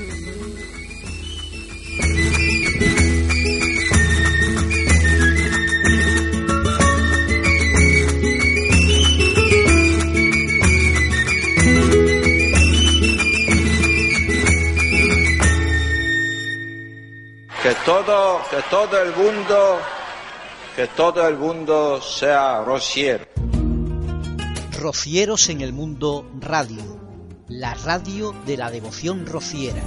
Todo, 17.87 18.41
que 18.51 18.57
todo 18.69 19.01
el 19.01 19.15
mundo, 19.15 19.79
que 20.75 20.87
todo 20.87 21.25
el 21.25 21.37
mundo 21.37 22.01
sea 22.01 22.61
rociero. 22.61 23.25
Rocieros 24.77 25.47
en 25.47 25.61
el 25.61 25.71
Mundo 25.71 26.29
Radio, 26.37 26.99
la 27.47 27.75
radio 27.75 28.35
de 28.45 28.57
la 28.57 28.71
devoción 28.71 29.25
rociera. 29.25 29.81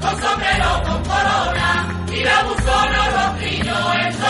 Con 0.00 0.20
sombrero, 0.20 0.82
con 0.82 1.02
corona. 1.04 2.06
Y 2.12 2.24
la 2.24 2.42
buzona 2.42 3.06
o 3.06 3.10
rostrillo. 3.10 4.21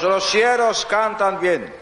Los 0.00 0.12
rocieros 0.12 0.86
cantan 0.86 1.40
bien. 1.40 1.74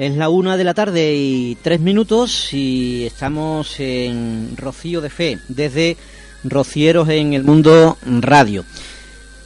Es 0.00 0.16
la 0.16 0.30
una 0.30 0.56
de 0.56 0.64
la 0.64 0.72
tarde 0.72 1.14
y 1.14 1.58
tres 1.60 1.78
minutos 1.78 2.54
y 2.54 3.04
estamos 3.04 3.78
en 3.80 4.54
Rocío 4.56 5.02
de 5.02 5.10
Fe, 5.10 5.38
desde 5.48 5.98
Rocieros 6.42 7.10
en 7.10 7.34
el 7.34 7.44
Mundo 7.44 7.98
Radio. 8.06 8.64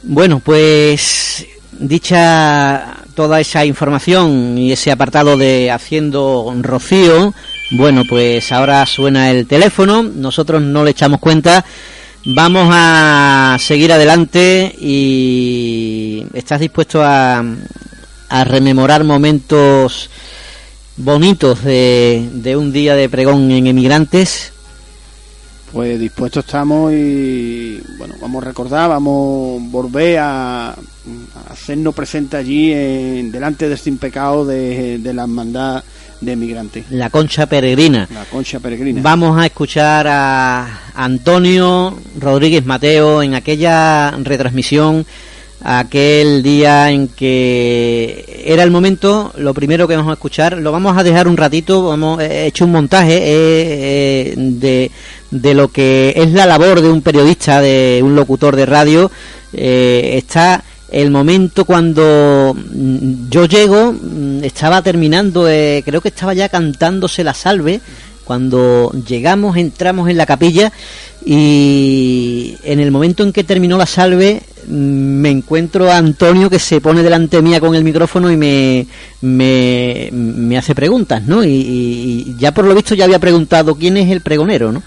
Bueno, 0.03 0.39
pues 0.39 1.45
dicha 1.73 3.03
toda 3.15 3.41
esa 3.41 3.65
información 3.65 4.57
y 4.57 4.71
ese 4.71 4.93
apartado 4.93 5.35
de 5.35 5.71
Haciendo 5.71 6.55
Rocío, 6.61 7.33
bueno, 7.71 8.03
pues 8.07 8.49
ahora 8.53 8.85
suena 8.85 9.31
el 9.31 9.47
teléfono, 9.47 10.03
nosotros 10.03 10.61
no 10.61 10.85
le 10.85 10.91
echamos 10.91 11.19
cuenta, 11.19 11.65
vamos 12.23 12.69
a 12.71 13.57
seguir 13.59 13.91
adelante 13.91 14.73
y 14.79 16.25
estás 16.33 16.61
dispuesto 16.61 17.03
a, 17.03 17.43
a 18.29 18.43
rememorar 18.45 19.03
momentos 19.03 20.09
bonitos 20.97 21.63
de, 21.63 22.29
de 22.33 22.55
un 22.55 22.71
día 22.71 22.95
de 22.95 23.09
pregón 23.09 23.51
en 23.51 23.67
emigrantes. 23.67 24.51
Pues 25.71 25.99
dispuestos 25.99 26.45
estamos 26.45 26.93
y 26.93 27.81
bueno, 27.97 28.15
vamos 28.21 28.41
a 28.41 28.45
recordar, 28.47 28.89
vamos 28.89 29.61
a 29.61 29.65
volver 29.71 30.19
a, 30.19 30.69
a 30.69 30.75
hacernos 31.49 31.93
presente 31.93 32.37
allí 32.37 32.71
en, 32.71 33.29
delante 33.31 33.67
de 33.67 33.75
este 33.75 33.89
impecado 33.89 34.45
de, 34.45 34.99
de 34.99 35.13
la 35.13 35.23
hermandad 35.23 35.83
de 36.21 36.35
migrantes, 36.37 36.85
La 36.91 37.09
concha 37.09 37.45
peregrina. 37.45 38.07
la 38.13 38.23
concha 38.25 38.59
peregrina. 38.61 39.01
Vamos 39.03 39.37
a 39.37 39.45
escuchar 39.47 40.07
a 40.07 40.79
Antonio 40.95 41.93
Rodríguez 42.21 42.65
Mateo 42.65 43.21
en 43.21 43.35
aquella 43.35 44.11
retransmisión, 44.11 45.05
aquel 45.63 46.43
día 46.43 46.91
en 46.91 47.07
que 47.07 48.43
era 48.45 48.63
el 48.63 48.71
momento, 48.71 49.33
lo 49.37 49.53
primero 49.53 49.87
que 49.87 49.95
vamos 49.95 50.11
a 50.11 50.13
escuchar, 50.13 50.57
lo 50.57 50.71
vamos 50.71 50.97
a 50.97 51.03
dejar 51.03 51.27
un 51.27 51.37
ratito, 51.37 51.87
vamos, 51.87 52.21
he 52.21 52.47
hecho 52.47 52.65
un 52.65 52.71
montaje 52.71 53.17
eh, 53.17 53.23
eh, 53.25 54.33
de, 54.37 54.91
de 55.31 55.53
lo 55.53 55.69
que 55.69 56.13
es 56.15 56.31
la 56.31 56.45
labor 56.45 56.81
de 56.81 56.89
un 56.89 57.01
periodista, 57.01 57.61
de 57.61 58.01
un 58.03 58.15
locutor 58.15 58.55
de 58.55 58.65
radio, 58.65 59.11
eh, 59.53 60.17
está 60.17 60.63
el 60.91 61.11
momento 61.11 61.65
cuando 61.65 62.55
mm, 62.55 63.29
yo 63.29 63.45
llego, 63.45 63.93
mm, 63.93 64.43
estaba 64.43 64.81
terminando, 64.81 65.49
eh, 65.49 65.81
creo 65.85 66.01
que 66.01 66.09
estaba 66.09 66.33
ya 66.33 66.49
cantándose 66.49 67.23
la 67.23 67.33
salve, 67.33 67.81
cuando 68.23 68.91
llegamos, 69.07 69.55
entramos 69.57 70.09
en 70.09 70.17
la 70.17 70.25
capilla 70.25 70.71
y 71.25 72.57
en 72.63 72.79
el 72.79 72.91
momento 72.91 73.23
en 73.23 73.31
que 73.31 73.43
terminó 73.43 73.77
la 73.77 73.85
salve 73.85 74.41
me 74.67 75.29
encuentro 75.29 75.89
a 75.91 75.97
Antonio 75.97 76.49
que 76.49 76.59
se 76.59 76.81
pone 76.81 77.03
delante 77.03 77.41
mía 77.41 77.59
con 77.59 77.75
el 77.75 77.83
micrófono 77.83 78.31
y 78.31 78.37
me, 78.37 78.87
me, 79.21 80.09
me 80.11 80.57
hace 80.57 80.75
preguntas, 80.75 81.23
¿no? 81.23 81.43
Y, 81.43 82.35
ya 82.37 82.53
por 82.53 82.65
lo 82.65 82.75
visto 82.75 82.95
ya 82.95 83.05
había 83.05 83.19
preguntado 83.19 83.75
quién 83.75 83.97
es 83.97 84.09
el 84.09 84.21
pregonero, 84.21 84.71
¿no? 84.71 84.83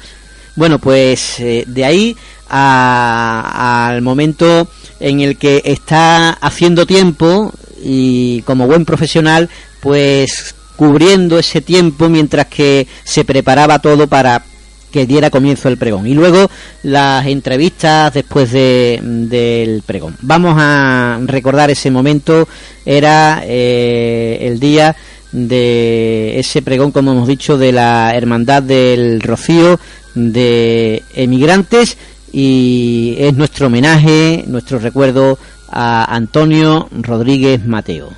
Bueno, 0.57 0.79
pues 0.79 1.39
eh, 1.39 1.64
de 1.66 1.85
ahí 1.85 2.16
al 2.49 4.03
momento 4.03 4.68
en 5.01 5.20
el 5.20 5.37
que 5.37 5.62
está 5.64 6.31
haciendo 6.31 6.87
tiempo 6.87 7.53
y 7.83 8.43
como 8.43 8.66
buen 8.66 8.85
profesional, 8.85 9.49
pues 9.81 10.55
cubriendo 10.76 11.39
ese 11.39 11.61
tiempo 11.61 12.09
mientras 12.09 12.47
que 12.47 12.87
se 13.05 13.24
preparaba 13.24 13.81
todo 13.81 14.07
para 14.07 14.45
que 14.91 15.07
diera 15.07 15.30
comienzo 15.30 15.68
el 15.68 15.76
pregón. 15.76 16.07
Y 16.07 16.14
luego 16.14 16.51
las 16.82 17.26
entrevistas 17.26 18.12
después 18.14 18.53
de, 18.53 19.01
del 19.03 19.82
pregón. 19.82 20.16
Vamos 20.22 20.55
a 20.59 21.18
recordar 21.24 21.70
ese 21.70 21.91
momento, 21.91 22.49
era 22.84 23.43
eh, 23.45 24.39
el 24.43 24.59
día 24.61 24.97
de 25.32 26.39
ese 26.39 26.62
pregón, 26.62 26.93
como 26.93 27.12
hemos 27.12 27.28
dicho, 27.28 27.59
de 27.59 27.72
la 27.72 28.12
Hermandad 28.14 28.62
del 28.62 29.20
Rocío 29.20 29.78
de 30.14 31.03
Emigrantes 31.14 31.97
y 32.32 33.14
es 33.18 33.34
nuestro 33.34 33.66
homenaje, 33.66 34.45
nuestro 34.47 34.78
recuerdo 34.78 35.39
a 35.70 36.14
Antonio 36.14 36.89
Rodríguez 36.93 37.64
Mateo. 37.64 38.11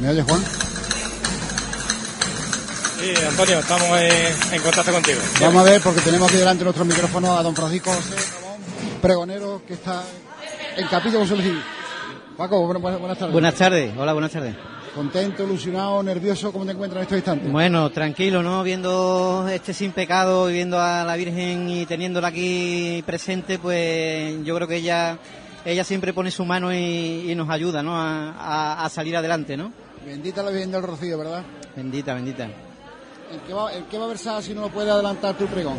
¿Me 0.00 0.10
oyes, 0.10 0.24
Juan? 0.24 0.42
Sí, 3.02 3.12
Antonio, 3.28 3.58
estamos 3.58 3.88
en, 4.00 4.62
contacto 4.62 4.92
contigo. 4.92 5.18
Vamos 5.40 5.66
a 5.66 5.70
ver, 5.70 5.80
porque 5.82 6.00
tenemos 6.02 6.28
aquí 6.28 6.36
delante 6.38 6.62
nuestro 6.62 6.84
micrófono 6.84 7.36
a 7.36 7.42
don 7.42 7.54
Francisco 7.56 7.90
José 7.90 8.14
Ramón, 8.14 8.60
pregonero, 9.00 9.62
que 9.66 9.74
está 9.74 10.04
en 10.76 10.86
capilla 10.86 11.18
con 11.18 11.26
su 11.26 11.34
elegir. 11.34 11.60
Paco, 12.36 12.62
bu- 12.62 12.78
bu- 12.80 12.98
buenas 13.00 13.18
tardes. 13.18 13.32
Buenas 13.32 13.54
tardes, 13.54 13.92
hola, 13.98 14.12
buenas 14.12 14.30
tardes. 14.30 14.54
Contento, 14.94 15.42
ilusionado, 15.42 16.00
nervioso, 16.04 16.52
¿cómo 16.52 16.64
te 16.64 16.72
encuentras 16.72 16.98
en 16.98 17.02
estos 17.02 17.16
instantes? 17.18 17.50
Bueno, 17.50 17.90
tranquilo, 17.90 18.40
¿no? 18.42 18.62
Viendo 18.62 19.48
este 19.50 19.74
sin 19.74 19.90
pecado 19.90 20.48
y 20.48 20.52
viendo 20.52 20.78
a 20.80 21.02
la 21.02 21.16
Virgen 21.16 21.68
y 21.70 21.86
teniéndola 21.86 22.28
aquí 22.28 23.02
presente, 23.04 23.58
pues 23.58 24.36
yo 24.44 24.54
creo 24.54 24.68
que 24.68 24.76
ella 24.76 25.18
ella 25.64 25.82
siempre 25.82 26.12
pone 26.12 26.30
su 26.30 26.44
mano 26.44 26.72
y, 26.72 27.30
y 27.30 27.34
nos 27.34 27.48
ayuda, 27.50 27.82
¿no? 27.82 27.96
A, 28.00 28.30
a- 28.30 28.84
a 28.84 28.88
salir 28.90 29.16
adelante, 29.16 29.56
¿no? 29.56 29.72
Bendita 30.06 30.42
la 30.44 30.50
Virgen 30.50 30.70
del 30.70 30.82
Rocío, 30.82 31.18
¿verdad? 31.18 31.42
Bendita, 31.74 32.14
bendita. 32.14 32.48
¿En 33.32 33.40
qué 33.46 33.52
va, 33.54 33.72
en 33.72 33.84
qué 33.84 33.98
va 33.98 34.04
a 34.04 34.08
versar 34.08 34.42
si 34.42 34.52
no 34.54 34.62
lo 34.62 34.68
puede 34.68 34.90
adelantar 34.90 35.36
tu 35.36 35.46
pregón? 35.46 35.76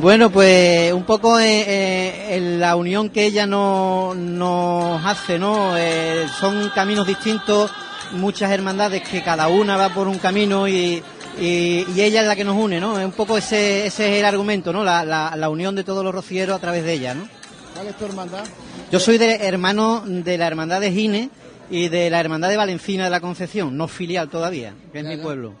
Bueno, 0.00 0.30
pues 0.30 0.92
un 0.92 1.04
poco 1.04 1.38
eh, 1.38 1.60
eh, 1.66 2.36
en 2.36 2.58
la 2.60 2.74
unión 2.76 3.10
que 3.10 3.26
ella 3.26 3.46
no- 3.46 4.14
nos 4.14 5.04
hace, 5.04 5.38
¿no? 5.38 5.76
Eh, 5.76 6.26
son 6.40 6.70
caminos 6.74 7.06
distintos, 7.06 7.70
muchas 8.12 8.50
hermandades 8.50 9.02
que 9.06 9.22
cada 9.22 9.48
una 9.48 9.76
va 9.76 9.90
por 9.90 10.08
un 10.08 10.18
camino 10.18 10.66
y, 10.66 11.02
y- 11.38 11.84
y 11.94 12.00
ella 12.00 12.22
es 12.22 12.26
la 12.26 12.34
que 12.36 12.44
nos 12.44 12.56
une, 12.56 12.80
¿no? 12.80 12.98
Es 12.98 13.04
un 13.04 13.12
poco 13.12 13.36
ese, 13.36 13.86
ese 13.86 14.12
es 14.14 14.18
el 14.20 14.24
argumento, 14.24 14.72
¿no? 14.72 14.84
La, 14.84 15.04
la- 15.04 15.34
la 15.36 15.48
unión 15.50 15.74
de 15.74 15.84
todos 15.84 16.02
los 16.02 16.14
rocieros 16.14 16.56
a 16.56 16.60
través 16.60 16.82
de 16.84 16.94
ella, 16.94 17.14
¿no? 17.14 17.28
¿Cuál 17.74 17.88
es 17.88 17.96
tu 17.96 18.04
hermandad? 18.06 18.44
Yo 18.90 19.00
soy 19.00 19.18
de 19.18 19.34
hermano 19.46 20.02
de 20.06 20.38
la 20.38 20.46
hermandad 20.46 20.80
de 20.80 20.92
Gine 20.92 21.28
y 21.70 21.88
de 21.88 22.08
la 22.08 22.20
hermandad 22.20 22.48
de 22.48 22.56
Valencina 22.56 23.04
de 23.04 23.10
la 23.10 23.20
Concepción, 23.20 23.76
no 23.76 23.86
filial 23.88 24.28
todavía, 24.30 24.72
que 24.92 25.00
es 25.00 25.04
mi 25.04 25.16
pueblo. 25.18 25.54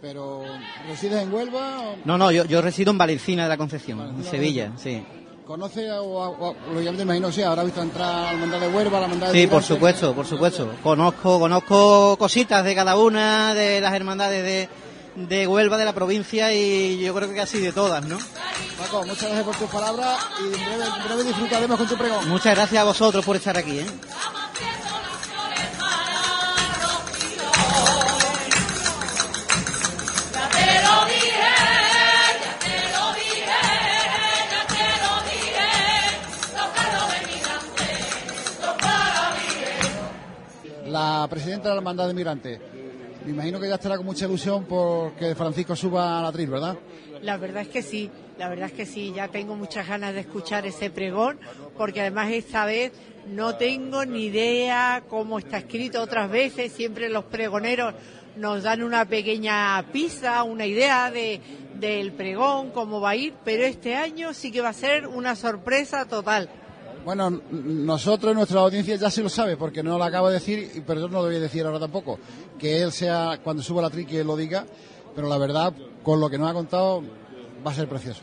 ¿Pero 0.00 0.44
resides 0.86 1.22
en 1.22 1.32
Huelva 1.34 1.80
o 1.80 1.96
No, 2.04 2.16
no, 2.16 2.30
yo, 2.30 2.44
yo 2.44 2.62
resido 2.62 2.92
en 2.92 2.98
Valencina 2.98 3.42
de 3.44 3.48
la 3.48 3.56
Concepción, 3.56 3.98
en 4.00 4.06
Valencina 4.08 4.30
Sevilla, 4.30 4.72
sí. 4.80 5.04
conoce 5.44 5.90
o, 5.90 6.04
o- 6.04 6.48
o- 6.50 6.56
lógicamente 6.72 7.02
imagino 7.02 7.26
que 7.28 7.34
sí, 7.34 7.42
habrá 7.42 7.64
visto 7.64 7.82
entrar 7.82 8.08
a 8.08 8.22
la 8.26 8.30
hermandad 8.32 8.60
de 8.60 8.68
Huelva, 8.68 8.98
a 8.98 9.00
la 9.00 9.06
hermandad 9.06 9.32
de 9.32 9.40
Sí, 9.40 9.46
por 9.48 9.62
supuesto, 9.62 10.14
por 10.14 10.24
supuesto. 10.26 10.70
Conozco, 10.84 11.40
conozco 11.40 12.16
cositas 12.16 12.64
de 12.64 12.74
cada 12.76 12.96
una 12.96 13.54
de 13.54 13.80
las 13.80 13.92
hermandades 13.92 14.44
de, 14.44 14.68
de 15.26 15.46
Huelva, 15.48 15.76
de 15.78 15.84
la 15.84 15.92
provincia, 15.94 16.52
y 16.54 16.98
yo 17.00 17.12
creo 17.14 17.28
que 17.28 17.34
casi 17.34 17.58
de 17.58 17.72
todas, 17.72 18.04
¿no? 18.06 18.18
Paco, 18.78 19.00
muchas 19.04 19.22
gracias 19.24 19.42
por 19.44 19.56
tus 19.56 19.68
palabras 19.68 20.16
y 20.40 20.44
en 20.44 20.64
breve, 20.64 20.84
en 20.96 21.04
breve 21.08 21.24
disfrutaremos 21.24 21.76
con 21.76 21.88
tu 21.88 21.96
pregón. 21.96 22.28
Muchas 22.28 22.54
gracias 22.54 22.80
a 22.80 22.84
vosotros 22.84 23.24
por 23.24 23.34
estar 23.34 23.56
aquí, 23.58 23.80
¿eh? 23.80 23.86
La 40.98 41.28
presidenta 41.30 41.68
de 41.68 41.74
la 41.74 41.76
hermandad 41.76 42.08
de 42.08 42.14
migrantes, 42.14 42.60
me 43.24 43.30
imagino 43.30 43.60
que 43.60 43.68
ya 43.68 43.76
estará 43.76 43.96
con 43.96 44.04
mucha 44.04 44.24
ilusión 44.24 44.64
porque 44.64 45.36
Francisco 45.36 45.76
suba 45.76 46.18
a 46.18 46.22
la 46.22 46.32
tril, 46.32 46.50
¿verdad? 46.50 46.76
La 47.22 47.36
verdad 47.36 47.62
es 47.62 47.68
que 47.68 47.82
sí, 47.82 48.10
la 48.36 48.48
verdad 48.48 48.66
es 48.66 48.72
que 48.72 48.84
sí, 48.84 49.12
ya 49.14 49.28
tengo 49.28 49.54
muchas 49.54 49.86
ganas 49.86 50.12
de 50.12 50.20
escuchar 50.20 50.66
ese 50.66 50.90
pregón, 50.90 51.38
porque 51.76 52.00
además 52.00 52.32
esta 52.32 52.64
vez 52.64 52.90
no 53.28 53.54
tengo 53.54 54.04
ni 54.06 54.24
idea 54.24 55.04
cómo 55.08 55.38
está 55.38 55.58
escrito 55.58 56.02
otras 56.02 56.28
veces, 56.32 56.72
siempre 56.72 57.08
los 57.08 57.26
pregoneros 57.26 57.94
nos 58.36 58.64
dan 58.64 58.82
una 58.82 59.04
pequeña 59.04 59.84
pista, 59.92 60.42
una 60.42 60.66
idea 60.66 61.12
de 61.12 61.40
del 61.78 62.10
pregón, 62.10 62.70
cómo 62.70 63.00
va 63.00 63.10
a 63.10 63.16
ir, 63.16 63.34
pero 63.44 63.62
este 63.62 63.94
año 63.94 64.34
sí 64.34 64.50
que 64.50 64.62
va 64.62 64.70
a 64.70 64.72
ser 64.72 65.06
una 65.06 65.36
sorpresa 65.36 66.06
total. 66.06 66.50
Bueno, 67.04 67.30
nosotros, 67.50 68.34
nuestra 68.34 68.60
audiencia 68.60 68.96
ya 68.96 69.10
sí 69.10 69.22
lo 69.22 69.28
sabe, 69.28 69.56
porque 69.56 69.82
no 69.82 69.96
lo 69.96 70.04
acabo 70.04 70.28
de 70.28 70.34
decir, 70.34 70.82
pero 70.86 71.00
yo 71.00 71.08
no 71.08 71.18
lo 71.18 71.26
voy 71.26 71.36
a 71.36 71.40
decir 71.40 71.64
ahora 71.64 71.80
tampoco. 71.80 72.18
Que 72.58 72.82
él 72.82 72.92
sea, 72.92 73.40
cuando 73.42 73.62
suba 73.62 73.82
la 73.82 73.90
tri, 73.90 74.04
que 74.04 74.20
él 74.20 74.26
lo 74.26 74.36
diga, 74.36 74.66
pero 75.14 75.28
la 75.28 75.38
verdad, 75.38 75.72
con 76.02 76.20
lo 76.20 76.28
que 76.28 76.38
nos 76.38 76.50
ha 76.50 76.54
contado, 76.54 77.02
va 77.66 77.70
a 77.70 77.74
ser 77.74 77.88
precioso. 77.88 78.22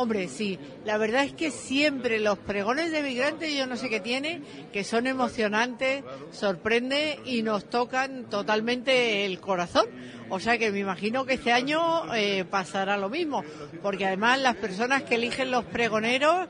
Hombre, 0.00 0.28
sí, 0.28 0.60
la 0.84 0.96
verdad 0.96 1.24
es 1.24 1.32
que 1.32 1.50
siempre 1.50 2.20
los 2.20 2.38
pregones 2.38 2.92
de 2.92 3.02
migrantes, 3.02 3.52
yo 3.52 3.66
no 3.66 3.76
sé 3.76 3.88
qué 3.88 3.98
tiene, 3.98 4.42
que 4.72 4.84
son 4.84 5.08
emocionantes, 5.08 6.04
sorprende 6.30 7.18
y 7.24 7.42
nos 7.42 7.68
tocan 7.68 8.30
totalmente 8.30 9.24
el 9.24 9.40
corazón. 9.40 9.86
O 10.30 10.38
sea 10.38 10.56
que 10.56 10.70
me 10.70 10.78
imagino 10.78 11.24
que 11.24 11.34
este 11.34 11.52
año 11.52 12.14
eh, 12.14 12.44
pasará 12.48 12.96
lo 12.96 13.08
mismo, 13.08 13.42
porque 13.82 14.06
además 14.06 14.40
las 14.40 14.54
personas 14.54 15.02
que 15.02 15.16
eligen 15.16 15.50
los 15.50 15.64
pregoneros 15.64 16.46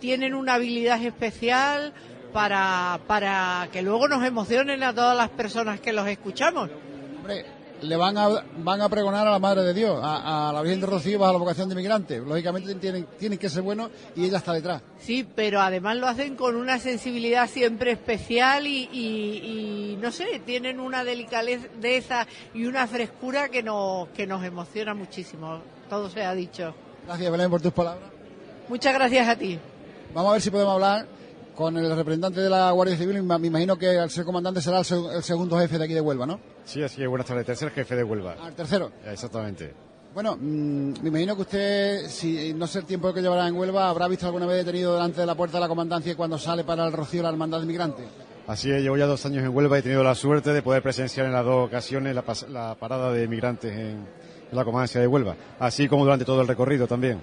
tienen 0.00 0.34
una 0.34 0.54
habilidad 0.54 1.02
especial 1.02 1.92
para, 2.32 3.00
para 3.06 3.68
que 3.72 3.82
luego 3.82 4.08
nos 4.08 4.24
emocionen 4.24 4.82
a 4.82 4.94
todas 4.94 5.16
las 5.16 5.28
personas 5.30 5.80
que 5.80 5.92
los 5.92 6.06
escuchamos. 6.08 6.70
Hombre, 7.16 7.44
le 7.80 7.96
van 7.96 8.18
a, 8.18 8.28
van 8.58 8.80
a 8.80 8.88
pregonar 8.88 9.26
a 9.26 9.30
la 9.30 9.38
Madre 9.38 9.62
de 9.62 9.72
Dios, 9.72 10.00
a, 10.02 10.48
a 10.48 10.52
la 10.52 10.62
Virgen 10.62 10.80
de 10.80 10.86
Rocío, 10.88 11.18
bajo 11.18 11.32
la 11.34 11.38
vocación 11.38 11.68
de 11.68 11.74
migrante. 11.76 12.18
Lógicamente 12.18 12.74
tienen, 12.74 13.06
tienen 13.18 13.38
que 13.38 13.48
ser 13.48 13.62
buenos 13.62 13.90
y 14.16 14.24
ella 14.24 14.38
está 14.38 14.52
detrás. 14.52 14.82
Sí, 14.98 15.26
pero 15.34 15.60
además 15.60 15.96
lo 15.96 16.08
hacen 16.08 16.34
con 16.34 16.56
una 16.56 16.78
sensibilidad 16.80 17.48
siempre 17.48 17.92
especial 17.92 18.66
y, 18.66 18.88
y- 18.92 19.92
y, 19.92 19.98
no 20.00 20.10
sé, 20.10 20.42
tienen 20.44 20.80
una 20.80 21.04
delicadeza 21.04 22.26
y 22.52 22.64
una 22.66 22.86
frescura 22.86 23.48
que 23.48 23.62
nos, 23.62 24.08
que 24.08 24.26
nos 24.26 24.42
emociona 24.44 24.92
muchísimo. 24.94 25.60
Todo 25.88 26.10
se 26.10 26.24
ha 26.24 26.34
dicho. 26.34 26.74
Gracias, 27.06 27.30
Belén, 27.30 27.48
por 27.50 27.60
tus 27.62 27.72
palabras. 27.72 28.10
Muchas 28.68 28.94
gracias 28.94 29.28
a 29.28 29.36
ti. 29.36 29.58
Vamos 30.14 30.30
a 30.30 30.32
ver 30.34 30.42
si 30.42 30.50
podemos 30.50 30.74
hablar 30.74 31.06
con 31.54 31.76
el 31.76 31.94
representante 31.96 32.40
de 32.40 32.50
la 32.50 32.70
Guardia 32.70 32.96
Civil. 32.96 33.22
Me 33.22 33.46
imagino 33.46 33.76
que 33.78 33.98
al 33.98 34.10
ser 34.10 34.24
comandante 34.24 34.60
será 34.60 34.78
el, 34.78 34.84
seg- 34.84 35.12
el 35.14 35.22
segundo 35.22 35.58
jefe 35.58 35.78
de 35.78 35.84
aquí 35.84 35.94
de 35.94 36.00
Huelva, 36.00 36.26
¿no? 36.26 36.40
Sí, 36.64 36.82
así 36.82 37.02
es. 37.02 37.08
Buenas 37.08 37.26
tardes. 37.26 37.46
Tercer 37.46 37.70
jefe 37.70 37.96
de 37.96 38.04
Huelva. 38.04 38.36
Al 38.42 38.54
tercero. 38.54 38.90
Exactamente. 39.10 39.72
Bueno, 40.14 40.36
mm, 40.36 40.92
me 41.02 41.08
imagino 41.08 41.34
que 41.36 41.42
usted, 41.42 42.08
si 42.08 42.52
no 42.54 42.66
sé 42.66 42.80
el 42.80 42.84
tiempo 42.86 43.12
que 43.12 43.20
llevará 43.20 43.46
en 43.46 43.54
Huelva, 43.56 43.88
habrá 43.88 44.08
visto 44.08 44.26
alguna 44.26 44.46
vez 44.46 44.64
detenido 44.64 44.94
delante 44.94 45.20
de 45.20 45.26
la 45.26 45.34
puerta 45.34 45.58
de 45.58 45.60
la 45.62 45.68
comandancia 45.68 46.16
cuando 46.16 46.38
sale 46.38 46.64
para 46.64 46.86
el 46.86 46.92
Rocío 46.92 47.22
la 47.22 47.28
hermandad 47.28 47.60
de 47.60 47.66
migrantes. 47.66 48.06
Así 48.46 48.70
es. 48.70 48.82
Llevo 48.82 48.96
ya 48.96 49.06
dos 49.06 49.24
años 49.26 49.44
en 49.44 49.54
Huelva 49.54 49.76
y 49.76 49.80
he 49.80 49.82
tenido 49.82 50.02
la 50.02 50.14
suerte 50.14 50.52
de 50.52 50.62
poder 50.62 50.82
presenciar 50.82 51.26
en 51.26 51.32
las 51.32 51.44
dos 51.44 51.66
ocasiones 51.68 52.14
la, 52.14 52.24
la 52.48 52.74
parada 52.74 53.12
de 53.12 53.28
migrantes 53.28 53.72
en, 53.72 53.78
en 54.50 54.56
la 54.56 54.64
comandancia 54.64 55.00
de 55.00 55.06
Huelva. 55.06 55.36
Así 55.58 55.86
como 55.88 56.04
durante 56.04 56.24
todo 56.24 56.40
el 56.40 56.48
recorrido 56.48 56.86
también. 56.86 57.20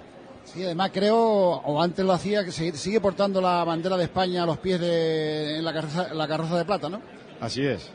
Sí, 0.56 0.64
además 0.64 0.90
creo, 0.90 1.18
o 1.18 1.82
antes 1.82 2.02
lo 2.02 2.14
hacía, 2.14 2.42
que 2.42 2.50
sigue, 2.50 2.98
portando 2.98 3.42
la 3.42 3.62
bandera 3.62 3.98
de 3.98 4.04
España 4.04 4.42
a 4.42 4.46
los 4.46 4.56
pies 4.56 4.80
de 4.80 5.58
en 5.58 5.64
la 5.66 5.74
carroza, 5.74 6.14
la 6.14 6.26
carroza 6.26 6.56
de 6.56 6.64
plata, 6.64 6.88
¿no? 6.88 7.02
Así 7.40 7.62
es. 7.66 7.90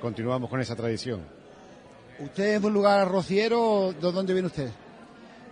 Continuamos 0.00 0.48
con 0.48 0.58
esa 0.58 0.74
tradición. 0.74 1.20
¿Usted 2.18 2.54
es 2.54 2.62
de 2.62 2.66
un 2.68 2.72
lugar 2.72 3.06
rociero? 3.06 3.92
¿De 3.92 4.12
dónde 4.12 4.32
viene 4.32 4.46
usted? 4.46 4.70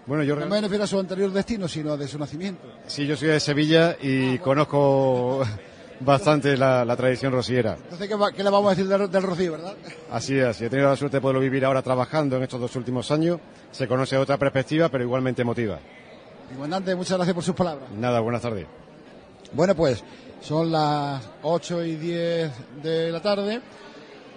Bueno, 0.07 0.25
yo 0.25 0.37
No 0.37 0.47
me 0.47 0.59
refiero 0.59 0.85
a 0.85 0.87
su 0.87 0.99
anterior 0.99 1.31
destino, 1.33 1.69
sino 1.69 1.99
de 1.99 2.09
su 2.09 2.19
nacimiento. 2.19 2.67
sí, 2.87 3.07
yo 3.07 3.15
soy 3.15 3.29
de 3.29 3.41
Sevilla 3.41 3.99
y 4.01 4.39
conozco 4.39 5.43
bastante 6.01 6.57
la, 6.57 6.83
la 6.87 6.97
tradición 6.97 7.35
rociera. 7.35 7.77
Entonces, 7.77 8.09
¿qué, 8.09 8.43
le 8.43 8.49
vamos 8.51 8.69
a 8.69 8.75
decir 8.75 8.89
del, 8.89 9.11
del 9.11 9.23
Rocío, 9.23 9.53
verdad? 9.53 9.75
Así 10.11 10.39
es, 10.39 10.63
he 10.63 10.71
tenido 10.71 10.89
la 10.89 10.97
suerte 10.97 11.19
de 11.19 11.21
poderlo 11.21 11.43
vivir 11.43 11.63
ahora 11.67 11.83
trabajando 11.83 12.39
en 12.39 12.45
estos 12.45 12.59
dos 12.59 12.75
últimos 12.77 13.11
años. 13.11 13.39
Se 13.71 13.87
conoce 13.87 14.17
de 14.17 14.23
otra 14.23 14.39
perspectiva, 14.39 14.89
pero 14.89 15.05
igualmente 15.05 15.43
emotiva. 15.43 15.79
Comandante, 16.55 16.95
muchas 16.95 17.17
gracias 17.17 17.35
por 17.35 17.43
sus 17.45 17.55
palabras. 17.55 17.91
Nada, 17.91 18.21
buenas 18.21 18.43
tardes. 18.43 18.67
Bueno, 19.53 19.75
pues 19.75 20.03
son 20.41 20.71
las 20.71 21.23
8 21.43 21.85
y 21.85 21.97
10 21.97 22.51
de 22.83 23.11
la 23.13 23.21
tarde. 23.21 23.61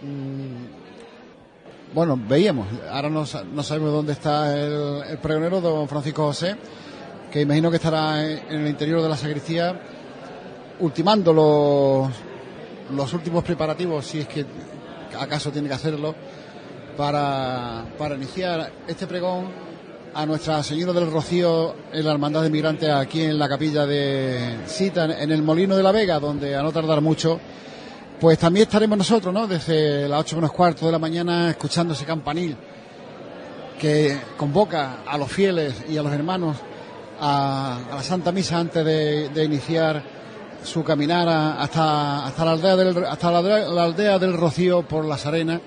Mm, 0.01 0.85
Bueno, 1.93 2.19
veíamos, 2.27 2.67
ahora 2.91 3.09
no, 3.09 3.25
sa- 3.25 3.43
no 3.45 3.63
sabemos 3.63 3.93
dónde 3.93 4.11
está 4.11 4.53
el, 4.59 5.03
el 5.09 5.17
pregonero, 5.19 5.61
don 5.61 5.87
Francisco 5.87 6.25
José, 6.25 6.57
que 7.31 7.39
imagino 7.41 7.69
que 7.69 7.77
estará 7.77 8.21
en, 8.29 8.39
en 8.49 8.61
el 8.61 8.67
interior 8.67 9.01
de 9.01 9.07
la 9.07 9.15
sacristía 9.15 9.79
ultimando 10.81 11.31
los, 11.31 12.09
los 12.93 13.13
últimos 13.13 13.41
preparativos, 13.43 14.05
si 14.05 14.19
es 14.19 14.27
que 14.27 14.45
acaso 15.17 15.49
tiene 15.49 15.69
que 15.69 15.75
hacerlo, 15.75 16.13
para, 16.97 17.85
para 17.97 18.15
iniciar 18.15 18.69
este 18.85 19.07
pregón 19.07 19.45
a 20.17 20.25
Nuestra 20.25 20.63
Señora 20.63 20.93
del 20.93 21.11
Rocío 21.11 21.75
en 21.93 22.03
la 22.03 22.13
Hermandad 22.13 22.41
de 22.41 22.49
Migrantes 22.49 22.89
aquí 22.89 23.21
en 23.21 23.37
la 23.37 23.47
capilla 23.47 23.85
de 23.85 24.61
Cita, 24.65 25.05
en 25.05 25.29
el 25.29 25.43
Molino 25.43 25.77
de 25.77 25.83
la 25.83 25.91
Vega, 25.91 26.19
donde 26.19 26.55
a 26.55 26.63
no 26.63 26.71
tardar 26.71 27.01
mucho, 27.01 27.39
pues 28.19 28.39
también 28.39 28.65
estaremos 28.65 28.97
nosotros, 28.97 29.31
¿no? 29.31 29.45
Desde 29.45 30.09
las 30.09 30.21
ocho 30.21 30.37
menos 30.37 30.51
cuarto 30.51 30.87
de 30.87 30.91
la 30.91 30.97
mañana 30.97 31.51
escuchando 31.51 31.93
ese 31.93 32.03
campanil 32.03 32.57
que 33.79 34.17
convoca 34.35 35.03
a 35.05 35.19
los 35.19 35.31
fieles 35.31 35.83
y 35.87 35.97
a 35.97 36.01
los 36.01 36.11
hermanos 36.11 36.57
a, 37.21 37.77
la 37.91 38.01
Santa 38.01 38.31
Misa 38.31 38.57
antes 38.57 38.83
de, 38.83 39.43
iniciar 39.43 40.01
su 40.63 40.83
caminar 40.83 41.29
hasta, 41.29 42.25
hasta, 42.25 42.43
la, 42.43 42.51
aldea 42.53 42.75
del, 42.75 43.05
hasta 43.05 43.31
la 43.31 43.83
aldea 43.83 44.17
del 44.17 44.33
Rocío 44.33 44.81
por 44.81 45.05
las 45.05 45.27
arenas. 45.27 45.61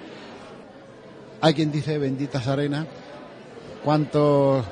Hay 1.40 1.54
quien 1.54 1.70
dice 1.70 1.98
benditas 1.98 2.48
arenas. 2.48 2.86
Cuántos 3.84 4.64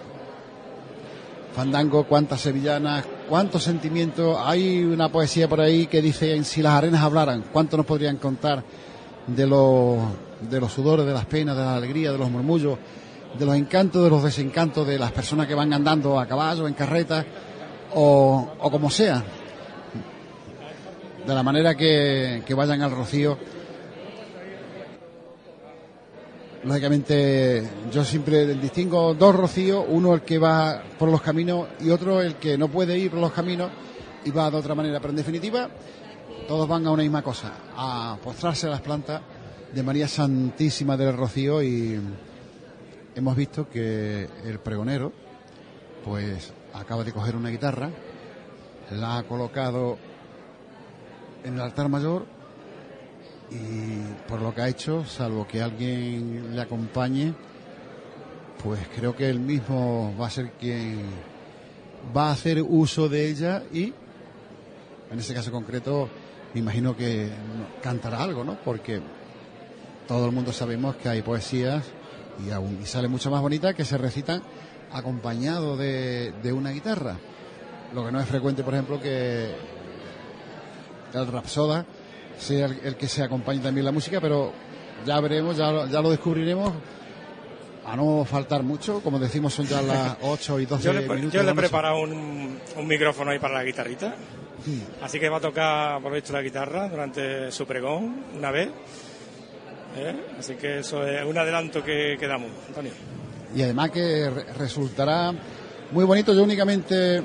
fandangos, 1.54 2.06
cuántas 2.06 2.40
sevillanas, 2.40 3.04
cuántos 3.28 3.64
sentimientos. 3.64 4.38
Hay 4.44 4.84
una 4.84 5.10
poesía 5.10 5.48
por 5.48 5.60
ahí 5.60 5.86
que 5.86 6.00
dice, 6.00 6.44
si 6.44 6.62
las 6.62 6.74
arenas 6.74 7.02
hablaran, 7.02 7.44
cuánto 7.52 7.76
nos 7.76 7.84
podrían 7.84 8.16
contar 8.18 8.62
de 9.26 9.46
los, 9.46 9.98
de 10.48 10.60
los 10.60 10.72
sudores, 10.72 11.04
de 11.04 11.12
las 11.12 11.26
penas, 11.26 11.56
de 11.56 11.62
la 11.62 11.76
alegría, 11.76 12.12
de 12.12 12.18
los 12.18 12.30
murmullos, 12.30 12.78
de 13.36 13.44
los 13.44 13.56
encantos, 13.56 14.04
de 14.04 14.10
los 14.10 14.22
desencantos 14.22 14.86
de 14.86 14.98
las 14.98 15.12
personas 15.12 15.46
que 15.46 15.54
van 15.54 15.72
andando 15.72 16.18
a 16.20 16.26
caballo, 16.26 16.68
en 16.68 16.74
carreta 16.74 17.24
o, 17.94 18.52
o 18.60 18.70
como 18.70 18.90
sea. 18.90 19.24
De 21.26 21.34
la 21.34 21.42
manera 21.42 21.76
que, 21.76 22.42
que 22.46 22.54
vayan 22.54 22.82
al 22.82 22.90
rocío. 22.90 23.36
Lógicamente, 26.64 27.70
yo 27.92 28.04
siempre 28.04 28.44
distingo 28.54 29.14
dos 29.14 29.34
rocíos, 29.34 29.84
uno 29.88 30.14
el 30.14 30.22
que 30.22 30.38
va 30.38 30.82
por 30.98 31.08
los 31.08 31.22
caminos 31.22 31.68
y 31.80 31.90
otro 31.90 32.20
el 32.20 32.34
que 32.34 32.58
no 32.58 32.68
puede 32.68 32.98
ir 32.98 33.12
por 33.12 33.20
los 33.20 33.32
caminos 33.32 33.70
y 34.24 34.30
va 34.32 34.50
de 34.50 34.56
otra 34.56 34.74
manera. 34.74 34.98
Pero 34.98 35.10
en 35.10 35.16
definitiva, 35.16 35.70
todos 36.48 36.66
van 36.66 36.84
a 36.86 36.90
una 36.90 37.04
misma 37.04 37.22
cosa, 37.22 37.52
a 37.76 38.18
postrarse 38.22 38.66
a 38.66 38.70
las 38.70 38.80
plantas 38.80 39.22
de 39.72 39.82
María 39.84 40.08
Santísima 40.08 40.96
del 40.96 41.16
Rocío 41.16 41.62
y 41.62 42.00
hemos 43.14 43.36
visto 43.36 43.68
que 43.68 44.28
el 44.44 44.58
pregonero, 44.58 45.12
pues 46.04 46.52
acaba 46.74 47.04
de 47.04 47.12
coger 47.12 47.36
una 47.36 47.50
guitarra, 47.50 47.90
la 48.90 49.18
ha 49.18 49.22
colocado 49.22 49.96
en 51.44 51.54
el 51.54 51.60
altar 51.60 51.88
mayor 51.88 52.37
y 53.50 54.28
por 54.28 54.42
lo 54.42 54.54
que 54.54 54.62
ha 54.62 54.68
hecho, 54.68 55.04
salvo 55.04 55.46
que 55.46 55.62
alguien 55.62 56.54
le 56.54 56.60
acompañe, 56.60 57.34
pues 58.62 58.80
creo 58.94 59.14
que 59.14 59.28
él 59.28 59.40
mismo 59.40 60.14
va 60.20 60.26
a 60.26 60.30
ser 60.30 60.50
quien 60.52 61.02
va 62.16 62.28
a 62.28 62.32
hacer 62.32 62.62
uso 62.62 63.08
de 63.08 63.28
ella 63.28 63.62
y 63.72 63.92
en 65.10 65.18
ese 65.18 65.34
caso 65.34 65.50
concreto 65.50 66.08
me 66.54 66.60
imagino 66.60 66.96
que 66.96 67.30
cantará 67.82 68.22
algo, 68.22 68.44
¿no? 68.44 68.58
Porque 68.64 69.00
todo 70.06 70.26
el 70.26 70.32
mundo 70.32 70.52
sabemos 70.52 70.96
que 70.96 71.08
hay 71.08 71.22
poesías 71.22 71.84
y 72.46 72.50
aún 72.50 72.78
y 72.82 72.86
sale 72.86 73.08
mucho 73.08 73.30
más 73.30 73.40
bonita 73.40 73.74
que 73.74 73.84
se 73.84 73.98
recitan 73.98 74.42
acompañado 74.92 75.76
de, 75.76 76.32
de 76.42 76.52
una 76.52 76.70
guitarra. 76.70 77.16
Lo 77.94 78.04
que 78.04 78.12
no 78.12 78.20
es 78.20 78.26
frecuente, 78.26 78.62
por 78.62 78.74
ejemplo, 78.74 79.00
que 79.00 79.54
el 81.14 81.26
rapsoda 81.26 81.86
sea 82.38 82.66
el, 82.66 82.78
el 82.84 82.96
que 82.96 83.08
se 83.08 83.22
acompañe 83.22 83.60
también 83.60 83.84
la 83.84 83.92
música, 83.92 84.20
pero 84.20 84.52
ya 85.06 85.20
veremos, 85.20 85.56
ya, 85.56 85.70
lo- 85.70 85.86
ya 85.88 86.00
lo 86.00 86.10
descubriremos. 86.10 86.72
A 87.86 87.96
no 87.96 88.22
faltar 88.26 88.62
mucho, 88.62 89.00
como 89.00 89.18
decimos, 89.18 89.54
son 89.54 89.66
ya 89.66 89.80
las 89.80 90.16
8 90.22 90.60
y 90.60 90.66
12 90.66 90.84
Yo 90.84 90.92
le, 90.92 91.00
minutos. 91.08 91.32
yo 91.32 91.42
le 91.42 91.50
he 91.52 91.54
preparado 91.54 92.00
un, 92.02 92.58
un 92.76 92.86
micrófono 92.86 93.30
ahí 93.30 93.38
para 93.38 93.54
la 93.54 93.64
guitarrita. 93.64 94.14
Así 95.02 95.18
que 95.18 95.28
va 95.30 95.38
a 95.38 95.40
tocar, 95.40 96.02
por 96.02 96.12
visto, 96.12 96.32
la 96.34 96.42
guitarra 96.42 96.88
durante 96.88 97.50
su 97.50 97.64
pregón 97.66 98.24
una 98.36 98.50
vez. 98.50 98.68
¿Eh? 99.96 100.16
Así 100.38 100.54
que 100.56 100.80
eso 100.80 101.02
es 101.06 101.24
un 101.24 101.38
adelanto 101.38 101.82
que, 101.82 102.16
que 102.20 102.26
damos, 102.26 102.50
Antonio. 102.68 102.92
y 103.56 103.62
además 103.62 103.90
que 103.90 104.28
re- 104.28 104.52
resultará 104.58 105.32
muy 105.92 106.04
bonito. 106.04 106.34
Yo 106.34 106.42
únicamente, 106.42 107.22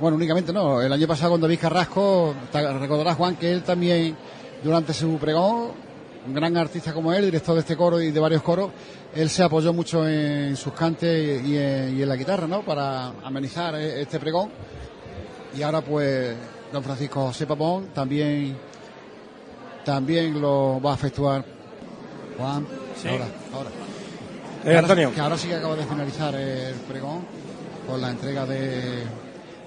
bueno, 0.00 0.16
únicamente 0.16 0.52
no, 0.52 0.82
el 0.82 0.92
año 0.92 1.06
pasado 1.06 1.32
con 1.32 1.40
David 1.40 1.58
Carrasco, 1.60 2.34
recordará 2.52 3.14
Juan 3.14 3.36
que 3.36 3.52
él 3.52 3.62
también, 3.62 4.16
durante 4.62 4.92
su 4.92 5.16
pregón, 5.18 5.72
un 6.26 6.34
gran 6.34 6.56
artista 6.56 6.92
como 6.92 7.12
él, 7.12 7.24
director 7.26 7.54
de 7.54 7.60
este 7.60 7.76
coro 7.76 8.00
y 8.00 8.10
de 8.10 8.20
varios 8.20 8.42
coros, 8.42 8.70
él 9.14 9.30
se 9.30 9.42
apoyó 9.42 9.72
mucho 9.72 10.08
en 10.08 10.56
sus 10.56 10.72
cantes 10.72 11.44
y 11.44 11.56
en, 11.56 11.96
y 11.96 12.02
en 12.02 12.08
la 12.08 12.16
guitarra, 12.16 12.46
¿no? 12.46 12.62
Para 12.62 13.08
amenizar 13.22 13.74
eh, 13.76 14.00
este 14.02 14.18
pregón. 14.18 14.50
Y 15.56 15.62
ahora 15.62 15.82
pues 15.82 16.34
don 16.72 16.82
Francisco 16.82 17.26
José 17.26 17.46
Papón 17.46 17.88
también, 17.94 18.56
también 19.84 20.40
lo 20.40 20.80
va 20.80 20.92
a 20.92 20.94
efectuar. 20.94 21.44
Juan, 22.36 22.66
Sí. 23.00 23.08
ahora, 23.08 23.26
ahora. 23.54 23.70
Eh, 24.64 24.76
Antonio. 24.76 25.12
Que 25.14 25.20
ahora 25.20 25.36
sí 25.36 25.46
que 25.46 25.54
acaba 25.54 25.76
de 25.76 25.84
finalizar 25.84 26.34
el 26.34 26.74
pregón 26.88 27.20
con 27.86 28.00
la 28.00 28.10
entrega 28.10 28.46
de, 28.46 29.02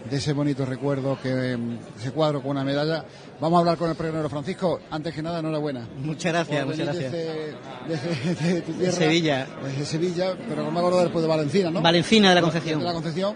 de 0.09 0.17
ese 0.17 0.33
bonito 0.33 0.65
recuerdo 0.65 1.17
que 1.21 1.57
mm, 1.57 1.77
ese 1.99 2.11
cuadro 2.11 2.41
con 2.41 2.51
una 2.51 2.63
medalla. 2.63 3.03
Vamos 3.39 3.57
a 3.57 3.59
hablar 3.59 3.77
con 3.77 3.89
el 3.89 3.95
pregonero 3.95 4.29
Francisco. 4.29 4.79
Antes 4.89 5.13
que 5.13 5.21
nada, 5.21 5.39
enhorabuena. 5.39 5.87
Muchas 6.03 6.31
gracias, 6.33 6.65
muchas 6.65 6.85
gracias. 6.85 7.11
Desde, 7.11 7.53
desde- 7.87 8.35
desde 8.35 8.61
tu 8.61 8.71
tierra, 8.73 8.91
Sevilla. 8.93 9.47
Desde 9.63 9.85
Sevilla, 9.85 10.33
pero 10.49 10.63
no 10.63 10.71
me 10.71 10.79
acuerdo 10.79 11.01
después 11.01 11.21
de 11.21 11.27
Valencina, 11.29 11.69
¿no? 11.71 11.81
Valencina 11.81 12.29
de 12.29 12.35
la 12.35 12.41
Concepción. 12.41 12.79
De 12.79 12.85
la 12.85 12.93
Concepción. 12.93 13.35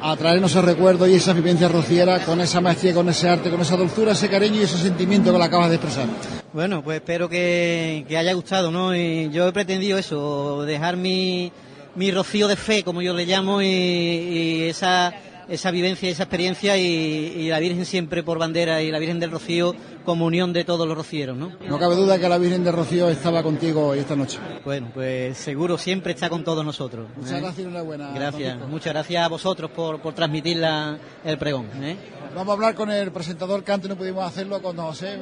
A 0.00 0.16
traernos 0.16 0.50
ese 0.52 0.62
recuerdo 0.62 1.06
y 1.08 1.14
esa 1.14 1.32
vivencia 1.32 1.66
rociera 1.68 2.20
con 2.24 2.40
esa 2.40 2.60
maestría, 2.60 2.94
con 2.94 3.08
ese 3.08 3.28
arte, 3.28 3.50
con 3.50 3.60
esa 3.60 3.76
dulzura, 3.76 4.12
ese 4.12 4.28
cariño 4.28 4.60
y 4.60 4.64
ese 4.64 4.78
sentimiento 4.78 5.32
que 5.32 5.38
la 5.38 5.46
acabas 5.46 5.70
de 5.70 5.76
expresar. 5.76 6.06
Bueno, 6.52 6.82
pues 6.84 6.96
espero 6.96 7.28
que, 7.28 8.04
que 8.08 8.16
haya 8.16 8.32
gustado, 8.32 8.70
¿no? 8.70 8.94
Y 8.94 9.30
yo 9.30 9.48
he 9.48 9.52
pretendido 9.52 9.98
eso, 9.98 10.62
dejar 10.62 10.96
mi, 10.96 11.50
mi 11.96 12.10
rocío 12.12 12.46
de 12.46 12.56
fe, 12.56 12.84
como 12.84 13.02
yo 13.02 13.12
le 13.12 13.26
llamo, 13.26 13.60
y, 13.62 13.66
y 13.66 14.62
esa, 14.68 15.12
esa 15.52 15.70
vivencia 15.70 16.08
y 16.08 16.12
esa 16.12 16.24
experiencia, 16.24 16.76
y, 16.76 16.82
y 16.84 17.48
la 17.48 17.58
Virgen 17.60 17.84
siempre 17.86 18.22
por 18.22 18.38
bandera, 18.38 18.82
y 18.82 18.90
la 18.90 18.98
Virgen 18.98 19.20
del 19.20 19.30
Rocío 19.30 19.74
como 20.04 20.26
unión 20.26 20.52
de 20.52 20.64
todos 20.64 20.86
los 20.88 20.96
rocieros, 20.96 21.36
¿no? 21.36 21.52
No 21.68 21.78
cabe 21.78 21.94
duda 21.94 22.18
que 22.18 22.28
la 22.28 22.38
Virgen 22.38 22.64
de 22.64 22.72
Rocío 22.72 23.08
estaba 23.08 23.42
contigo 23.42 23.88
hoy 23.88 23.98
esta 24.00 24.16
noche. 24.16 24.38
Bueno, 24.64 24.90
pues 24.92 25.38
seguro 25.38 25.78
siempre 25.78 26.12
está 26.12 26.28
con 26.28 26.42
todos 26.42 26.64
nosotros. 26.64 27.06
Muchas 27.16 27.32
¿eh? 27.32 27.40
gracias 27.40 27.58
y 27.58 27.62
enhorabuena. 27.62 28.08
Gracias, 28.14 28.42
Francisco. 28.42 28.68
muchas 28.68 28.92
gracias 28.92 29.24
a 29.24 29.28
vosotros 29.28 29.70
por, 29.70 30.00
por 30.00 30.14
transmitir 30.14 30.56
la- 30.56 30.98
el 31.24 31.38
pregón. 31.38 31.66
¿eh? 31.82 31.96
Vamos 32.34 32.48
a 32.50 32.52
hablar 32.54 32.74
con 32.74 32.90
el 32.90 33.12
presentador 33.12 33.62
que 33.62 33.72
antes 33.72 33.88
no 33.88 33.96
pudimos 33.96 34.24
hacerlo 34.24 34.60
con 34.62 34.74
don 34.74 34.86
José. 34.86 35.18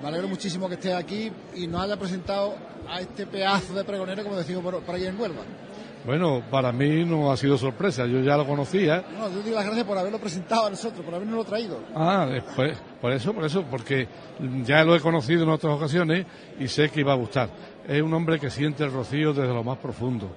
Me 0.00 0.08
alegro 0.08 0.28
muchísimo 0.28 0.68
que 0.68 0.74
esté 0.74 0.92
aquí 0.94 1.30
y 1.56 1.66
nos 1.66 1.82
haya 1.82 1.96
presentado 1.98 2.54
a 2.88 3.00
este 3.00 3.26
pedazo 3.26 3.74
de 3.74 3.84
pregonero, 3.84 4.22
como 4.22 4.36
decimos 4.36 4.62
por, 4.62 4.80
por 4.82 4.94
ahí 4.94 5.06
en 5.06 5.18
Huelva. 5.18 5.42
Bueno, 6.04 6.42
para 6.50 6.70
mí 6.70 7.02
no 7.04 7.32
ha 7.32 7.36
sido 7.36 7.56
sorpresa, 7.56 8.04
yo 8.06 8.20
ya 8.20 8.36
lo 8.36 8.46
conocía. 8.46 9.02
No, 9.18 9.30
yo 9.30 9.42
digo 9.42 9.56
las 9.56 9.64
gracias 9.64 9.86
por 9.86 9.96
haberlo 9.96 10.18
presentado 10.18 10.66
a 10.66 10.70
nosotros, 10.70 11.02
por 11.02 11.14
habernos 11.14 11.36
lo 11.36 11.44
traído. 11.44 11.80
Ah, 11.94 12.26
después, 12.30 12.78
por 13.00 13.10
eso, 13.12 13.32
por 13.32 13.44
eso, 13.44 13.64
porque 13.70 14.06
ya 14.64 14.84
lo 14.84 14.94
he 14.94 15.00
conocido 15.00 15.44
en 15.44 15.48
otras 15.48 15.72
ocasiones 15.72 16.26
y 16.60 16.68
sé 16.68 16.90
que 16.90 17.00
iba 17.00 17.14
a 17.14 17.16
gustar. 17.16 17.48
Es 17.88 18.02
un 18.02 18.12
hombre 18.12 18.38
que 18.38 18.50
siente 18.50 18.84
el 18.84 18.92
rocío 18.92 19.32
desde 19.32 19.54
lo 19.54 19.64
más 19.64 19.78
profundo, 19.78 20.30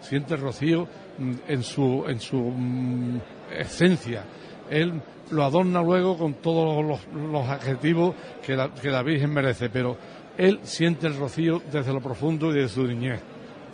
siente 0.00 0.34
el 0.34 0.40
rocío 0.40 0.88
mm, 1.18 1.32
en 1.46 1.62
su, 1.62 2.04
en 2.08 2.18
su 2.18 2.36
mm, 2.36 3.20
esencia. 3.56 4.24
Él 4.68 5.00
lo 5.30 5.44
adorna 5.44 5.80
luego 5.80 6.18
con 6.18 6.34
todos 6.34 6.84
los, 6.84 7.06
los 7.30 7.48
adjetivos 7.48 8.16
que 8.44 8.56
la, 8.56 8.74
que 8.74 8.90
la 8.90 9.04
Virgen 9.04 9.32
merece, 9.32 9.70
pero 9.70 9.96
él 10.36 10.58
siente 10.62 11.06
el 11.06 11.16
rocío 11.16 11.62
desde 11.70 11.92
lo 11.92 12.00
profundo 12.00 12.50
y 12.50 12.54
desde 12.54 12.74
su 12.74 12.84
niñez. 12.84 13.20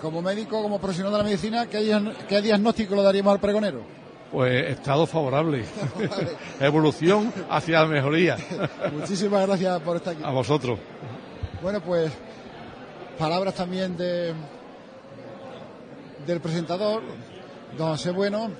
Como 0.01 0.23
médico, 0.23 0.63
como 0.63 0.79
profesional 0.79 1.13
de 1.13 1.19
la 1.19 1.25
medicina, 1.25 1.67
¿qué, 1.67 1.81
diag- 1.81 2.15
qué 2.29 2.41
diagnóstico 2.41 2.95
le 2.97 3.03
daríamos 3.03 3.33
al 3.35 3.41
pregonero? 3.41 3.83
Pues 4.33 4.69
estado 4.71 5.07
favorable, 5.07 5.65
evolución 6.61 7.33
hacia 7.51 7.81
la 7.81 7.87
mejoría. 7.87 8.37
Muchísimas 8.93 9.47
gracias 9.47 9.81
por 9.83 9.97
estar 9.97 10.15
aquí. 10.15 10.23
A 10.25 10.31
vosotros. 10.31 10.79
Bueno, 11.63 11.81
pues 11.83 12.11
palabras 13.19 13.55
también 13.55 13.97
de 13.97 14.33
del 16.27 16.41
presentador, 16.41 17.03
don 17.77 17.89
José 17.91 18.11
Bueno. 18.11 18.51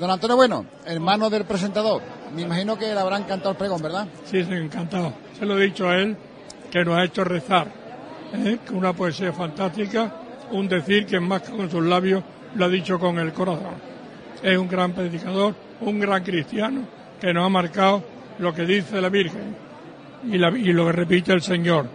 Don 0.00 0.10
Antonio 0.10 0.34
Bueno, 0.36 0.66
hermano 0.86 1.30
del 1.30 1.44
presentador. 1.44 2.02
Me 2.34 2.42
imagino 2.42 2.76
que 2.76 2.86
le 2.92 2.98
habrán 2.98 3.24
cantado 3.24 3.50
el 3.52 3.56
pregón, 3.56 3.80
¿verdad? 3.80 4.08
Sí, 4.24 4.42
sí, 4.42 4.52
encantado. 4.52 5.12
Se 5.38 5.46
lo 5.46 5.56
he 5.58 5.64
dicho 5.66 5.88
a 5.88 5.96
él, 5.98 6.16
que 6.70 6.84
nos 6.84 6.96
ha 6.98 7.04
hecho 7.04 7.22
rezar. 7.22 7.68
¿eh? 8.32 8.58
Que 8.66 8.72
una 8.74 8.92
poesía 8.92 9.32
fantástica, 9.32 10.12
un 10.52 10.68
decir 10.68 11.06
que 11.06 11.20
más 11.20 11.42
que 11.42 11.52
con 11.52 11.70
sus 11.70 11.84
labios 11.84 12.22
lo 12.54 12.64
ha 12.64 12.68
dicho 12.68 12.98
con 12.98 13.18
el 13.18 13.32
corazón. 13.32 13.74
Es 14.42 14.56
un 14.58 14.68
gran 14.68 14.92
predicador, 14.92 15.54
un 15.80 15.98
gran 15.98 16.22
cristiano, 16.22 16.82
que 17.20 17.32
nos 17.32 17.46
ha 17.46 17.48
marcado 17.48 18.04
lo 18.38 18.54
que 18.54 18.64
dice 18.64 19.00
la 19.00 19.08
Virgen 19.08 19.56
y, 20.26 20.36
y 20.36 20.72
lo 20.72 20.86
que 20.86 20.92
repite 20.92 21.32
el 21.32 21.42
Señor. 21.42 21.86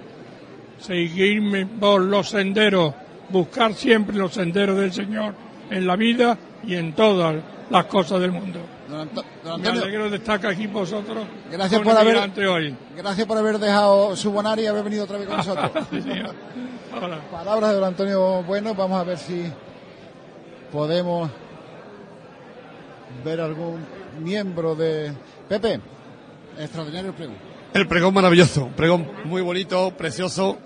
Seguirme 0.80 1.65
por 1.65 2.01
los 2.01 2.30
senderos, 2.30 2.93
buscar 3.30 3.73
siempre 3.73 4.15
los 4.15 4.34
senderos 4.34 4.77
del 4.77 4.91
Señor 4.91 5.34
en 5.69 5.85
la 5.85 5.95
vida 5.95 6.38
y 6.65 6.76
en 6.76 6.93
todas 6.93 7.35
las 7.69 7.85
cosas 7.85 8.21
del 8.21 8.31
mundo. 8.31 8.59
Don, 8.90 9.02
Anto- 9.02 9.24
don 9.44 9.61
Me 9.61 9.68
Antonio, 9.68 9.84
alegro 9.84 10.10
de 10.10 10.18
estar 10.18 10.45
aquí 10.48 10.66
vosotros. 10.68 11.28
gracias 11.52 11.82
por 11.82 11.95
haber, 11.95 12.48
hoy. 12.48 12.76
gracias 12.98 13.28
por 13.28 13.38
haber 13.38 13.60
dejado 13.60 14.16
su 14.16 14.32
bonaria 14.32 14.64
y 14.64 14.68
haber 14.68 14.84
venido 14.84 15.03
otra 15.03 15.18
vez 15.20 15.28
con 15.28 15.38
nosotros. 15.44 15.72
Sí. 15.91 16.03
Palabras 17.32 17.70
de 17.70 17.76
don 17.76 17.84
Antonio 17.84 18.44
Bueno, 18.44 18.74
vamos 18.74 18.99
a 18.99 19.03
ver 19.03 19.18
si 19.20 19.45
podemos 20.72 21.30
ver 23.24 23.41
algún 23.41 23.86
miembro 24.20 24.76
de 24.76 25.14
Pepe. 25.48 25.80
Extraordinario 26.57 27.10
el 27.11 27.16
pregunta. 27.16 27.41
El 27.74 27.88
pregón 27.88 28.14
maravilloso, 28.14 28.66
un 28.66 28.74
pregón 28.74 29.07
muy 29.26 29.41
bonito, 29.44 29.91
precioso 29.91 30.57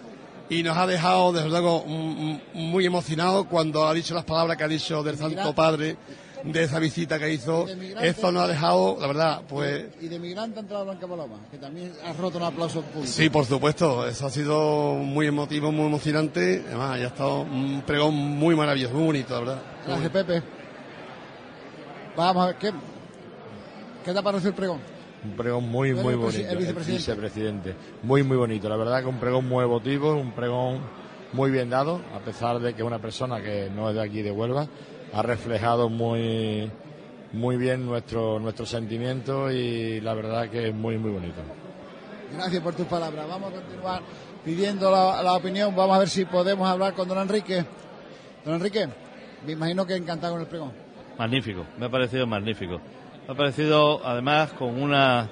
y 0.50 0.64
nos 0.64 0.78
ha 0.78 0.88
dejado 0.88 1.34
desde 1.34 1.50
luego 1.50 1.84
muy 1.86 2.86
emocionados 2.86 3.48
cuando 3.48 3.86
ha 3.86 3.94
dicho 3.94 4.14
las 4.16 4.24
palabras 4.24 4.56
que 4.58 4.64
ha 4.64 4.68
dicho 4.68 5.04
del 5.04 5.18
Santo 5.18 5.54
Padre 5.54 5.98
de 6.44 6.64
esa 6.64 6.80
visita 6.80 7.18
que 7.20 7.32
hizo. 7.32 7.66
Esto 8.02 8.32
nos 8.32 8.44
ha 8.44 8.48
dejado, 8.48 8.98
la 9.00 9.08
verdad, 9.08 9.42
pues 9.48 9.86
Y 10.02 10.08
de 10.08 10.20
migrante 10.20 10.60
ha 10.60 10.62
entrado 10.62 10.86
Blanca 10.86 11.08
Paloma, 11.08 11.38
que 11.50 11.58
también 11.58 11.92
ha 12.06 12.14
roto 12.14 12.38
un 12.38 12.44
aplauso 12.44 12.82
público. 12.82 13.08
sí, 13.12 13.30
por 13.30 13.46
supuesto, 13.46 14.08
eso 14.08 14.26
ha 14.26 14.30
sido 14.30 14.94
muy 14.96 15.28
emotivo, 15.28 15.72
muy 15.72 15.86
emocionante. 15.88 16.64
Además, 16.68 17.00
ya 17.00 17.06
ha 17.06 17.08
estado 17.08 17.42
un 17.42 17.84
pregón 17.86 18.14
muy 18.16 18.56
maravilloso, 18.56 18.94
muy 18.96 19.06
bonito, 19.06 19.34
la 19.34 19.40
verdad. 19.40 19.62
Gracias, 19.88 20.12
Pepe. 20.12 20.44
Vamos 22.16 22.44
a 22.44 22.48
ver, 22.48 22.56
¿qué, 22.58 22.72
qué 24.06 24.14
te 24.14 24.20
ha 24.20 24.22
parecido 24.22 24.50
el 24.50 24.56
pregón? 24.56 24.80
Un 25.24 25.32
pregón 25.38 25.68
muy, 25.70 25.90
¿Tú 25.92 25.94
eres 25.96 26.04
muy 26.04 26.14
el 26.14 26.20
bonito. 26.20 26.50
el 26.50 26.58
vicepresidente? 26.58 26.98
vicepresidente. 26.98 27.76
Muy, 28.04 28.24
muy 28.24 28.38
bonito. 28.38 28.70
La 28.70 28.76
verdad 28.76 29.02
que 29.02 29.08
un 29.08 29.20
pregón 29.20 29.48
muy 29.48 29.64
emotivo, 29.64 30.14
un 30.14 30.32
pregón 30.34 30.82
muy 31.32 31.50
bien 31.50 31.70
dado, 31.70 32.02
a 32.14 32.20
pesar 32.20 32.60
de 32.60 32.74
que 32.76 32.84
una 32.84 33.00
persona 33.00 33.42
que 33.42 33.70
no 33.74 33.90
es 33.90 33.96
de 33.96 34.02
aquí 34.04 34.22
de 34.22 34.32
Huelva 34.32 34.68
ha 35.14 35.22
reflejado 35.22 35.90
muy, 35.90 36.72
muy 37.32 37.58
bien 37.58 37.86
nuestro, 37.86 38.40
nuestro 38.40 38.66
sentimiento 38.66 39.52
y 39.52 40.02
la 40.02 40.14
verdad 40.14 40.50
que 40.50 40.70
es 40.70 40.76
muy, 40.76 40.98
muy 40.98 41.12
bonito. 41.12 41.42
Gracias 42.34 42.64
por 42.64 42.74
tus 42.74 42.88
palabras. 42.88 43.28
Vamos 43.28 43.52
a 43.52 43.56
continuar 43.58 44.02
pidiendo 44.44 44.90
la, 44.90 45.22
la 45.22 45.34
opinión. 45.34 45.76
Vamos 45.76 45.96
a 45.96 46.00
ver 46.00 46.10
si 46.10 46.26
podemos 46.26 46.68
hablar 46.68 46.94
con 46.94 47.08
don 47.08 47.20
Enrique. 47.20 47.64
Don 48.44 48.56
Enrique, 48.56 48.88
me 49.46 49.52
imagino 49.52 49.86
que 49.86 49.96
encantado 49.96 50.34
con 50.34 50.42
el 50.42 50.48
pregón. 50.48 50.72
Magnífico, 51.18 51.66
me 51.78 51.86
ha 51.86 51.90
parecido 51.90 52.26
magnífico. 52.26 52.82
Me 53.28 53.34
ha 53.34 53.38
parecido 53.38 54.06
además 54.06 54.52
con 54.54 54.82
una, 54.82 55.30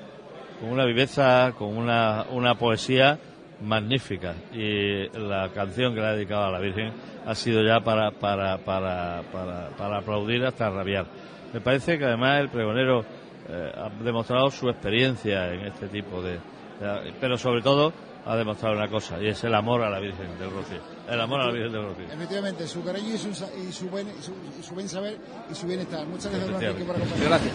con 0.60 0.70
una 0.70 0.86
viveza, 0.86 1.54
con 1.58 1.76
una, 1.76 2.28
una 2.32 2.56
poesía 2.56 3.18
magnífica. 3.62 4.34
Y 4.54 5.08
la 5.18 5.50
canción 5.54 5.94
que 5.94 6.02
le 6.02 6.08
ha 6.08 6.14
dedicado 6.14 6.46
a 6.46 6.52
la 6.52 6.60
Virgen 6.60 6.92
ha 7.26 7.36
sido 7.36 7.64
ya 7.64 7.80
para, 7.82 8.12
para, 8.12 8.58
para, 8.58 9.22
para, 9.32 9.70
para 9.78 9.98
aplaudir 10.00 10.44
hasta 10.46 10.70
rabiar. 10.70 11.06
Me 11.54 11.62
parece 11.62 11.98
que 11.98 12.06
además 12.06 12.40
el 12.42 12.50
pregonero 12.50 13.06
eh, 13.50 13.72
ha 13.76 13.90
demostrado 14.04 14.50
su 14.52 14.70
experiencia 14.70 15.54
en 15.54 15.62
este 15.62 15.88
tipo 15.88 16.22
de, 16.22 16.34
de- 16.34 17.14
Pero 17.20 17.38
sobre 17.38 17.62
todo 17.62 17.92
ha 18.26 18.36
demostrado 18.36 18.76
una 18.76 18.88
cosa, 18.88 19.20
y 19.22 19.28
es 19.28 19.44
el 19.44 19.54
amor 19.56 19.82
a 19.82 19.90
la 19.90 20.00
Virgen 20.00 20.38
del 20.40 20.52
Rocío. 20.52 20.78
El 21.10 21.20
amor 21.20 21.42
a 21.42 21.48
la 21.48 21.52
Virgen 21.52 21.72
del 21.74 21.84
Rocío. 21.84 22.06
Efectivamente, 22.06 22.68
su 22.68 22.84
cariño 22.84 23.16
y 23.16 23.18
su, 23.18 23.34
sa- 23.34 23.50
y 23.56 23.72
su, 23.72 23.90
buen, 23.90 24.08
y 24.08 24.22
su, 24.22 24.32
y 24.60 24.64
su 24.64 24.74
buen 24.76 24.88
saber 24.88 25.18
y 25.52 25.56
su 25.56 25.66
bienestar. 25.68 26.06
Muchas 26.06 26.32
gracias, 26.32 26.74
por 26.76 26.96
acompañarnos. 26.96 27.28
Gracias. 27.28 27.54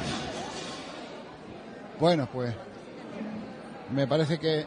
Bueno, 1.99 2.29
pues 2.33 2.55
me 3.95 4.07
parece 4.07 4.39
que 4.39 4.67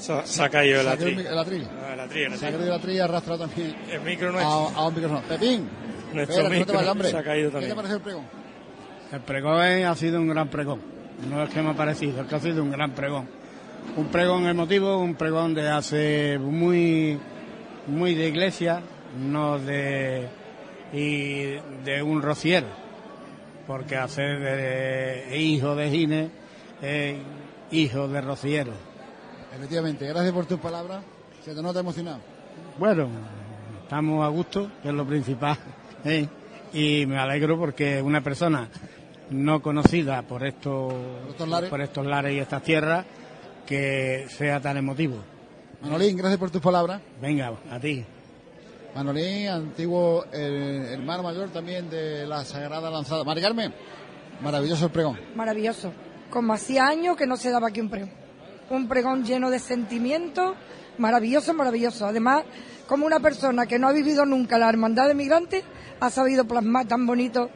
Se, 0.00 0.26
se 0.26 0.42
ha 0.42 0.48
caído 0.48 0.80
el 0.80 0.88
atril. 0.88 1.18
el 1.20 1.38
atril. 1.38 1.68
Ah, 1.84 1.92
el 1.94 2.00
atril, 2.00 2.22
el 2.32 2.38
Se 2.38 2.46
ha 2.46 2.50
caído 2.50 2.64
el 2.66 2.72
atril 2.72 2.96
y 2.96 2.98
ha 3.00 3.04
arrastrado 3.04 3.46
también 3.46 3.76
El 3.90 4.00
micro 4.00 4.32
no 4.32 4.38
a, 4.38 4.42
es- 4.70 4.76
a 4.76 4.86
un 4.86 4.94
micrófono. 4.94 5.22
Pepín, 5.28 5.68
Nuestro 6.14 6.36
que 6.36 6.42
no 6.42 6.48
te 6.48 6.58
micro 6.58 6.74
vayas, 6.74 6.90
hombre. 6.90 7.10
se 7.10 7.16
ha 7.18 7.22
caído 7.22 7.48
¿Qué 7.48 7.52
también. 7.52 7.70
te 7.70 7.76
parece 7.76 7.94
el 7.94 8.00
pregón? 8.00 8.24
El 9.12 9.20
pregón 9.20 9.60
ha 9.60 9.94
sido 9.96 10.20
un 10.20 10.28
gran 10.28 10.48
pregón. 10.48 10.80
No 11.28 11.42
es 11.42 11.50
que 11.50 11.60
me 11.62 11.70
ha 11.70 11.74
parecido, 11.74 12.22
es 12.22 12.26
que 12.28 12.34
ha 12.34 12.40
sido 12.40 12.62
un 12.62 12.70
gran 12.70 12.92
pregón. 12.92 13.28
Un 13.96 14.06
pregón 14.06 14.46
emotivo, 14.46 14.98
un 14.98 15.14
pregón 15.16 15.52
de 15.54 15.68
hace 15.68 16.38
muy, 16.38 17.18
muy 17.86 18.14
de 18.14 18.28
iglesia, 18.28 18.80
no 19.18 19.58
de 19.58 20.28
y 20.92 21.56
de 21.84 22.02
un 22.02 22.22
rociero, 22.22 22.66
porque 23.66 23.96
hacer 23.96 24.38
de 24.40 25.36
hijo 25.38 25.74
de 25.76 25.90
Gine 25.90 26.30
es 26.82 27.16
hijo 27.70 28.08
de 28.08 28.20
rociero. 28.20 28.72
Efectivamente, 29.60 30.06
gracias 30.06 30.32
por 30.32 30.46
tus 30.46 30.58
palabras. 30.58 31.04
Se 31.44 31.54
te 31.54 31.60
nota 31.60 31.80
emocionado. 31.80 32.20
Bueno, 32.78 33.10
estamos 33.82 34.24
a 34.24 34.28
gusto, 34.28 34.70
que 34.82 34.88
es 34.88 34.94
lo 34.94 35.06
principal. 35.06 35.58
¿eh? 36.06 36.26
Y 36.72 37.04
me 37.04 37.18
alegro 37.18 37.58
porque 37.58 38.00
una 38.00 38.22
persona 38.22 38.70
no 39.28 39.60
conocida 39.60 40.22
por 40.22 40.46
estos, 40.46 40.94
estos 41.28 41.46
lares. 41.46 41.68
por 41.68 41.82
estos 41.82 42.06
lares 42.06 42.32
y 42.32 42.38
estas 42.38 42.62
tierras, 42.62 43.04
que 43.66 44.24
sea 44.30 44.62
tan 44.62 44.78
emotivo. 44.78 45.18
Manolín, 45.82 46.16
gracias 46.16 46.38
por 46.38 46.50
tus 46.50 46.62
palabras. 46.62 47.02
Venga, 47.20 47.52
a 47.70 47.78
ti. 47.78 48.02
Manolín, 48.94 49.46
antiguo 49.48 50.24
eh, 50.32 50.92
hermano 50.94 51.22
mayor 51.22 51.50
también 51.50 51.90
de 51.90 52.26
la 52.26 52.46
Sagrada 52.46 52.88
Lanzada. 52.88 53.24
Mari 53.24 53.42
Carmen, 53.42 53.74
maravilloso 54.40 54.86
el 54.86 54.90
pregón. 54.90 55.20
Maravilloso. 55.34 55.92
Como 56.30 56.54
hacía 56.54 56.86
años 56.86 57.14
que 57.14 57.26
no 57.26 57.36
se 57.36 57.50
daba 57.50 57.68
aquí 57.68 57.82
un 57.82 57.90
pregón. 57.90 58.19
Un 58.70 58.88
pregón 58.88 59.24
lleno 59.24 59.50
de 59.50 59.58
sentimientos, 59.58 60.54
maravilloso, 60.98 61.52
maravilloso. 61.54 62.06
Además, 62.06 62.44
como 62.86 63.06
una 63.06 63.20
persona 63.20 63.66
que 63.66 63.78
no 63.78 63.88
ha 63.88 63.92
vivido 63.92 64.24
nunca 64.24 64.58
la 64.58 64.68
hermandad 64.68 65.08
de 65.08 65.14
migrantes, 65.14 65.64
ha 66.00 66.10
sabido 66.10 66.44
plasmar 66.46 66.86
tan 66.86 67.06
bonito, 67.06 67.50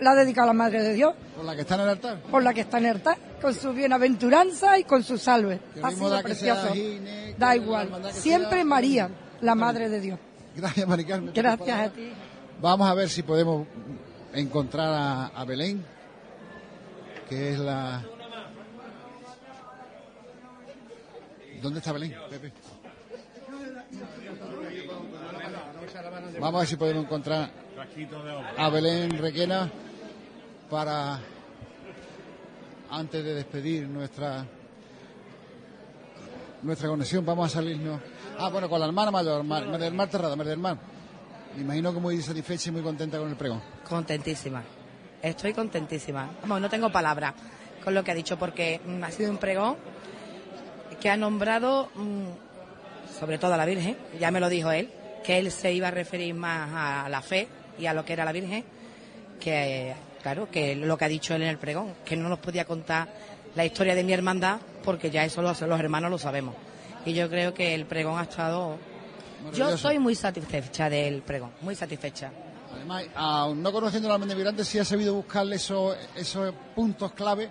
la 0.00 0.12
ha 0.12 0.14
dedicado 0.14 0.44
a 0.44 0.46
la 0.48 0.52
Madre 0.52 0.82
de 0.82 0.94
Dios, 0.94 1.14
Por 1.34 1.44
la 1.44 1.54
que 1.56 1.62
está 1.62 1.74
en 1.74 1.80
el 1.80 1.88
altar. 1.88 2.22
por 2.30 2.42
la 2.42 2.54
que 2.54 2.60
está 2.60 2.78
en 2.78 2.84
el 2.86 2.90
altar, 2.96 3.18
con 3.40 3.54
su 3.54 3.72
bienaventuranza 3.72 4.78
y 4.78 4.84
con 4.84 5.02
su 5.02 5.18
salve. 5.18 5.60
Ha 5.82 5.90
sido 5.90 6.08
da 6.10 6.22
precioso. 6.22 6.72
Gine, 6.72 7.34
Da 7.38 7.56
igual. 7.56 7.88
Siempre 8.12 8.58
sea, 8.58 8.64
María, 8.64 9.10
la 9.40 9.54
Madre 9.54 9.88
de 9.88 10.00
Dios. 10.00 10.18
Gracias, 10.54 10.86
Mari 10.86 11.04
Carmen. 11.04 11.26
por 11.26 11.34
tus 11.34 11.42
Gracias 11.42 11.78
a 11.80 11.88
ti. 11.90 12.12
Vamos 12.60 12.88
a 12.88 12.94
ver 12.94 13.08
si 13.08 13.22
podemos 13.22 13.66
encontrar 14.32 14.88
a, 14.92 15.26
a 15.28 15.44
Belén, 15.44 15.84
que 17.28 17.52
es 17.52 17.58
la... 17.58 18.04
¿Dónde 21.62 21.78
está 21.78 21.92
Belén, 21.92 22.14
Pepe? 22.30 22.52
Vamos 26.40 26.54
a 26.54 26.58
ver 26.58 26.68
si 26.68 26.76
podemos 26.76 27.04
encontrar 27.04 27.50
a 28.56 28.68
Belén 28.70 29.18
Requena 29.18 29.70
para, 30.70 31.18
antes 32.90 33.24
de 33.24 33.34
despedir 33.34 33.88
nuestra 33.88 34.46
nuestra 36.62 36.88
conexión, 36.88 37.24
vamos 37.24 37.46
a 37.46 37.54
salirnos. 37.58 38.00
Ah, 38.38 38.48
bueno, 38.48 38.68
con 38.68 38.80
la 38.80 38.86
hermana 38.86 39.10
mayor, 39.10 39.42
Mar, 39.44 39.66
María 39.66 39.86
del 39.86 39.94
Mar 39.94 40.08
Terrada, 40.08 40.36
María 40.36 40.50
del 40.50 40.58
Mar. 40.58 40.76
Me 41.56 41.62
imagino 41.62 41.92
que 41.92 42.00
muy 42.00 42.20
satisfecha 42.20 42.70
y 42.70 42.72
muy 42.72 42.82
contenta 42.82 43.18
con 43.18 43.28
el 43.28 43.36
pregón. 43.36 43.62
Contentísima. 43.88 44.62
Estoy 45.22 45.52
contentísima. 45.52 46.30
Vamos, 46.42 46.60
no 46.60 46.68
tengo 46.68 46.90
palabras 46.90 47.34
con 47.82 47.94
lo 47.94 48.04
que 48.04 48.10
ha 48.10 48.14
dicho 48.14 48.38
porque 48.38 48.80
mm, 48.84 49.02
ha 49.02 49.10
sido 49.10 49.30
un 49.30 49.38
pregón 49.38 49.76
que 51.00 51.10
ha 51.10 51.16
nombrado 51.16 51.90
mm, 51.94 53.18
sobre 53.18 53.38
todo 53.38 53.54
a 53.54 53.56
la 53.56 53.66
Virgen. 53.66 53.96
Ya 54.18 54.30
me 54.30 54.40
lo 54.40 54.48
dijo 54.48 54.70
él, 54.70 54.90
que 55.24 55.38
él 55.38 55.50
se 55.50 55.72
iba 55.72 55.88
a 55.88 55.90
referir 55.90 56.34
más 56.34 56.70
a 56.72 57.08
la 57.08 57.22
fe 57.22 57.48
y 57.78 57.86
a 57.86 57.94
lo 57.94 58.04
que 58.04 58.12
era 58.12 58.24
la 58.24 58.32
Virgen, 58.32 58.64
que 59.40 59.94
claro, 60.22 60.50
que 60.50 60.74
lo 60.76 60.96
que 60.96 61.04
ha 61.04 61.08
dicho 61.08 61.34
él 61.34 61.42
en 61.42 61.48
el 61.48 61.58
pregón, 61.58 61.94
que 62.04 62.16
no 62.16 62.28
nos 62.28 62.38
podía 62.38 62.64
contar 62.64 63.08
la 63.54 63.64
historia 63.64 63.94
de 63.94 64.04
mi 64.04 64.12
hermandad 64.12 64.58
porque 64.84 65.10
ya 65.10 65.24
eso 65.24 65.42
los, 65.42 65.60
los 65.62 65.80
hermanos 65.80 66.10
lo 66.10 66.18
sabemos. 66.18 66.54
Y 67.04 67.14
yo 67.14 67.28
creo 67.28 67.54
que 67.54 67.74
el 67.74 67.86
pregón 67.86 68.18
ha 68.18 68.24
estado... 68.24 68.76
Yo 69.54 69.70
estoy 69.70 69.98
muy 69.98 70.14
satisfecha 70.14 70.90
del 70.90 71.22
pregón, 71.22 71.52
muy 71.62 71.74
satisfecha. 71.74 72.32
Además, 72.74 73.04
aun 73.14 73.62
no 73.62 73.72
conociendo 73.72 74.08
la 74.08 74.14
almendra 74.14 74.36
migrante, 74.36 74.64
sí 74.64 74.78
ha 74.78 74.84
sabido 74.84 75.14
buscarle 75.14 75.56
esos, 75.56 75.96
esos 76.16 76.52
puntos 76.74 77.12
clave 77.12 77.50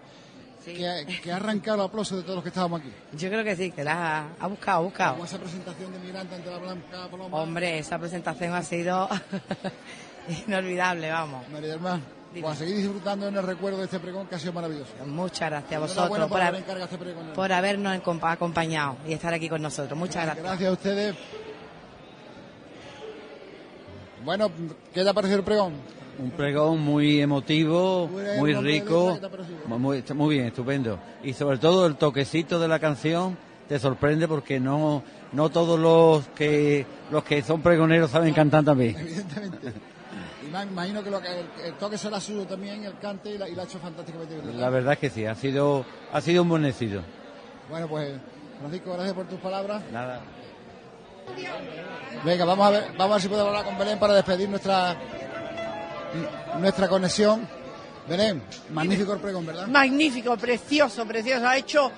que, 0.76 0.88
ha- 0.88 1.06
que 1.06 1.32
ha 1.32 1.36
arrancado 1.38 1.78
el 1.78 1.84
aplauso 1.86 2.16
de 2.18 2.24
todos 2.24 2.36
los 2.36 2.44
que 2.44 2.50
estábamos 2.50 2.82
aquí. 2.82 2.92
Yo 3.14 3.30
creo 3.30 3.44
que 3.44 3.56
sí, 3.56 3.72
que 3.72 3.84
la 3.84 4.20
ha, 4.20 4.28
ha 4.40 4.48
buscado, 4.48 4.80
ha 4.80 4.82
buscado. 4.84 5.14
Como 5.14 5.26
esa 5.26 5.38
presentación 5.40 5.92
de 5.94 6.00
migrante 6.00 6.36
ante 6.36 6.50
la 6.52 6.58
Blanca 6.58 7.08
Paloma. 7.10 7.38
Hombre, 7.38 7.80
esa 7.80 7.98
presentación 8.00 8.54
ha 8.54 8.64
sido 8.64 9.08
inolvidable, 10.48 11.10
vamos. 11.12 11.48
María 11.50 11.78
Mar, 11.78 12.00
pues 12.34 12.46
a 12.46 12.56
seguir 12.56 12.78
disfrutando 12.78 13.28
en 13.28 13.36
el 13.38 13.44
recuerdo 13.44 13.80
de 13.80 13.86
este 13.86 14.00
pregón 14.00 14.28
que 14.28 14.36
ha 14.36 14.40
sido 14.40 14.54
maravilloso. 14.54 14.92
Muchas 15.06 15.50
gracias 15.50 15.74
a 15.74 15.80
vosotros 15.80 16.10
por 16.20 16.30
por, 16.30 16.42
haber 16.42 16.62
este 16.62 17.34
por 17.34 17.52
habernos 17.52 18.00
acompañado 18.24 18.98
y 19.08 19.14
estar 19.14 19.34
aquí 19.34 19.50
con 19.50 19.62
nosotros. 19.62 19.98
Muchas 19.98 20.26
gracias. 20.26 20.44
Gracias 20.46 20.70
a 20.70 20.74
ustedes. 20.74 21.16
Bueno, 24.24 24.52
¿qué 24.94 25.04
te 25.04 25.10
ha 25.10 25.14
parecido 25.14 25.40
el 25.40 25.46
pregón? 25.46 25.74
Un 26.20 26.32
pregón 26.32 26.82
muy 26.82 27.22
emotivo, 27.22 28.10
muy 28.38 28.54
rico, 28.56 29.20
muy, 29.68 30.36
bien, 30.36 30.48
estupendo. 30.48 31.00
Y 31.24 31.34
sobre 31.34 31.58
todo 31.58 31.86
el 31.86 31.96
toquecito 31.96 32.60
de 32.60 32.68
la 32.68 32.80
canción 32.80 33.38
te 33.68 33.78
sorprende 33.78 34.28
porque 34.28 34.60
no, 34.60 35.04
no 35.34 35.50
todos 35.50 35.80
los 35.80 36.28
que, 36.30 36.86
los 37.12 37.24
que 37.24 37.44
son 37.44 37.62
pregoneros 37.62 38.12
saben 38.12 38.34
cantar 38.34 38.64
también. 38.64 38.96
Evidentemente. 39.00 39.74
Y 40.48 40.50
me 40.50 40.64
imagino 40.64 41.04
que, 41.04 41.12
lo 41.12 41.22
que 41.22 41.28
el, 41.28 41.46
el 41.66 41.74
toque 41.74 41.98
será 41.98 42.20
suyo 42.20 42.46
también, 42.46 42.84
el 42.84 42.98
cante, 42.98 43.32
y 43.32 43.38
la, 43.38 43.48
y 43.50 43.54
la 43.54 43.64
ha 43.64 43.66
hecho 43.66 43.80
fantásticamente 43.80 44.40
bien. 44.40 44.60
La 44.60 44.70
verdad 44.70 44.94
es 44.94 45.00
que 45.00 45.10
sí, 45.10 45.26
ha 45.26 45.36
sido, 45.36 45.86
ha 46.12 46.22
sido 46.22 46.42
un 46.44 46.50
buen 46.50 46.66
éxito. 46.66 47.02
Bueno, 47.70 47.88
pues, 47.88 48.14
Francisco, 48.60 48.94
gracias 48.94 49.14
por 49.14 49.26
tus 49.28 49.40
palabras. 49.40 49.84
Nada. 49.92 50.22
Venga, 52.24 52.46
vamos 52.46 52.68
a 52.68 52.72
ver, 52.72 52.84
vamos 52.98 53.12
a 53.12 53.14
ver 53.16 53.22
si 53.22 53.28
podemos 53.28 53.50
hablar 53.50 53.66
con 53.66 53.78
Belén 53.78 54.00
para 54.00 54.14
despedir 54.14 54.50
nuestra 54.50 54.96
nuestra 56.60 56.88
conexión. 56.88 57.48
Belén, 58.08 58.42
magnífico 58.72 59.14
el 59.14 59.20
pregón, 59.20 59.46
¿verdad? 59.46 59.68
Magnífico, 59.68 60.38
precioso, 60.38 61.06
precioso. 61.06 61.46
Ha 61.48 61.58
hecho 61.58 61.92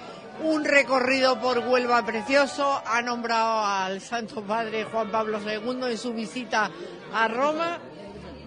un 0.43 0.65
recorrido 0.65 1.39
por 1.39 1.59
Huelva 1.59 2.03
precioso. 2.05 2.81
Ha 2.85 3.01
nombrado 3.01 3.63
al 3.63 4.01
Santo 4.01 4.41
Padre 4.41 4.85
Juan 4.85 5.11
Pablo 5.11 5.39
II 5.39 5.91
en 5.91 5.97
su 5.97 6.13
visita 6.13 6.71
a 7.13 7.27
Roma. 7.27 7.77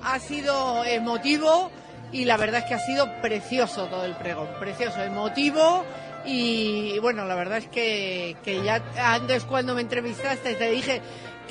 Ha 0.03 0.19
sido 0.19 0.85
emotivo 0.85 1.71
y 2.11 2.25
la 2.25 2.37
verdad 2.37 2.63
es 2.63 2.67
que 2.67 2.75
ha 2.75 2.81
sido 2.81 3.21
precioso 3.21 3.87
todo 3.87 4.05
el 4.05 4.17
pregón. 4.17 4.49
Precioso, 4.59 5.01
emotivo. 5.03 5.85
Y 6.25 6.99
bueno, 7.01 7.25
la 7.25 7.35
verdad 7.35 7.59
es 7.59 7.69
que, 7.69 8.37
que 8.45 8.63
ya 8.63 8.83
antes 8.97 9.45
cuando 9.45 9.75
me 9.75 9.81
entrevistaste 9.81 10.55
te 10.55 10.71
dije 10.71 11.01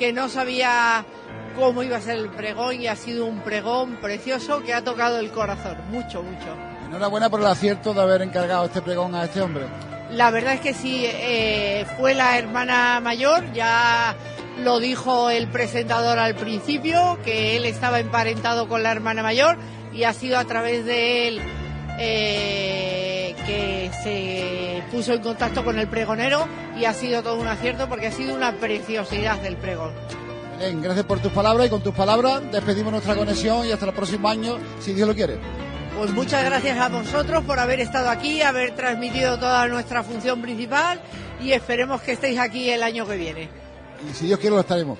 que 0.02 0.12
no 0.12 0.28
sabía 0.28 1.04
cómo 1.56 1.84
iba 1.84 1.96
a 1.96 2.00
ser 2.00 2.18
el 2.18 2.28
pregón 2.28 2.80
y 2.80 2.88
ha 2.88 2.96
sido 2.96 3.24
un 3.24 3.38
pregón 3.38 3.98
precioso 4.00 4.60
que 4.64 4.74
ha 4.74 4.82
tocado 4.82 5.20
el 5.20 5.30
corazón, 5.30 5.76
mucho, 5.92 6.24
mucho. 6.24 6.56
Enhorabuena 6.88 7.30
por 7.30 7.38
el 7.38 7.46
acierto 7.46 7.94
de 7.94 8.00
haber 8.00 8.22
encargado 8.22 8.64
este 8.64 8.82
pregón 8.82 9.14
a 9.14 9.26
este 9.26 9.40
hombre. 9.40 9.66
La 10.10 10.32
verdad 10.32 10.54
es 10.54 10.60
que 10.60 10.74
sí, 10.74 11.04
eh, 11.06 11.86
fue 11.96 12.14
la 12.14 12.36
hermana 12.36 12.98
mayor, 12.98 13.52
ya 13.52 14.16
lo 14.64 14.80
dijo 14.80 15.30
el 15.30 15.46
presentador 15.46 16.18
al 16.18 16.34
principio, 16.34 17.20
que 17.24 17.56
él 17.56 17.64
estaba 17.64 18.00
emparentado 18.00 18.66
con 18.66 18.82
la 18.82 18.90
hermana 18.90 19.22
mayor 19.22 19.56
y 19.92 20.02
ha 20.02 20.12
sido 20.14 20.36
a 20.36 20.44
través 20.46 20.84
de 20.84 21.28
él 21.28 21.40
eh, 21.98 23.34
que 23.46 23.90
se 24.02 24.82
puso 24.90 25.12
en 25.14 25.20
contacto 25.20 25.64
con 25.64 25.78
el 25.78 25.88
pregonero 25.88 26.46
y 26.78 26.84
ha 26.84 26.92
sido 26.92 27.22
todo 27.22 27.40
un 27.40 27.46
acierto 27.46 27.88
porque 27.88 28.08
ha 28.08 28.12
sido 28.12 28.34
una 28.34 28.52
preciosidad 28.52 29.38
del 29.40 29.56
pregón. 29.56 29.92
Belén, 30.58 30.82
gracias 30.82 31.06
por 31.06 31.20
tus 31.20 31.32
palabras 31.32 31.66
y 31.66 31.70
con 31.70 31.82
tus 31.82 31.94
palabras 31.94 32.42
despedimos 32.50 32.92
nuestra 32.92 33.14
conexión 33.14 33.66
y 33.66 33.72
hasta 33.72 33.86
el 33.86 33.92
próximo 33.92 34.28
año, 34.28 34.58
si 34.80 34.92
Dios 34.92 35.08
lo 35.08 35.14
quiere. 35.14 35.38
Pues 35.96 36.10
muchas 36.12 36.44
gracias 36.44 36.78
a 36.78 36.88
vosotros 36.88 37.44
por 37.44 37.58
haber 37.58 37.80
estado 37.80 38.08
aquí, 38.08 38.40
haber 38.42 38.74
transmitido 38.74 39.38
toda 39.38 39.66
nuestra 39.68 40.02
función 40.02 40.40
principal 40.40 41.00
y 41.40 41.52
esperemos 41.52 42.00
que 42.00 42.12
estéis 42.12 42.38
aquí 42.38 42.70
el 42.70 42.82
año 42.82 43.06
que 43.06 43.16
viene. 43.16 43.48
Y 44.10 44.14
si 44.14 44.26
Dios 44.26 44.38
quiere 44.38 44.56
lo 44.56 44.60
estaremos. 44.60 44.98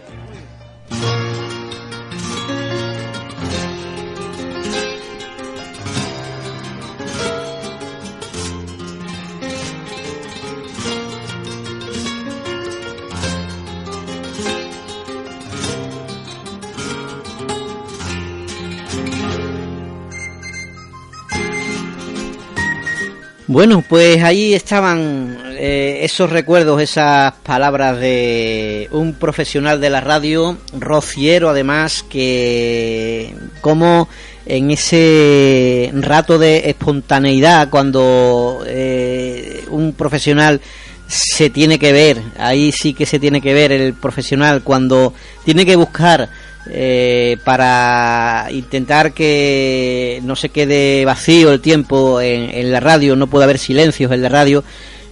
Bueno, 23.53 23.85
pues 23.87 24.23
ahí 24.23 24.55
estaban 24.55 25.37
eh, 25.59 25.99
esos 26.05 26.31
recuerdos, 26.31 26.81
esas 26.81 27.35
palabras 27.43 28.01
de 28.01 28.89
un 28.93 29.13
profesional 29.13 29.79
de 29.79 29.91
la 29.91 30.01
radio, 30.01 30.57
rociero 30.73 31.51
además, 31.51 32.03
que 32.09 33.35
como 33.61 34.09
en 34.47 34.71
ese 34.71 35.93
rato 35.93 36.39
de 36.39 36.71
espontaneidad, 36.71 37.69
cuando 37.69 38.65
eh, 38.67 39.67
un 39.69 39.93
profesional 39.93 40.59
se 41.07 41.51
tiene 41.51 41.79
que 41.79 41.93
ver, 41.93 42.23
ahí 42.39 42.73
sí 42.73 42.95
que 42.95 43.05
se 43.05 43.19
tiene 43.19 43.43
que 43.43 43.53
ver 43.53 43.71
el 43.71 43.93
profesional, 43.93 44.63
cuando 44.63 45.13
tiene 45.45 45.67
que 45.67 45.77
buscar 45.77 46.31
eh, 46.71 47.39
para 47.45 48.47
intentar 48.51 49.13
que 49.13 50.21
no 50.23 50.37
se 50.37 50.51
quede 50.51 51.05
vacío 51.05 51.53
el 51.53 51.61
tiempo 51.61 52.21
en, 52.21 52.51
en 52.51 52.71
la 52.71 52.81
radio, 52.81 53.17
no 53.17 53.27
puede 53.27 53.45
haber 53.45 53.59
silencios 53.59 54.13
en 54.13 54.23
la 54.23 54.29
radio 54.29 54.65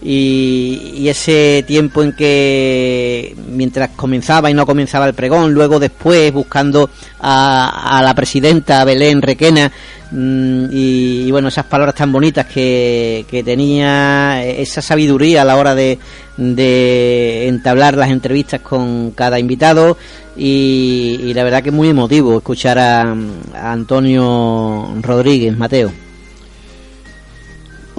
y, 0.03 1.09
ese 1.09 1.65
tiempo 1.67 2.03
en 2.03 2.13
que 2.13 3.35
mientras 3.49 3.91
comenzaba 3.91 4.51
y 4.51 4.55
no 4.55 4.65
comenzaba 4.65 5.07
el 5.07 5.15
pregón, 5.15 5.53
luego 5.53 5.79
después 5.79 6.33
buscando 6.33 6.89
a, 7.21 7.99
a 7.99 8.03
la 8.03 8.15
presidenta 8.15 8.85
Belén 8.85 9.21
Requena 9.21 9.71
mm, 10.11 10.67
y, 10.71 11.31
bueno, 11.31 11.49
esas 11.49 11.67
palabras 11.67 11.95
tan 11.97 12.13
bonitas 12.13 12.47
que, 12.47 13.27
que 13.29 13.43
tenía, 13.43 14.45
esa 14.45 14.81
sabiduría 14.81 15.43
a 15.43 15.45
la 15.45 15.57
hora 15.57 15.75
de, 15.75 15.99
de 16.37 17.49
entablar 17.49 17.97
las 17.97 18.11
entrevistas 18.11 18.61
con 18.61 19.11
cada 19.11 19.39
invitado 19.39 19.99
y, 20.37 21.21
y, 21.23 21.35
la 21.35 21.45
verdad 21.45 21.63
que 21.63 21.71
muy 21.71 21.89
emotivo 21.89 22.39
escuchar 22.39 22.79
a, 22.79 23.15
Antonio 23.55 24.95
Rodríguez, 25.03 25.57
Mateo. 25.57 25.93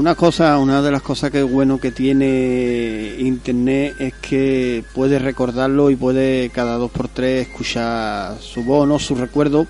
Una 0.01 0.15
cosa, 0.15 0.57
una 0.57 0.81
de 0.81 0.89
las 0.89 1.03
cosas 1.03 1.29
que 1.29 1.43
bueno 1.43 1.79
que 1.79 1.91
tiene 1.91 3.17
internet 3.19 3.97
es 3.99 4.13
que 4.15 4.83
puede 4.95 5.19
recordarlo 5.19 5.91
y 5.91 5.95
puede 5.95 6.49
cada 6.49 6.77
dos 6.77 6.89
por 6.89 7.07
tres 7.07 7.47
escuchar 7.47 8.39
su 8.39 8.63
voz, 8.63 8.87
¿no? 8.87 8.97
su 8.97 9.13
recuerdo 9.13 9.67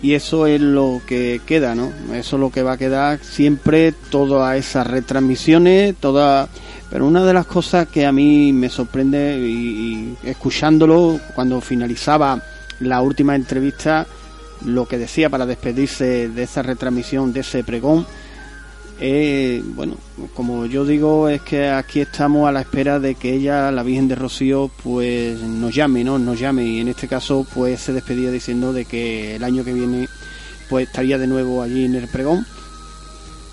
y 0.00 0.14
eso 0.14 0.46
es 0.46 0.62
lo 0.62 1.02
que 1.06 1.42
queda, 1.44 1.74
¿no? 1.74 1.92
Eso 2.14 2.36
es 2.36 2.40
lo 2.40 2.50
que 2.50 2.62
va 2.62 2.72
a 2.72 2.76
quedar 2.78 3.18
siempre 3.22 3.92
todas 3.92 4.56
esas 4.56 4.86
retransmisiones, 4.86 5.96
todas 5.96 6.48
pero 6.88 7.06
una 7.06 7.22
de 7.22 7.34
las 7.34 7.44
cosas 7.44 7.88
que 7.88 8.06
a 8.06 8.10
mí 8.10 8.54
me 8.54 8.70
sorprende 8.70 9.38
y, 9.38 10.16
escuchándolo 10.24 11.20
cuando 11.34 11.60
finalizaba 11.60 12.42
la 12.80 13.02
última 13.02 13.36
entrevista, 13.36 14.06
lo 14.64 14.88
que 14.88 14.96
decía 14.96 15.28
para 15.28 15.44
despedirse 15.44 16.30
de 16.30 16.42
esa 16.42 16.62
retransmisión, 16.62 17.34
de 17.34 17.40
ese 17.40 17.62
pregón, 17.64 18.06
eh, 19.00 19.62
bueno, 19.64 19.96
como 20.34 20.66
yo 20.66 20.84
digo, 20.84 21.28
es 21.28 21.42
que 21.42 21.68
aquí 21.68 22.00
estamos 22.00 22.48
a 22.48 22.52
la 22.52 22.60
espera 22.60 22.98
de 22.98 23.14
que 23.14 23.34
ella, 23.34 23.70
la 23.70 23.82
Virgen 23.82 24.08
de 24.08 24.16
Rocío, 24.16 24.70
pues 24.82 25.38
nos 25.40 25.74
llame, 25.74 26.02
¿no? 26.02 26.18
Nos 26.18 26.38
llame. 26.38 26.64
Y 26.64 26.80
en 26.80 26.88
este 26.88 27.06
caso, 27.06 27.46
pues 27.54 27.80
se 27.80 27.92
despedía 27.92 28.30
diciendo 28.30 28.72
de 28.72 28.84
que 28.84 29.36
el 29.36 29.44
año 29.44 29.64
que 29.64 29.72
viene, 29.72 30.08
pues 30.68 30.88
estaría 30.88 31.16
de 31.16 31.26
nuevo 31.26 31.62
allí 31.62 31.84
en 31.84 31.94
el 31.94 32.08
pregón. 32.08 32.44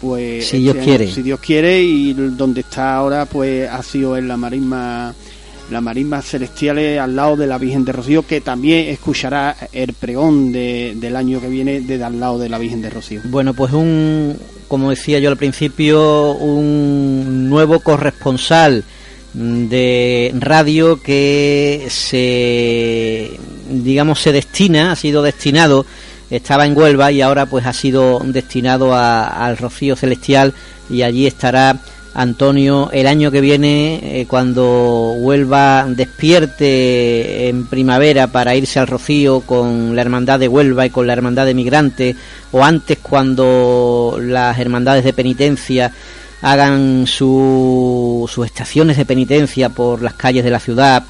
Pues 0.02 0.48
si 0.48 0.58
Dios 0.60 0.76
este, 0.76 0.86
quiere. 0.86 1.12
si 1.12 1.22
Dios 1.22 1.40
quiere 1.40 1.82
y 1.82 2.14
donde 2.14 2.62
está 2.62 2.96
ahora 2.96 3.26
pues 3.26 3.68
ha 3.70 3.82
sido 3.82 4.18
en 4.18 4.28
la 4.28 4.36
marisma 4.36 5.16
la 5.72 5.82
marisma 5.82 6.22
celestiales 6.22 7.00
al 7.00 7.16
lado 7.16 7.36
de 7.36 7.48
la 7.48 7.58
Virgen 7.58 7.86
de 7.86 7.92
Rocío 7.92 8.26
que 8.26 8.42
también 8.42 8.90
escuchará 8.90 9.56
el 9.72 9.94
pregón 9.94 10.52
de, 10.52 10.94
del 10.96 11.16
año 11.16 11.42
que 11.42 11.50
viene 11.50 11.82
desde 11.82 12.04
al 12.04 12.20
lado 12.20 12.38
de 12.38 12.50
la 12.50 12.58
Virgen 12.58 12.82
de 12.82 12.90
Rocío. 12.90 13.22
Bueno 13.26 13.54
pues 13.54 13.74
un 13.74 14.38
como 14.68 14.90
decía 14.90 15.20
yo 15.20 15.30
al 15.30 15.38
principio 15.38 16.34
un 16.34 17.50
nuevo 17.50 17.80
corresponsal 17.80 18.84
de 19.34 20.34
radio 20.40 21.02
que 21.02 21.88
se 21.90 23.32
digamos 23.70 24.22
se 24.22 24.32
destina 24.32 24.92
ha 24.92 24.96
sido 24.96 25.22
destinado 25.22 25.86
estaba 26.30 26.66
en 26.66 26.78
Huelva 26.78 27.12
y 27.12 27.22
ahora 27.22 27.46
pues 27.46 27.66
ha 27.66 27.74
sido 27.74 28.20
destinado 28.24 28.96
al 28.96 29.58
Rocío 29.58 29.96
Celestial 29.96 30.54
y 30.90 31.02
allí 31.02 31.28
estará 31.28 31.80
Antonio 32.16 32.90
el 32.94 33.08
año 33.08 33.30
que 33.30 33.42
viene 33.42 34.22
eh, 34.22 34.26
cuando 34.26 35.12
Huelva 35.18 35.86
despierte 35.90 37.50
en 37.50 37.68
primavera 37.68 38.28
para 38.28 38.56
irse 38.56 38.80
al 38.80 38.88
Rocío 38.88 39.42
con 39.42 39.96
la 39.96 40.02
Hermandad 40.02 40.40
de 40.40 40.48
Huelva 40.48 40.86
y 40.86 40.90
con 40.90 41.08
la 41.08 41.14
Hermandad 41.14 41.46
de 41.46 41.54
Migrantes 41.54 42.16
o 42.54 42.64
antes 42.64 43.00
cuando 43.02 44.18
las 44.22 44.58
hermandades 44.58 45.04
de 45.04 45.12
penitencia 45.12 45.92
hagan 46.42 47.06
su, 47.06 48.30
sus 48.32 48.46
estaciones 48.46 48.96
de 48.96 49.06
penitencia 49.06 49.68
por 49.68 50.02
las 50.02 50.14
calles 50.14 50.46
de 50.46 50.52
la 50.52 50.60
ciudad 50.60 51.04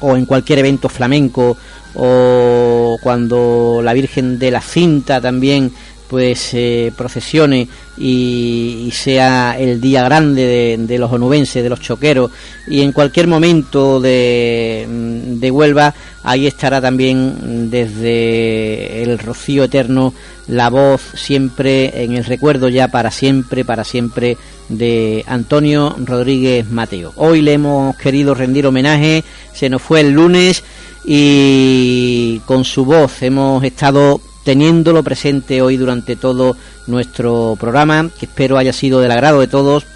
o 0.00 0.16
en 0.16 0.24
cualquier 0.24 0.60
evento 0.60 0.88
flamenco 0.88 1.56
o 1.96 2.96
cuando 3.02 3.80
la 3.82 3.92
Virgen 3.92 4.38
de 4.38 4.50
la 4.50 4.60
Cinta 4.62 5.20
también 5.20 5.72
pues 6.08 6.38
se 6.38 6.92
procesione 6.96 7.68
y, 7.98 8.90
sea 8.92 9.56
el 9.58 9.80
día 9.80 10.04
grande 10.04 10.78
de, 10.78 10.98
los 10.98 11.12
onubenses, 11.12 11.62
de 11.62 11.68
los 11.68 11.80
choqueros, 11.80 12.30
y 12.66 12.82
en 12.82 12.92
cualquier 12.92 13.26
momento 13.26 14.00
de, 14.00 14.86
de 14.88 15.50
Huelva, 15.50 15.94
ahí 16.22 16.46
estará 16.46 16.80
también 16.80 17.70
desde 17.70 19.02
el 19.02 19.18
rocío 19.18 19.64
eterno 19.64 20.12
la 20.48 20.70
voz 20.70 21.00
siempre 21.14 22.04
en 22.04 22.16
el 22.16 22.24
recuerdo 22.24 22.68
ya 22.68 22.88
para 22.88 23.10
siempre, 23.10 23.64
para 23.64 23.84
siempre 23.84 24.36
de 24.68 25.24
Antonio 25.26 25.96
Rodríguez 25.98 26.70
Mateo. 26.70 27.12
Hoy 27.16 27.42
le 27.42 27.54
hemos 27.54 27.96
querido 27.96 28.34
rendir 28.34 28.66
homenaje, 28.66 29.24
se 29.52 29.68
nos 29.68 29.82
fue 29.82 30.00
el 30.00 30.10
lunes 30.10 30.62
y 31.04 32.40
con 32.46 32.64
su 32.64 32.84
voz 32.84 33.22
hemos 33.22 33.62
estado 33.64 34.20
teniéndolo 34.46 35.02
presente 35.02 35.60
hoy 35.60 35.76
durante 35.76 36.14
todo 36.14 36.56
nuestro 36.86 37.56
programa, 37.58 38.08
que 38.16 38.26
espero 38.26 38.56
haya 38.56 38.72
sido 38.72 39.00
del 39.00 39.10
agrado 39.10 39.40
de 39.40 39.48
todos, 39.48 39.86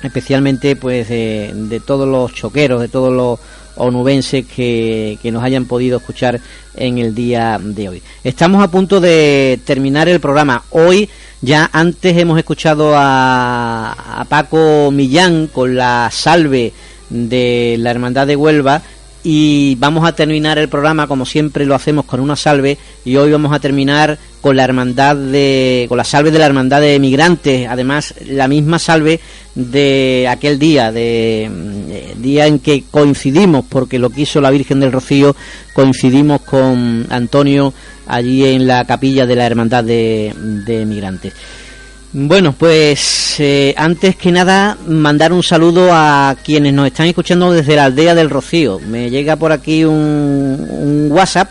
especialmente 0.00 0.76
pues 0.76 1.08
de, 1.08 1.82
todos 1.84 2.06
los 2.06 2.32
choqueros, 2.32 2.80
de 2.80 2.86
todos 2.86 3.12
los 3.12 3.40
onubenses 3.74 4.46
que, 4.46 5.18
que, 5.20 5.32
nos 5.32 5.42
hayan 5.42 5.64
podido 5.64 5.98
escuchar 5.98 6.40
en 6.76 6.98
el 6.98 7.16
día 7.16 7.58
de 7.60 7.88
hoy. 7.88 8.02
Estamos 8.22 8.62
a 8.62 8.70
punto 8.70 9.00
de 9.00 9.58
terminar 9.64 10.08
el 10.08 10.20
programa. 10.20 10.62
Hoy 10.70 11.10
ya 11.40 11.68
antes 11.72 12.16
hemos 12.16 12.38
escuchado 12.38 12.94
a, 12.96 14.20
a 14.20 14.24
Paco 14.26 14.92
Millán 14.92 15.48
con 15.48 15.74
la 15.74 16.10
salve 16.12 16.72
de 17.10 17.74
la 17.80 17.90
Hermandad 17.90 18.28
de 18.28 18.36
Huelva 18.36 18.82
y 19.28 19.74
vamos 19.80 20.06
a 20.06 20.14
terminar 20.14 20.56
el 20.56 20.68
programa 20.68 21.08
como 21.08 21.26
siempre 21.26 21.66
lo 21.66 21.74
hacemos 21.74 22.04
con 22.04 22.20
una 22.20 22.36
salve. 22.36 22.78
Y 23.04 23.16
hoy 23.16 23.32
vamos 23.32 23.52
a 23.52 23.58
terminar 23.58 24.16
con 24.40 24.54
la 24.54 24.62
hermandad 24.62 25.16
de 25.16 25.86
con 25.88 25.98
la 25.98 26.04
salve 26.04 26.30
de 26.30 26.38
la 26.38 26.46
hermandad 26.46 26.80
de 26.80 27.00
migrantes 27.00 27.66
además 27.68 28.14
la 28.28 28.46
misma 28.46 28.78
salve 28.78 29.18
de 29.56 30.28
aquel 30.30 30.60
día 30.60 30.92
de, 30.92 31.50
mm, 31.50 32.22
día 32.22 32.46
en 32.46 32.60
que 32.60 32.84
coincidimos 32.88 33.64
porque 33.68 33.98
lo 33.98 34.10
quiso 34.10 34.40
la 34.40 34.52
Virgen 34.52 34.78
del 34.78 34.92
Rocío 34.92 35.34
coincidimos 35.72 36.42
con 36.42 37.08
Antonio 37.10 37.74
allí 38.06 38.44
en 38.44 38.68
la 38.68 38.84
capilla 38.84 39.26
de 39.26 39.34
la 39.34 39.46
hermandad 39.46 39.82
de, 39.82 40.32
de 40.64 40.86
bueno, 42.18 42.54
pues 42.58 43.38
eh, 43.40 43.74
antes 43.76 44.16
que 44.16 44.32
nada 44.32 44.78
mandar 44.88 45.34
un 45.34 45.42
saludo 45.42 45.90
a 45.92 46.34
quienes 46.42 46.72
nos 46.72 46.86
están 46.86 47.08
escuchando 47.08 47.52
desde 47.52 47.76
la 47.76 47.84
aldea 47.84 48.14
del 48.14 48.30
Rocío. 48.30 48.80
Me 48.80 49.10
llega 49.10 49.36
por 49.36 49.52
aquí 49.52 49.84
un, 49.84 51.08
WhatsApp. 51.10 51.50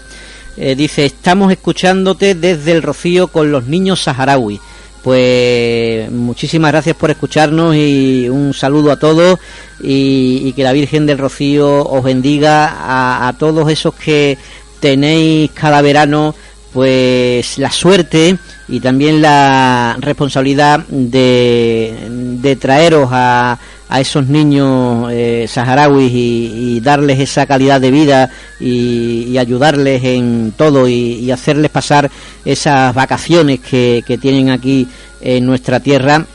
Eh, 0.58 0.74
dice, 0.74 1.06
estamos 1.06 1.52
escuchándote 1.52 2.34
desde 2.34 2.72
el 2.72 2.82
Rocío 2.82 3.28
con 3.28 3.52
los 3.52 3.68
niños 3.68 4.02
saharaui. 4.02 4.60
Pues 5.04 6.10
muchísimas 6.10 6.72
gracias 6.72 6.96
por 6.96 7.12
escucharnos 7.12 7.76
y 7.76 8.28
un 8.28 8.52
saludo 8.56 8.92
a 8.92 8.98
todos 8.98 9.38
y, 9.84 10.52
que 10.54 10.64
la 10.64 10.74
Virgen 10.74 11.06
del 11.06 11.20
Rocío 11.20 11.86
os 11.88 12.04
bendiga 12.04 12.70
a, 12.70 13.28
a 13.28 13.34
todos 13.34 13.70
esos 13.70 13.94
que 13.94 14.36
tenéis 14.80 15.52
cada 15.52 15.84
verano 15.84 16.34
pues 16.76 17.58
la 17.58 17.72
suerte 17.72 18.38
y 18.68 18.82
también 18.82 19.22
la 19.22 19.96
responsabilidad 20.02 20.86
de, 20.90 22.58
traeros 22.60 23.08
a, 23.14 23.58
a, 23.88 24.02
esos 24.02 24.28
niños 24.28 25.08
eh, 25.10 25.46
saharauis 25.48 26.12
y, 26.14 26.82
darles 26.82 27.22
esa 27.22 27.46
calidad 27.46 27.80
de 27.80 27.92
vida 27.92 28.30
y, 28.60 29.38
ayudarles 29.38 30.04
en 30.04 30.54
todo 30.58 30.90
y, 30.90 31.32
hacerles 31.32 31.72
pasar 31.72 32.12
esas 32.44 32.94
vacaciones 32.94 33.62
que, 33.62 34.04
tienen 34.22 34.50
aquí 34.50 34.86
en 35.22 35.46
nuestra 35.46 35.80
tierra 35.80 36.26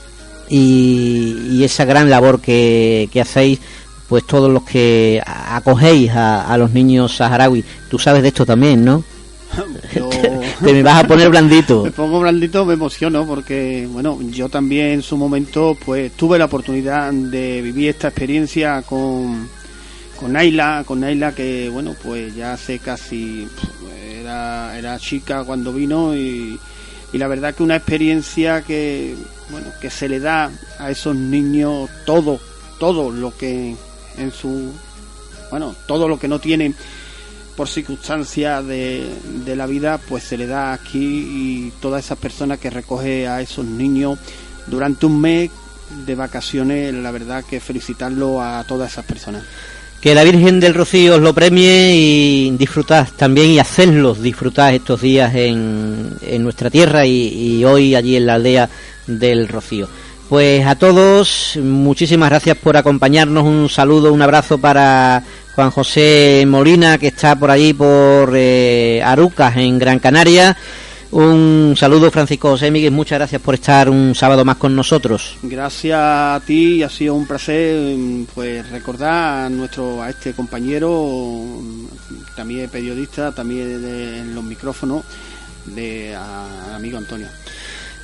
y, 0.48 1.62
esa 1.62 1.84
gran 1.84 2.08
labor 2.08 2.40
que, 2.40 3.10
hacéis 3.20 3.58
pues 4.08 4.26
todos 4.26 4.50
los 4.50 4.62
que 4.62 5.22
acogéis 5.26 6.10
a, 6.12 6.50
a 6.50 6.56
los 6.56 6.70
niños 6.70 7.14
saharauis. 7.14 7.62
Tú 7.90 7.98
sabes 7.98 8.22
de 8.22 8.28
esto 8.28 8.46
también, 8.46 8.82
¿no? 8.86 9.04
Te 10.64 10.72
me 10.72 10.82
vas 10.82 11.04
a 11.04 11.06
poner 11.06 11.28
blandito. 11.28 11.84
Me 11.84 11.90
pongo 11.90 12.20
blandito, 12.20 12.64
me 12.64 12.74
emociono 12.74 13.26
porque, 13.26 13.88
bueno, 13.90 14.18
yo 14.30 14.48
también 14.48 14.88
en 14.88 15.02
su 15.02 15.16
momento 15.16 15.76
pues 15.84 16.12
tuve 16.12 16.38
la 16.38 16.44
oportunidad 16.44 17.12
de 17.12 17.60
vivir 17.62 17.90
esta 17.90 18.08
experiencia 18.08 18.82
con, 18.82 19.48
con 20.18 20.32
Naila, 20.32 20.84
con 20.86 21.00
Naila 21.00 21.34
que, 21.34 21.68
bueno, 21.68 21.94
pues 22.02 22.34
ya 22.34 22.52
hace 22.52 22.78
casi, 22.78 23.48
era, 24.20 24.78
era 24.78 24.98
chica 24.98 25.44
cuando 25.44 25.72
vino 25.72 26.14
y, 26.14 26.58
y 27.12 27.18
la 27.18 27.26
verdad 27.26 27.54
que 27.54 27.62
una 27.62 27.76
experiencia 27.76 28.62
que, 28.62 29.14
bueno, 29.50 29.68
que 29.80 29.90
se 29.90 30.08
le 30.08 30.20
da 30.20 30.50
a 30.78 30.90
esos 30.90 31.16
niños 31.16 31.90
todo, 32.04 32.40
todo 32.78 33.10
lo 33.10 33.36
que 33.36 33.74
en 34.18 34.32
su, 34.32 34.72
bueno, 35.50 35.74
todo 35.86 36.08
lo 36.08 36.18
que 36.18 36.28
no 36.28 36.38
tienen 36.38 36.74
por 37.60 37.68
circunstancias 37.68 38.66
de, 38.66 39.54
la 39.54 39.66
vida, 39.66 39.98
pues 40.08 40.24
se 40.24 40.38
le 40.38 40.46
da 40.46 40.72
aquí 40.72 40.96
y 40.98 41.72
todas 41.78 42.02
esas 42.02 42.16
personas 42.16 42.58
que 42.58 42.70
recoge 42.70 43.28
a 43.28 43.42
esos 43.42 43.66
niños 43.66 44.18
durante 44.66 45.04
un 45.04 45.20
mes 45.20 45.50
de 46.06 46.14
vacaciones, 46.14 46.94
la 46.94 47.10
verdad 47.10 47.44
que 47.44 47.60
felicitarlo 47.60 48.40
a 48.40 48.64
todas 48.64 48.92
esas 48.92 49.04
personas. 49.04 49.42
Que 50.00 50.14
la 50.14 50.24
Virgen 50.24 50.58
del 50.58 50.72
Rocío 50.72 51.16
os 51.16 51.20
lo 51.20 51.34
premie 51.34 51.94
y 51.94 52.50
disfrutad 52.52 53.06
también 53.14 53.50
y 53.50 53.58
hacerlos 53.58 54.22
disfrutar 54.22 54.72
estos 54.72 55.02
días 55.02 55.34
en, 55.34 56.16
en 56.22 56.42
nuestra 56.42 56.70
tierra 56.70 57.04
y 57.04 57.62
hoy 57.62 57.94
allí 57.94 58.16
en 58.16 58.24
la 58.24 58.36
aldea 58.36 58.70
del 59.06 59.48
Rocío. 59.48 59.86
Pues 60.30 60.64
a 60.64 60.76
todos, 60.76 61.58
muchísimas 61.60 62.30
gracias 62.30 62.56
por 62.56 62.76
acompañarnos. 62.76 63.42
Un 63.42 63.68
saludo, 63.68 64.12
un 64.12 64.22
abrazo 64.22 64.58
para 64.58 65.24
Juan 65.60 65.72
José 65.72 66.44
Molina, 66.48 66.96
que 66.96 67.08
está 67.08 67.36
por 67.36 67.50
allí 67.50 67.74
por 67.74 68.32
eh, 68.34 69.02
Arucas, 69.04 69.58
en 69.58 69.78
Gran 69.78 69.98
Canaria. 69.98 70.56
Un 71.10 71.74
saludo, 71.76 72.10
Francisco 72.10 72.52
José 72.52 72.70
Miguel. 72.70 72.92
Muchas 72.92 73.18
gracias 73.18 73.42
por 73.42 73.56
estar 73.56 73.90
un 73.90 74.14
sábado 74.14 74.42
más 74.42 74.56
con 74.56 74.74
nosotros. 74.74 75.36
Gracias 75.42 75.98
a 76.00 76.40
ti, 76.46 76.82
ha 76.82 76.88
sido 76.88 77.14
un 77.14 77.26
placer 77.26 77.98
pues 78.34 78.70
recordar 78.70 79.44
a 79.44 79.50
nuestro 79.50 80.02
a 80.02 80.08
este 80.08 80.32
compañero, 80.32 81.60
también 82.34 82.70
periodista, 82.70 83.30
también 83.30 83.84
en 83.84 84.34
los 84.34 84.42
micrófonos, 84.42 85.04
de 85.66 86.16
amigo 86.74 86.96
Antonio. 86.96 87.26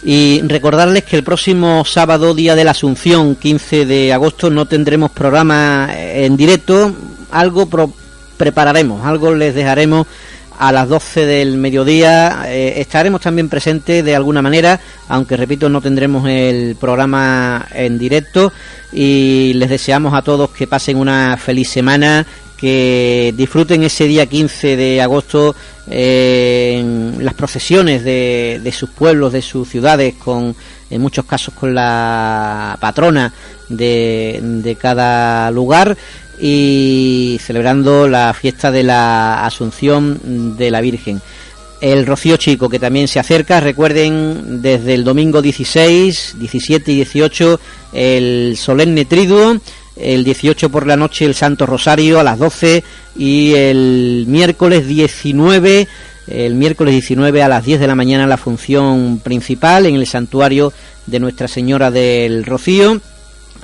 Y 0.03 0.43
recordarles 0.43 1.05
que 1.05 1.17
el 1.17 1.25
próximo 1.25 1.87
sábado, 1.87 2.35
día 2.35 2.55
de 2.55 2.65
la 2.65 2.73
Asunción, 2.73 3.35
15 3.35 3.87
de 3.87 4.13
agosto, 4.13 4.51
no 4.51 4.67
tendremos 4.67 5.11
programa 5.11 5.89
en 5.97 6.37
directo 6.37 6.95
algo 7.31 7.69
prepararemos, 8.37 9.05
algo 9.05 9.35
les 9.35 9.55
dejaremos 9.55 10.07
a 10.59 10.73
las 10.73 10.89
12 10.89 11.27
del 11.27 11.57
mediodía. 11.57 12.45
Eh, 12.47 12.75
estaremos 12.79 13.21
también 13.21 13.49
presentes 13.49 14.05
de 14.05 14.17
alguna 14.17 14.43
manera, 14.43 14.81
aunque 15.09 15.37
repito, 15.37 15.69
no 15.69 15.81
tendremos 15.81 16.29
el 16.29 16.77
programa 16.77 17.67
en 17.73 17.99
directo. 17.99 18.53
Y 18.93 19.53
les 19.55 19.69
deseamos 19.69 20.15
a 20.15 20.23
todos 20.23 20.51
que 20.51 20.67
pasen 20.67 20.97
una 20.97 21.37
feliz 21.37 21.69
semana, 21.69 22.27
que 22.57 23.35
disfruten 23.37 23.83
ese 23.83 24.05
día 24.05 24.27
15 24.27 24.77
de 24.77 25.03
agosto 25.03 25.55
eh, 25.89 26.79
en 26.81 27.25
las 27.25 27.35
procesiones 27.35 28.03
de, 28.05 28.61
de, 28.63 28.73
sus 28.73 28.91
pueblos, 28.91 29.33
de 29.33 29.43
sus 29.43 29.69
ciudades, 29.69 30.15
con 30.15 30.55
en 30.89 31.01
muchos 31.01 31.25
casos 31.25 31.53
con 31.53 31.75
la 31.75 32.79
patrona 32.81 33.33
de, 33.69 34.39
de 34.41 34.77
cada 34.77 35.51
lugar 35.51 35.97
y 36.41 37.39
celebrando 37.41 38.09
la 38.09 38.35
fiesta 38.35 38.71
de 38.71 38.83
la 38.83 39.45
Asunción 39.45 40.57
de 40.57 40.71
la 40.71 40.81
Virgen. 40.81 41.21
El 41.81 42.07
Rocío 42.07 42.37
Chico, 42.37 42.69
que 42.69 42.79
también 42.79 43.07
se 43.07 43.21
acerca, 43.21 43.61
recuerden, 43.61 44.63
desde 44.63 44.95
el 44.95 45.05
domingo 45.05 45.43
16, 45.43 46.37
17 46.39 46.93
y 46.93 46.97
18, 46.97 47.61
el 47.93 48.57
solemne 48.57 49.05
triduo, 49.05 49.59
el 49.97 50.25
18 50.25 50.71
por 50.71 50.87
la 50.87 50.97
noche 50.97 51.25
el 51.25 51.35
Santo 51.35 51.67
Rosario 51.67 52.21
a 52.21 52.23
las 52.23 52.39
12 52.39 52.85
y 53.17 53.55
el 53.55 54.25
miércoles 54.29 54.87
19, 54.87 55.89
el 56.29 56.55
miércoles 56.55 56.93
19 56.93 57.43
a 57.43 57.49
las 57.49 57.65
10 57.65 57.81
de 57.81 57.87
la 57.87 57.95
mañana 57.95 58.27
la 58.27 58.37
función 58.37 59.21
principal 59.23 59.87
en 59.87 59.97
el 59.97 60.07
santuario 60.07 60.73
de 61.07 61.21
Nuestra 61.21 61.49
Señora 61.49 61.91
del 61.91 62.45
Rocío. 62.45 63.01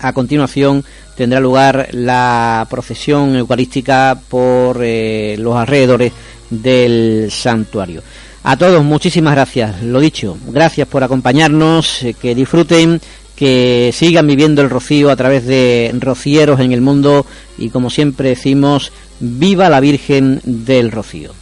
A 0.00 0.12
continuación, 0.12 0.84
tendrá 1.16 1.40
lugar 1.40 1.88
la 1.92 2.66
procesión 2.70 3.36
eucarística 3.36 4.18
por 4.28 4.78
eh, 4.82 5.36
los 5.38 5.56
alrededores 5.56 6.12
del 6.50 7.28
santuario. 7.30 8.02
A 8.44 8.56
todos 8.56 8.84
muchísimas 8.84 9.34
gracias, 9.34 9.82
lo 9.82 10.00
dicho, 10.00 10.36
gracias 10.48 10.88
por 10.88 11.04
acompañarnos, 11.04 12.02
eh, 12.02 12.14
que 12.14 12.34
disfruten, 12.34 13.00
que 13.36 13.90
sigan 13.94 14.26
viviendo 14.26 14.62
el 14.62 14.70
rocío 14.70 15.10
a 15.10 15.16
través 15.16 15.46
de 15.46 15.94
rocieros 15.98 16.60
en 16.60 16.72
el 16.72 16.80
mundo 16.80 17.24
y 17.56 17.70
como 17.70 17.90
siempre 17.90 18.30
decimos, 18.30 18.92
viva 19.20 19.70
la 19.70 19.80
Virgen 19.80 20.40
del 20.44 20.90
Rocío. 20.90 21.41